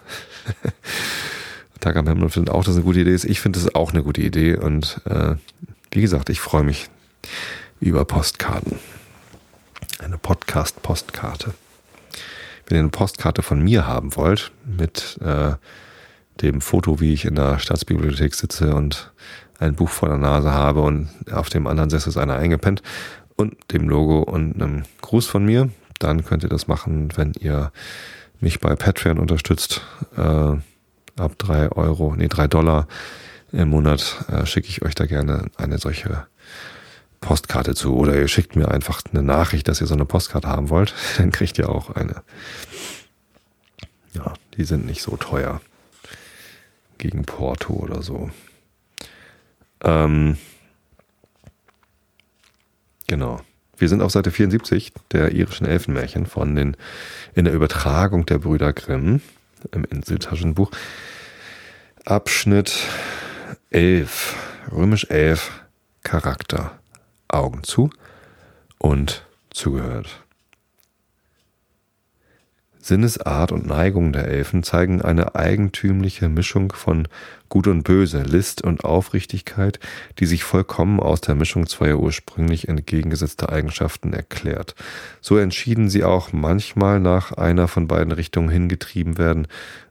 Tag 1.81 1.97
am 1.97 2.09
Himmel 2.09 2.29
findet 2.29 2.53
auch, 2.53 2.65
dass 2.65 2.73
es 2.73 2.77
eine 2.77 2.85
gute 2.85 3.01
Idee 3.01 3.15
ist. 3.15 3.25
Ich 3.25 3.41
finde 3.41 3.59
es 3.59 3.75
auch 3.75 3.93
eine 3.93 4.03
gute 4.03 4.21
Idee. 4.21 4.57
Und 4.57 5.01
äh, 5.05 5.37
wie 5.93 6.01
gesagt, 6.01 6.29
ich 6.29 6.41
freue 6.41 6.65
mich 6.65 6.91
über 7.81 8.05
Postkarten. 8.05 8.79
Eine 10.01 10.19
Podcast-Postkarte. 10.19 11.55
Wenn 12.67 12.77
ihr 12.77 12.81
eine 12.81 12.89
Postkarte 12.91 13.43
von 13.43 13.63
mir 13.63 13.87
haben 13.87 14.17
wollt, 14.17 14.51
mit 14.67 15.19
äh, 15.23 15.53
dem 16.43 16.61
Foto, 16.61 17.01
wie 17.01 17.13
ich 17.13 17.25
in 17.25 17.37
der 17.37 17.61
Staatsbibliothek 17.61 18.35
sitze 18.35 18.75
und 18.75 19.13
ein 19.61 19.75
Buch 19.75 19.89
vor 19.89 20.09
der 20.09 20.19
Nase 20.19 20.53
habe 20.53 20.83
und 20.83 21.09
auf 21.31 21.49
dem 21.49 21.67
anderen 21.67 21.91
Sessel 21.91 22.11
ist 22.11 22.17
einer 22.17 22.37
eingepennt 22.37 22.83
und 23.37 23.57
dem 23.73 23.89
Logo 23.89 24.21
und 24.21 24.55
einem 24.55 24.83
Gruß 25.01 25.27
von 25.27 25.45
mir, 25.45 25.71
dann 25.99 26.25
könnt 26.25 26.43
ihr 26.43 26.49
das 26.49 26.69
machen, 26.69 27.11
wenn 27.17 27.33
ihr 27.41 27.73
mich 28.41 28.61
bei 28.61 28.75
Patreon 28.77 29.19
unterstützt. 29.19 29.83
Äh, 30.17 30.57
ab 31.17 31.33
drei 31.39 31.71
Euro, 31.71 32.15
nee, 32.17 32.29
drei 32.29 32.47
Dollar 32.47 32.87
im 33.53 33.71
Monat 33.71 34.25
äh, 34.31 34.47
schicke 34.47 34.69
ich 34.69 34.83
euch 34.83 34.95
da 34.95 35.07
gerne 35.07 35.51
eine 35.57 35.79
solche 35.79 36.27
Postkarte 37.21 37.75
zu. 37.75 37.97
Oder 37.97 38.17
ihr 38.17 38.29
schickt 38.29 38.57
mir 38.57 38.69
einfach 38.69 39.03
eine 39.11 39.23
Nachricht, 39.23 39.69
dass 39.69 39.81
ihr 39.81 39.87
so 39.87 39.95
eine 39.95 40.05
Postkarte 40.05 40.49
haben 40.49 40.69
wollt. 40.71 40.95
Dann 41.19 41.31
kriegt 41.31 41.59
ihr 41.59 41.69
auch 41.69 41.91
eine. 41.91 42.23
Ja, 44.13 44.35
die 44.57 44.65
sind 44.65 44.87
nicht 44.87 45.03
so 45.03 45.17
teuer. 45.17 45.61
Gegen 46.99 47.25
Porto 47.25 47.75
oder 47.75 48.03
so. 48.03 48.31
Ähm, 49.85 50.37
genau. 53.07 53.41
Wir 53.79 53.89
sind 53.89 54.03
auf 54.03 54.11
Seite 54.11 54.33
74 54.33 54.93
der 55.13 55.33
irischen 55.33 55.67
Elfenmärchen 55.67 56.27
von 56.27 56.57
den 56.57 56.77
in 57.35 57.45
der 57.45 57.55
Übertragung 57.55 58.27
der 58.27 58.39
Brüder 58.39 58.73
Grimm 58.73 59.21
im 59.73 59.85
Inseltaschenbuch. 59.85 60.71
Abschnitt 62.05 62.77
11, 63.71 64.35
römisch 64.73 65.07
11, 65.11 65.51
Charakter. 66.03 66.79
Augen 67.29 67.63
zu 67.63 67.91
und 68.79 69.25
zugehört. 69.51 70.25
Sinnesart 72.89 73.53
und 73.53 73.67
Neigung 73.67 74.13
der 74.13 74.29
Elfen 74.29 74.63
zeigen 74.63 75.03
eine 75.03 75.35
eigentümliche 75.35 76.29
Mischung 76.31 76.73
von 76.73 77.07
Gut 77.51 77.67
und 77.67 77.83
Böse, 77.83 78.23
List 78.23 78.63
und 78.63 78.83
Aufrichtigkeit, 78.83 79.79
die 80.19 80.27
sich 80.27 80.43
vollkommen 80.43 80.99
aus 80.99 81.21
der 81.21 81.35
Mischung 81.35 81.67
zweier 81.67 81.99
ursprünglich 81.99 82.67
entgegengesetzter 82.67 83.51
Eigenschaften 83.51 84.15
erklärt. 84.15 84.75
So 85.21 85.37
entschieden 85.37 85.91
sie 85.91 86.03
auch 86.03 86.33
manchmal 86.33 86.99
nach 86.99 87.33
einer 87.33 87.69
von 87.69 87.89
beiden 87.89 88.13
Richtungen 88.13 88.49
hingetrieben 88.49 89.19
werden 89.19 89.47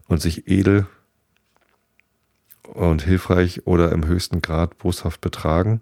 und 0.07 0.19
sich 0.19 0.47
edel 0.47 0.87
und 2.63 3.03
hilfreich 3.03 3.65
oder 3.65 3.91
im 3.91 4.07
höchsten 4.07 4.41
Grad 4.41 4.77
boshaft 4.79 5.21
betragen, 5.21 5.79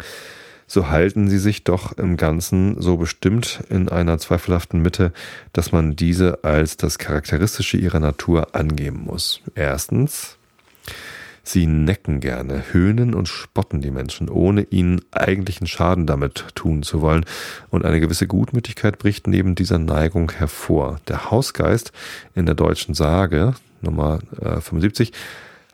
so 0.67 0.89
halten 0.89 1.29
sie 1.29 1.37
sich 1.37 1.63
doch 1.63 1.97
im 1.97 2.17
Ganzen 2.17 2.81
so 2.81 2.97
bestimmt 2.97 3.63
in 3.69 3.89
einer 3.89 4.17
zweifelhaften 4.17 4.81
Mitte, 4.81 5.13
dass 5.53 5.71
man 5.71 5.95
diese 5.95 6.43
als 6.43 6.77
das 6.77 6.97
Charakteristische 6.97 7.77
ihrer 7.77 7.99
Natur 7.99 8.55
angeben 8.55 9.03
muss. 9.05 9.41
Erstens, 9.53 10.37
sie 11.43 11.67
necken 11.67 12.19
gerne, 12.19 12.63
höhnen 12.71 13.13
und 13.13 13.27
spotten 13.27 13.81
die 13.81 13.91
Menschen, 13.91 14.29
ohne 14.29 14.63
ihnen 14.63 15.01
eigentlichen 15.11 15.67
Schaden 15.67 16.07
damit 16.07 16.45
tun 16.55 16.81
zu 16.81 17.01
wollen, 17.01 17.25
und 17.69 17.85
eine 17.85 17.99
gewisse 17.99 18.27
Gutmütigkeit 18.27 18.97
bricht 18.97 19.27
neben 19.27 19.53
dieser 19.55 19.77
Neigung 19.77 20.31
hervor. 20.31 20.99
Der 21.07 21.29
Hausgeist 21.29 21.91
in 22.33 22.47
der 22.47 22.55
deutschen 22.55 22.95
Sage, 22.95 23.53
Nummer 23.81 24.19
äh, 24.41 24.59
75, 24.59 25.11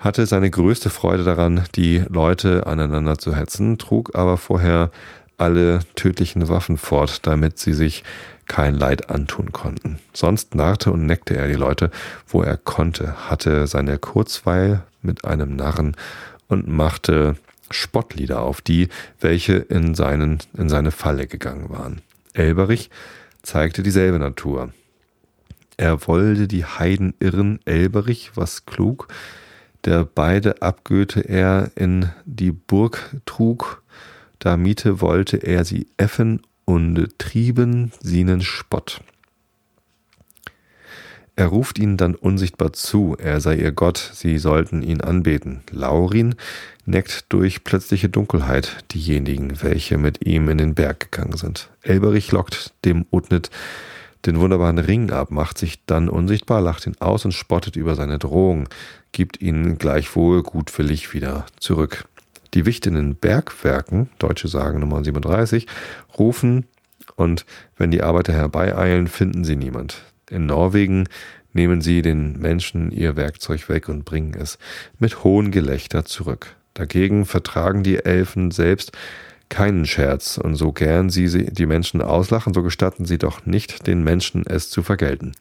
hatte 0.01 0.25
seine 0.25 0.49
größte 0.49 0.89
Freude 0.89 1.23
daran, 1.23 1.63
die 1.75 2.03
Leute 2.09 2.65
aneinander 2.65 3.17
zu 3.17 3.35
hetzen, 3.35 3.77
trug 3.77 4.15
aber 4.15 4.37
vorher 4.37 4.91
alle 5.37 5.79
tödlichen 5.95 6.49
Waffen 6.49 6.77
fort, 6.77 7.25
damit 7.25 7.59
sie 7.59 7.73
sich 7.73 8.03
kein 8.47 8.75
Leid 8.75 9.09
antun 9.09 9.51
konnten. 9.51 9.99
Sonst 10.13 10.55
narrte 10.55 10.91
und 10.91 11.05
neckte 11.05 11.37
er 11.37 11.47
die 11.47 11.53
Leute, 11.53 11.91
wo 12.27 12.41
er 12.41 12.57
konnte, 12.57 13.29
hatte 13.29 13.67
seine 13.67 13.97
Kurzweil 13.97 14.83
mit 15.01 15.23
einem 15.23 15.55
Narren 15.55 15.95
und 16.47 16.67
machte 16.67 17.37
Spottlieder 17.69 18.41
auf 18.41 18.61
die, 18.61 18.89
welche 19.19 19.53
in, 19.53 19.95
seinen, 19.95 20.39
in 20.57 20.67
seine 20.67 20.91
Falle 20.91 21.27
gegangen 21.27 21.69
waren. 21.69 22.01
Elberich 22.33 22.89
zeigte 23.43 23.83
dieselbe 23.83 24.19
Natur. 24.19 24.71
Er 25.77 26.07
wollte 26.07 26.47
die 26.47 26.65
Heiden 26.65 27.13
irren, 27.19 27.59
Elberich, 27.65 28.31
was 28.35 28.65
klug, 28.65 29.07
der 29.85 30.05
beide 30.05 30.61
abgöte 30.61 31.21
er 31.21 31.71
in 31.75 32.09
die 32.25 32.51
Burg 32.51 33.15
trug, 33.25 33.83
da 34.39 34.57
Miete 34.57 35.01
wollte 35.01 35.37
er 35.37 35.65
sie 35.65 35.87
effen 35.97 36.41
und 36.65 37.17
trieben 37.17 37.91
sienen 38.01 38.41
Spott. 38.41 39.01
Er 41.35 41.47
ruft 41.47 41.79
ihnen 41.79 41.97
dann 41.97 42.15
unsichtbar 42.15 42.73
zu, 42.73 43.15
er 43.17 43.39
sei 43.39 43.55
ihr 43.55 43.71
Gott, 43.71 44.11
sie 44.13 44.37
sollten 44.37 44.83
ihn 44.83 45.01
anbeten. 45.01 45.61
Laurin 45.71 46.35
neckt 46.85 47.25
durch 47.29 47.63
plötzliche 47.63 48.09
Dunkelheit 48.09 48.83
diejenigen, 48.91 49.61
welche 49.63 49.97
mit 49.97 50.25
ihm 50.25 50.49
in 50.49 50.57
den 50.57 50.75
Berg 50.75 51.11
gegangen 51.11 51.37
sind. 51.37 51.69
Elberich 51.81 52.31
lockt 52.31 52.73
dem 52.83 53.05
Utnit 53.11 53.49
den 54.25 54.39
wunderbaren 54.39 54.77
Ring 54.77 55.11
ab, 55.11 55.31
macht 55.31 55.57
sich 55.57 55.85
dann 55.85 56.09
unsichtbar, 56.09 56.61
lacht 56.61 56.85
ihn 56.85 56.95
aus 56.99 57.25
und 57.25 57.33
spottet 57.33 57.75
über 57.75 57.95
seine 57.95 58.19
Drohung, 58.19 58.69
gibt 59.11 59.41
ihn 59.41 59.77
gleichwohl 59.77 60.43
gutwillig 60.43 61.13
wieder 61.13 61.45
zurück. 61.59 62.05
Die 62.53 62.65
wichtigen 62.65 63.15
Bergwerken, 63.15 64.09
deutsche 64.19 64.47
Sagen 64.47 64.79
Nummer 64.79 65.03
37, 65.03 65.67
rufen 66.17 66.65
und 67.15 67.45
wenn 67.77 67.91
die 67.91 68.03
Arbeiter 68.03 68.33
herbeieilen, 68.33 69.07
finden 69.07 69.43
sie 69.43 69.55
niemand. 69.55 70.03
In 70.29 70.45
Norwegen 70.45 71.07
nehmen 71.53 71.81
sie 71.81 72.01
den 72.01 72.39
Menschen 72.39 72.91
ihr 72.91 73.15
Werkzeug 73.15 73.67
weg 73.69 73.89
und 73.89 74.05
bringen 74.05 74.33
es 74.33 74.57
mit 74.99 75.23
hohem 75.23 75.51
Gelächter 75.51 76.05
zurück. 76.05 76.55
Dagegen 76.73 77.25
vertragen 77.25 77.83
die 77.83 77.97
Elfen 77.97 78.51
selbst 78.51 78.91
keinen 79.51 79.85
Scherz, 79.85 80.37
und 80.37 80.55
so 80.55 80.71
gern 80.71 81.09
sie 81.09 81.45
die 81.51 81.65
Menschen 81.65 82.01
auslachen, 82.01 82.53
so 82.53 82.63
gestatten 82.63 83.05
sie 83.05 83.17
doch 83.17 83.45
nicht 83.45 83.85
den 83.85 84.01
Menschen 84.03 84.45
es 84.47 84.69
zu 84.69 84.81
vergelten. 84.81 85.33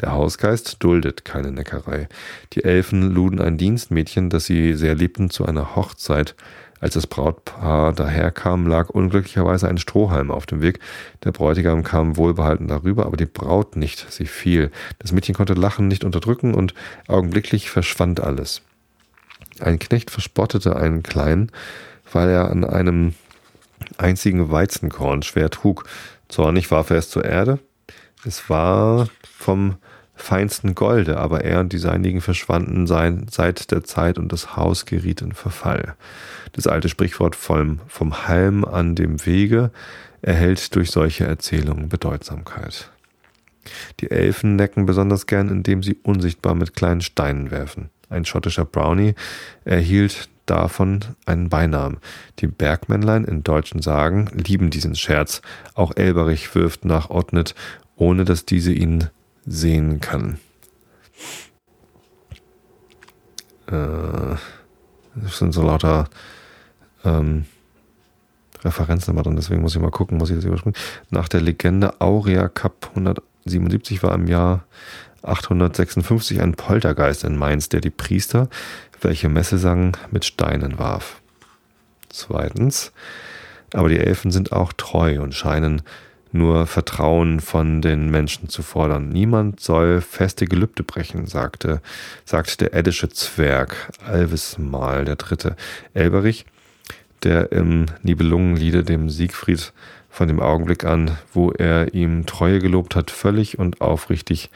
Der 0.00 0.12
Hausgeist 0.12 0.82
duldet 0.82 1.24
keine 1.24 1.52
Neckerei. 1.52 2.08
Die 2.52 2.64
Elfen 2.64 3.14
luden 3.14 3.40
ein 3.40 3.56
Dienstmädchen, 3.56 4.30
das 4.30 4.46
sie 4.46 4.74
sehr 4.74 4.96
liebten, 4.96 5.30
zu 5.30 5.46
einer 5.46 5.76
Hochzeit. 5.76 6.34
Als 6.80 6.94
das 6.94 7.06
Brautpaar 7.06 7.92
daherkam, 7.92 8.66
lag 8.66 8.90
unglücklicherweise 8.90 9.68
ein 9.68 9.78
Strohhalm 9.78 10.32
auf 10.32 10.44
dem 10.46 10.60
Weg. 10.60 10.80
Der 11.22 11.30
Bräutigam 11.30 11.84
kam 11.84 12.16
wohlbehalten 12.16 12.66
darüber, 12.66 13.06
aber 13.06 13.16
die 13.16 13.26
Braut 13.26 13.76
nicht. 13.76 14.10
Sie 14.10 14.26
fiel. 14.26 14.72
Das 14.98 15.12
Mädchen 15.12 15.36
konnte 15.36 15.54
Lachen 15.54 15.86
nicht 15.86 16.02
unterdrücken 16.02 16.52
und 16.52 16.74
augenblicklich 17.06 17.70
verschwand 17.70 18.20
alles. 18.20 18.62
Ein 19.60 19.78
Knecht 19.78 20.10
verspottete 20.10 20.74
einen 20.74 21.04
Kleinen, 21.04 21.52
weil 22.12 22.28
er 22.28 22.50
an 22.50 22.64
einem 22.64 23.14
einzigen 24.02 24.50
Weizenkorn 24.50 25.22
schwer 25.22 25.50
trug. 25.50 25.84
Zornig 26.28 26.70
warf 26.70 26.90
er 26.90 26.96
es 26.96 27.10
zur 27.10 27.24
Erde. 27.24 27.58
Es 28.24 28.48
war 28.48 29.08
vom 29.22 29.76
feinsten 30.14 30.74
Golde, 30.74 31.18
aber 31.18 31.44
er 31.44 31.60
und 31.60 31.72
die 31.72 31.78
Seinigen 31.78 32.20
verschwanden 32.20 32.86
sein, 32.86 33.26
seit 33.30 33.70
der 33.70 33.82
Zeit 33.82 34.18
und 34.18 34.32
das 34.32 34.56
Haus 34.56 34.86
geriet 34.86 35.20
in 35.22 35.32
Verfall. 35.32 35.96
Das 36.52 36.66
alte 36.66 36.88
Sprichwort 36.88 37.34
vom, 37.34 37.80
vom 37.88 38.28
Halm 38.28 38.64
an 38.64 38.94
dem 38.94 39.24
Wege 39.26 39.70
erhält 40.20 40.74
durch 40.76 40.90
solche 40.90 41.24
Erzählungen 41.24 41.88
Bedeutsamkeit. 41.88 42.90
Die 44.00 44.10
Elfen 44.10 44.56
necken 44.56 44.86
besonders 44.86 45.26
gern, 45.26 45.48
indem 45.48 45.82
sie 45.82 45.96
unsichtbar 46.02 46.54
mit 46.54 46.74
kleinen 46.74 47.00
Steinen 47.00 47.50
werfen. 47.50 47.90
Ein 48.08 48.24
schottischer 48.24 48.64
Brownie 48.64 49.14
erhielt 49.64 50.28
davon 50.52 51.00
einen 51.24 51.48
Beinamen. 51.48 51.98
Die 52.38 52.46
Bergmännlein 52.46 53.24
in 53.24 53.42
deutschen 53.42 53.80
Sagen 53.80 54.28
lieben 54.34 54.70
diesen 54.70 54.94
Scherz. 54.94 55.40
Auch 55.74 55.92
Elberich 55.96 56.54
wirft 56.54 56.84
nach 56.84 57.10
Ottnit, 57.10 57.54
ohne 57.96 58.24
dass 58.24 58.44
diese 58.44 58.72
ihn 58.72 59.08
sehen 59.46 60.00
kann. 60.00 60.38
Äh, 63.66 64.36
das 65.14 65.38
sind 65.38 65.52
so 65.52 65.62
lauter 65.62 66.08
ähm, 67.04 67.46
Referenzen 68.62 69.12
immer 69.12 69.22
drin, 69.22 69.36
deswegen 69.36 69.62
muss 69.62 69.74
ich 69.74 69.80
mal 69.80 69.90
gucken, 69.90 70.18
muss 70.18 70.30
ich 70.30 70.36
das 70.36 70.44
überspringen. 70.44 70.76
Nach 71.10 71.28
der 71.28 71.40
Legende 71.40 72.00
Aurea 72.00 72.48
Cup 72.48 72.90
1877 72.94 74.02
war 74.02 74.14
im 74.14 74.28
Jahr 74.28 74.64
856 75.22 76.40
ein 76.40 76.54
Poltergeist 76.54 77.24
in 77.24 77.36
Mainz, 77.36 77.68
der 77.68 77.80
die 77.80 77.90
Priester, 77.90 78.48
welche 79.00 79.28
Messe 79.28 79.58
sangen, 79.58 79.92
mit 80.10 80.24
Steinen 80.24 80.78
warf. 80.78 81.20
Zweitens, 82.08 82.92
aber 83.72 83.88
die 83.88 83.98
Elfen 83.98 84.30
sind 84.30 84.52
auch 84.52 84.72
treu 84.72 85.20
und 85.22 85.34
scheinen 85.34 85.82
nur 86.32 86.66
Vertrauen 86.66 87.40
von 87.40 87.82
den 87.82 88.10
Menschen 88.10 88.48
zu 88.48 88.62
fordern. 88.62 89.10
Niemand 89.10 89.60
soll 89.60 90.00
feste 90.00 90.46
Gelübde 90.46 90.82
brechen, 90.82 91.26
sagte, 91.26 91.80
sagt 92.24 92.60
der 92.60 92.74
eddische 92.74 93.08
Zwerg 93.10 93.92
Alvis 94.04 94.56
Mal 94.58 95.04
der 95.04 95.16
Dritte. 95.16 95.56
Elberich, 95.94 96.46
der 97.22 97.52
im 97.52 97.86
Nibelungenliede 98.02 98.82
dem 98.82 99.10
Siegfried 99.10 99.72
von 100.08 100.28
dem 100.28 100.40
Augenblick 100.40 100.84
an, 100.84 101.16
wo 101.32 101.50
er 101.50 101.94
ihm 101.94 102.26
Treue 102.26 102.58
gelobt 102.58 102.96
hat, 102.96 103.10
völlig 103.10 103.58
und 103.58 103.80
aufrichtig 103.80 104.50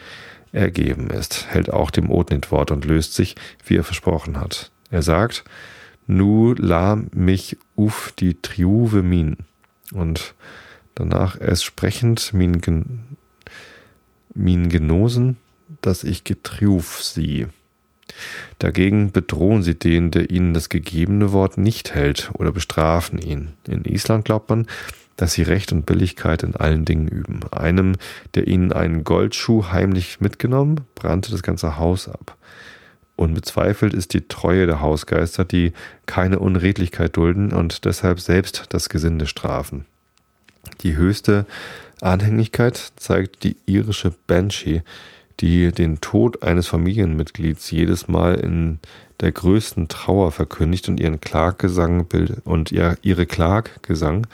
ergeben 0.52 1.10
ist, 1.10 1.46
hält 1.48 1.70
auch 1.72 1.90
dem 1.90 2.10
Odnit 2.10 2.50
Wort 2.50 2.70
und 2.70 2.84
löst 2.84 3.14
sich, 3.14 3.36
wie 3.64 3.76
er 3.76 3.84
versprochen 3.84 4.40
hat. 4.40 4.70
Er 4.90 5.02
sagt, 5.02 5.44
Nu 6.06 6.54
la 6.54 7.02
mich 7.12 7.56
uf 7.74 8.12
die 8.18 8.40
Triuve 8.40 9.02
min. 9.02 9.38
Und 9.92 10.34
danach 10.94 11.40
erst 11.40 11.64
sprechend 11.64 12.32
min, 12.32 12.60
gen, 12.60 13.16
min 14.34 14.68
genosen, 14.68 15.36
dass 15.80 16.04
ich 16.04 16.24
getriuf 16.24 17.02
sie. 17.02 17.46
Dagegen 18.58 19.10
bedrohen 19.10 19.62
sie 19.62 19.74
den, 19.74 20.10
der 20.10 20.30
ihnen 20.30 20.54
das 20.54 20.68
gegebene 20.68 21.32
Wort 21.32 21.58
nicht 21.58 21.94
hält 21.94 22.30
oder 22.34 22.52
bestrafen 22.52 23.18
ihn. 23.18 23.52
In 23.66 23.84
Island 23.84 24.24
glaubt 24.24 24.48
man, 24.48 24.66
dass 25.16 25.32
sie 25.32 25.42
Recht 25.42 25.72
und 25.72 25.86
Billigkeit 25.86 26.42
in 26.42 26.56
allen 26.56 26.84
Dingen 26.84 27.08
üben. 27.08 27.40
Einem, 27.50 27.96
der 28.34 28.46
ihnen 28.46 28.72
einen 28.72 29.04
Goldschuh 29.04 29.66
heimlich 29.70 30.20
mitgenommen, 30.20 30.82
brannte 30.94 31.30
das 31.30 31.42
ganze 31.42 31.78
Haus 31.78 32.08
ab. 32.08 32.36
Unbezweifelt 33.16 33.94
ist 33.94 34.12
die 34.12 34.28
Treue 34.28 34.66
der 34.66 34.82
Hausgeister, 34.82 35.44
die 35.46 35.72
keine 36.04 36.38
Unredlichkeit 36.38 37.16
dulden 37.16 37.52
und 37.52 37.86
deshalb 37.86 38.20
selbst 38.20 38.66
das 38.70 38.90
Gesinde 38.90 39.26
strafen. 39.26 39.86
Die 40.82 40.96
höchste 40.96 41.46
Anhängigkeit 42.02 42.92
zeigt 42.96 43.42
die 43.42 43.56
irische 43.64 44.12
Banshee, 44.26 44.82
die 45.40 45.72
den 45.72 46.00
Tod 46.00 46.42
eines 46.42 46.66
Familienmitglieds 46.66 47.70
jedes 47.70 48.08
Mal 48.08 48.34
in 48.34 48.80
der 49.20 49.32
größten 49.32 49.88
Trauer 49.88 50.32
verkündigt 50.32 50.88
und 50.88 51.00
ihren 51.00 51.20
Klaggesang 51.20 52.06
und 52.44 52.72
ihre 52.72 53.26
Klaggesang 53.26 54.26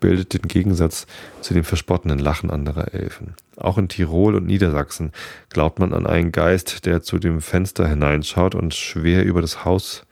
bildet 0.00 0.34
den 0.34 0.48
Gegensatz 0.48 1.06
zu 1.40 1.54
dem 1.54 1.64
verspottenden 1.64 2.18
Lachen 2.18 2.50
anderer 2.50 2.94
Elfen. 2.94 3.34
Auch 3.56 3.78
in 3.78 3.88
Tirol 3.88 4.34
und 4.34 4.46
Niedersachsen 4.46 5.12
glaubt 5.50 5.78
man 5.78 5.92
an 5.92 6.06
einen 6.06 6.32
Geist, 6.32 6.86
der 6.86 7.02
zu 7.02 7.18
dem 7.18 7.40
Fenster 7.40 7.88
hineinschaut 7.88 8.54
und 8.54 8.74
schwer 8.74 9.24
über 9.24 9.40
das 9.40 9.64
Haus 9.64 10.04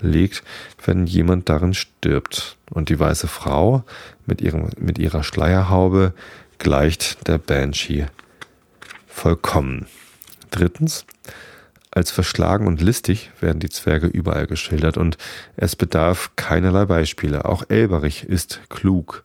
legt, 0.00 0.42
wenn 0.84 1.06
jemand 1.06 1.48
darin 1.48 1.74
stirbt. 1.74 2.56
Und 2.70 2.88
die 2.88 2.98
weiße 2.98 3.28
Frau 3.28 3.84
mit, 4.26 4.40
ihrem, 4.40 4.70
mit 4.78 4.98
ihrer 4.98 5.22
Schleierhaube 5.22 6.14
gleicht 6.58 7.28
der 7.28 7.38
Banshee 7.38 8.06
vollkommen. 9.06 9.86
Drittens, 10.50 11.06
als 11.94 12.10
verschlagen 12.10 12.66
und 12.66 12.80
listig 12.80 13.30
werden 13.40 13.60
die 13.60 13.70
Zwerge 13.70 14.06
überall 14.06 14.46
geschildert 14.46 14.96
und 14.96 15.16
es 15.56 15.76
bedarf 15.76 16.32
keinerlei 16.36 16.86
Beispiele. 16.86 17.44
Auch 17.44 17.64
Elberich 17.68 18.24
ist 18.24 18.60
klug 18.68 19.22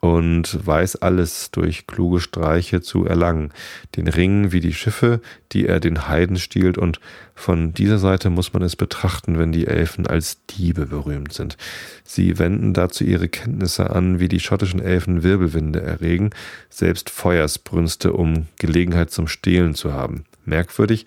und 0.00 0.66
weiß 0.66 0.96
alles 0.96 1.50
durch 1.50 1.86
kluge 1.86 2.20
Streiche 2.20 2.80
zu 2.80 3.06
erlangen. 3.06 3.52
Den 3.96 4.08
Ring 4.08 4.52
wie 4.52 4.60
die 4.60 4.74
Schiffe, 4.74 5.20
die 5.52 5.66
er 5.66 5.80
den 5.80 6.08
Heiden 6.08 6.36
stiehlt 6.36 6.78
und 6.78 7.00
von 7.34 7.72
dieser 7.72 7.98
Seite 7.98 8.30
muss 8.30 8.52
man 8.52 8.62
es 8.62 8.76
betrachten, 8.76 9.38
wenn 9.38 9.52
die 9.52 9.66
Elfen 9.66 10.06
als 10.06 10.44
Diebe 10.46 10.86
berühmt 10.86 11.32
sind. 11.32 11.56
Sie 12.04 12.38
wenden 12.38 12.72
dazu 12.72 13.04
ihre 13.04 13.28
Kenntnisse 13.28 13.90
an, 13.90 14.20
wie 14.20 14.28
die 14.28 14.40
schottischen 14.40 14.80
Elfen 14.80 15.22
Wirbelwinde 15.22 15.82
erregen, 15.82 16.30
selbst 16.68 17.10
Feuersbrünste, 17.10 18.12
um 18.12 18.46
Gelegenheit 18.58 19.10
zum 19.10 19.28
Stehlen 19.28 19.74
zu 19.74 19.92
haben. 19.92 20.24
Merkwürdig, 20.44 21.06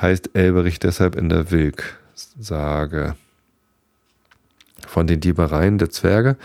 heißt 0.00 0.30
Elberich 0.34 0.78
deshalb 0.78 1.16
in 1.16 1.28
der 1.28 1.50
Wilk-Sage. 1.50 3.16
Von 4.86 5.06
den 5.06 5.20
Diebereien 5.20 5.78
der 5.78 5.90
Zwerge 5.90 6.36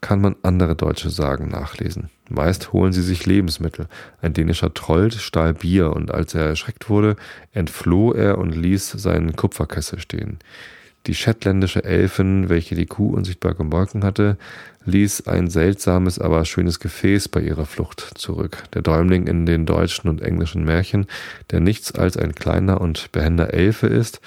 kann 0.00 0.20
man 0.20 0.36
andere 0.42 0.74
deutsche 0.74 1.10
Sagen 1.10 1.48
nachlesen. 1.48 2.10
Meist 2.28 2.72
holen 2.72 2.92
sie 2.92 3.02
sich 3.02 3.24
Lebensmittel. 3.24 3.86
Ein 4.20 4.34
dänischer 4.34 4.74
Troll 4.74 5.12
stahl 5.12 5.54
Bier 5.54 5.92
und 5.92 6.10
als 6.10 6.34
er 6.34 6.46
erschreckt 6.46 6.90
wurde, 6.90 7.16
entfloh 7.52 8.12
er 8.12 8.38
und 8.38 8.52
ließ 8.52 8.90
seinen 8.90 9.36
Kupferkessel 9.36 10.00
stehen. 10.00 10.38
Die 11.06 11.14
shetländische 11.14 11.82
Elfin, 11.82 12.48
welche 12.48 12.76
die 12.76 12.86
Kuh 12.86 13.14
unsichtbar 13.14 13.54
gemolken 13.54 14.04
hatte, 14.04 14.36
ließ 14.84 15.26
ein 15.26 15.50
seltsames, 15.50 16.18
aber 16.18 16.44
schönes 16.44 16.78
Gefäß 16.78 17.28
bei 17.28 17.40
ihrer 17.40 17.66
Flucht 17.66 18.12
zurück. 18.16 18.64
Der 18.74 18.82
Däumling 18.82 19.26
in 19.26 19.44
den 19.44 19.66
deutschen 19.66 20.08
und 20.08 20.22
englischen 20.22 20.64
Märchen, 20.64 21.06
der 21.50 21.60
nichts 21.60 21.92
als 21.92 22.16
ein 22.16 22.34
kleiner 22.34 22.80
und 22.80 23.10
behender 23.10 23.52
Elfe 23.52 23.88
ist, 23.88 24.20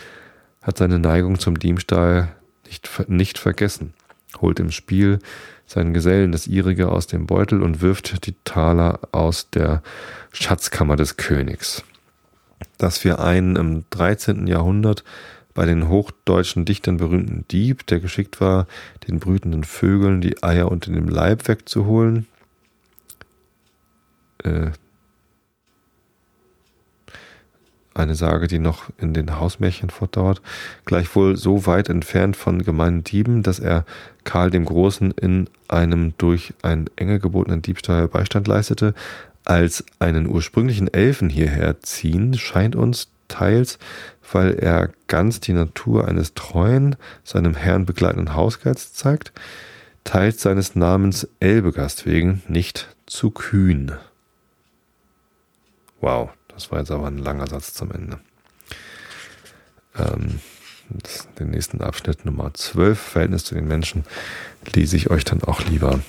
hat 0.62 0.78
seine 0.78 1.00
Neigung 1.00 1.40
zum 1.40 1.60
Diebstahl 1.60 2.30
nicht, 2.66 2.90
nicht 3.08 3.38
vergessen, 3.38 3.94
holt 4.42 4.60
im 4.60 4.72
Spiel 4.72 5.20
seinen 5.68 5.94
Gesellen 5.94 6.32
das 6.32 6.48
ihrige 6.48 6.90
aus 6.90 7.08
dem 7.08 7.26
Beutel 7.26 7.64
und 7.64 7.82
wirft 7.82 8.26
die 8.28 8.36
Taler 8.44 9.00
aus 9.12 9.50
der 9.50 9.82
Schatzkammer 10.32 10.96
des 10.96 11.18
Königs. 11.18 11.84
Dass 12.78 13.04
wir 13.04 13.20
einen 13.20 13.56
im 13.56 13.86
13. 13.90 14.48
Jahrhundert 14.48 15.04
bei 15.56 15.66
den 15.66 15.88
hochdeutschen 15.88 16.66
Dichtern 16.66 16.98
berühmten 16.98 17.46
Dieb, 17.50 17.88
der 17.88 18.00
geschickt 18.00 18.40
war, 18.40 18.68
den 19.08 19.20
brütenden 19.20 19.64
Vögeln 19.64 20.22
die 20.22 20.44
Eier 20.44 20.70
unter 20.70 20.92
dem 20.92 21.08
Leib 21.08 21.48
wegzuholen. 21.48 22.28
Äh, 24.44 24.72
eine 27.94 28.16
Sage, 28.16 28.48
die 28.48 28.60
noch 28.60 28.90
in 28.98 29.14
den 29.14 29.40
Hausmärchen 29.40 29.90
fortdauert, 29.90 30.42
gleichwohl 30.84 31.38
so 31.38 31.66
weit 31.66 31.88
entfernt 31.88 32.36
von 32.36 32.62
gemeinen 32.62 33.06
Dieben, 33.06 33.42
dass 33.42 33.60
er 33.60 33.86
Karl 34.26 34.52
dem 34.52 34.66
Großen 34.66 35.12
in 35.12 35.50
einem 35.70 36.14
durch 36.18 36.54
ein 36.62 36.90
enge 36.98 37.20
gebotenen 37.20 37.62
Diebstahl 37.62 38.10
Beistand 38.10 38.50
leistete, 38.50 38.94
als 39.46 39.86
einen 40.00 40.28
ursprünglichen 40.28 40.94
Elfen 40.94 41.30
hierher 41.30 41.80
ziehen, 41.80 42.34
scheint 42.34 42.76
uns 42.76 43.08
teils 43.28 43.80
weil 44.32 44.56
er 44.56 44.90
ganz 45.08 45.40
die 45.40 45.54
Natur 45.54 46.08
eines 46.08 46.34
treuen, 46.34 46.96
seinem 47.24 47.56
Herrn 47.56 47.86
begleitenden 47.86 48.34
Hausgeists 48.34 48.94
zeigt, 48.94 49.32
teils 50.04 50.42
seines 50.42 50.76
Namens 50.76 51.28
Elbegast 51.40 52.06
wegen 52.06 52.44
nicht 52.48 52.96
zu 53.06 53.32
kühn. 53.32 53.94
Wow, 56.02 56.30
das 56.50 56.72
war 56.72 56.80
jetzt 56.80 56.92
aber 56.92 57.08
ein 57.08 57.18
langer 57.18 57.48
Satz 57.48 57.74
zum 57.74 57.92
Ende. 57.92 58.20
Ähm, 59.98 60.40
das, 60.90 61.28
den 61.40 61.50
nächsten 61.50 61.82
Abschnitt 61.82 62.26
Nummer 62.26 62.54
12, 62.54 63.00
Verhältnis 63.00 63.44
zu 63.44 63.56
den 63.56 63.68
Menschen, 63.68 64.06
lese 64.74 64.98
ich 64.98 65.10
euch 65.10 65.24
dann 65.24 65.44
auch 65.44 65.62
lieber 65.62 66.00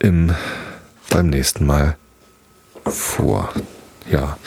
im, 0.00 0.34
beim 1.10 1.28
nächsten 1.28 1.66
Mal 1.66 1.96
vor. 2.84 3.52
Ja. 4.10 4.38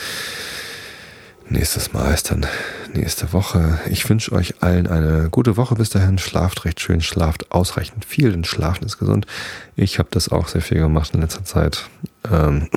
Nächstes 1.50 1.94
Mal 1.94 2.14
ist 2.14 2.32
dann 2.32 2.46
nächste 2.94 3.34
Woche. 3.34 3.80
Ich 3.90 4.10
wünsche 4.10 4.32
euch 4.32 4.62
allen 4.62 4.88
eine 4.88 5.30
gute 5.30 5.58
Woche 5.58 5.76
bis 5.76 5.90
dahin. 5.90 6.18
Schlaft 6.18 6.66
recht 6.66 6.80
schön, 6.80 7.02
schlaft 7.02 7.52
ausreichend 7.52 8.06
viel, 8.06 8.32
denn 8.32 8.44
Schlafen 8.44 8.86
ist 8.86 8.98
gesund. 8.98 9.26
Ich 9.76 10.00
habe 10.00 10.10
das 10.12 10.30
auch 10.30 10.48
sehr 10.48 10.62
viel 10.62 10.80
gemacht 10.80 11.14
in 11.14 11.22
letzter 11.22 11.44
Zeit. 11.44 11.90
Ähm, 12.32 12.70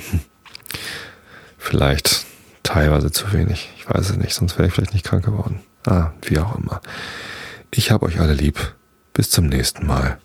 vielleicht 1.58 2.26
teilweise 2.62 3.10
zu 3.12 3.32
wenig. 3.32 3.70
Ich 3.78 3.88
weiß 3.88 4.10
es 4.10 4.16
nicht, 4.16 4.34
sonst 4.34 4.58
wäre 4.58 4.68
ich 4.68 4.74
vielleicht 4.74 4.94
nicht 4.94 5.04
krank 5.04 5.24
geworden. 5.24 5.60
Ah, 5.86 6.10
wie 6.22 6.38
auch 6.38 6.56
immer. 6.56 6.80
Ich 7.70 7.90
habe 7.90 8.06
euch 8.06 8.20
alle 8.20 8.34
lieb. 8.34 8.74
Bis 9.12 9.30
zum 9.30 9.46
nächsten 9.46 9.86
Mal. 9.86 10.18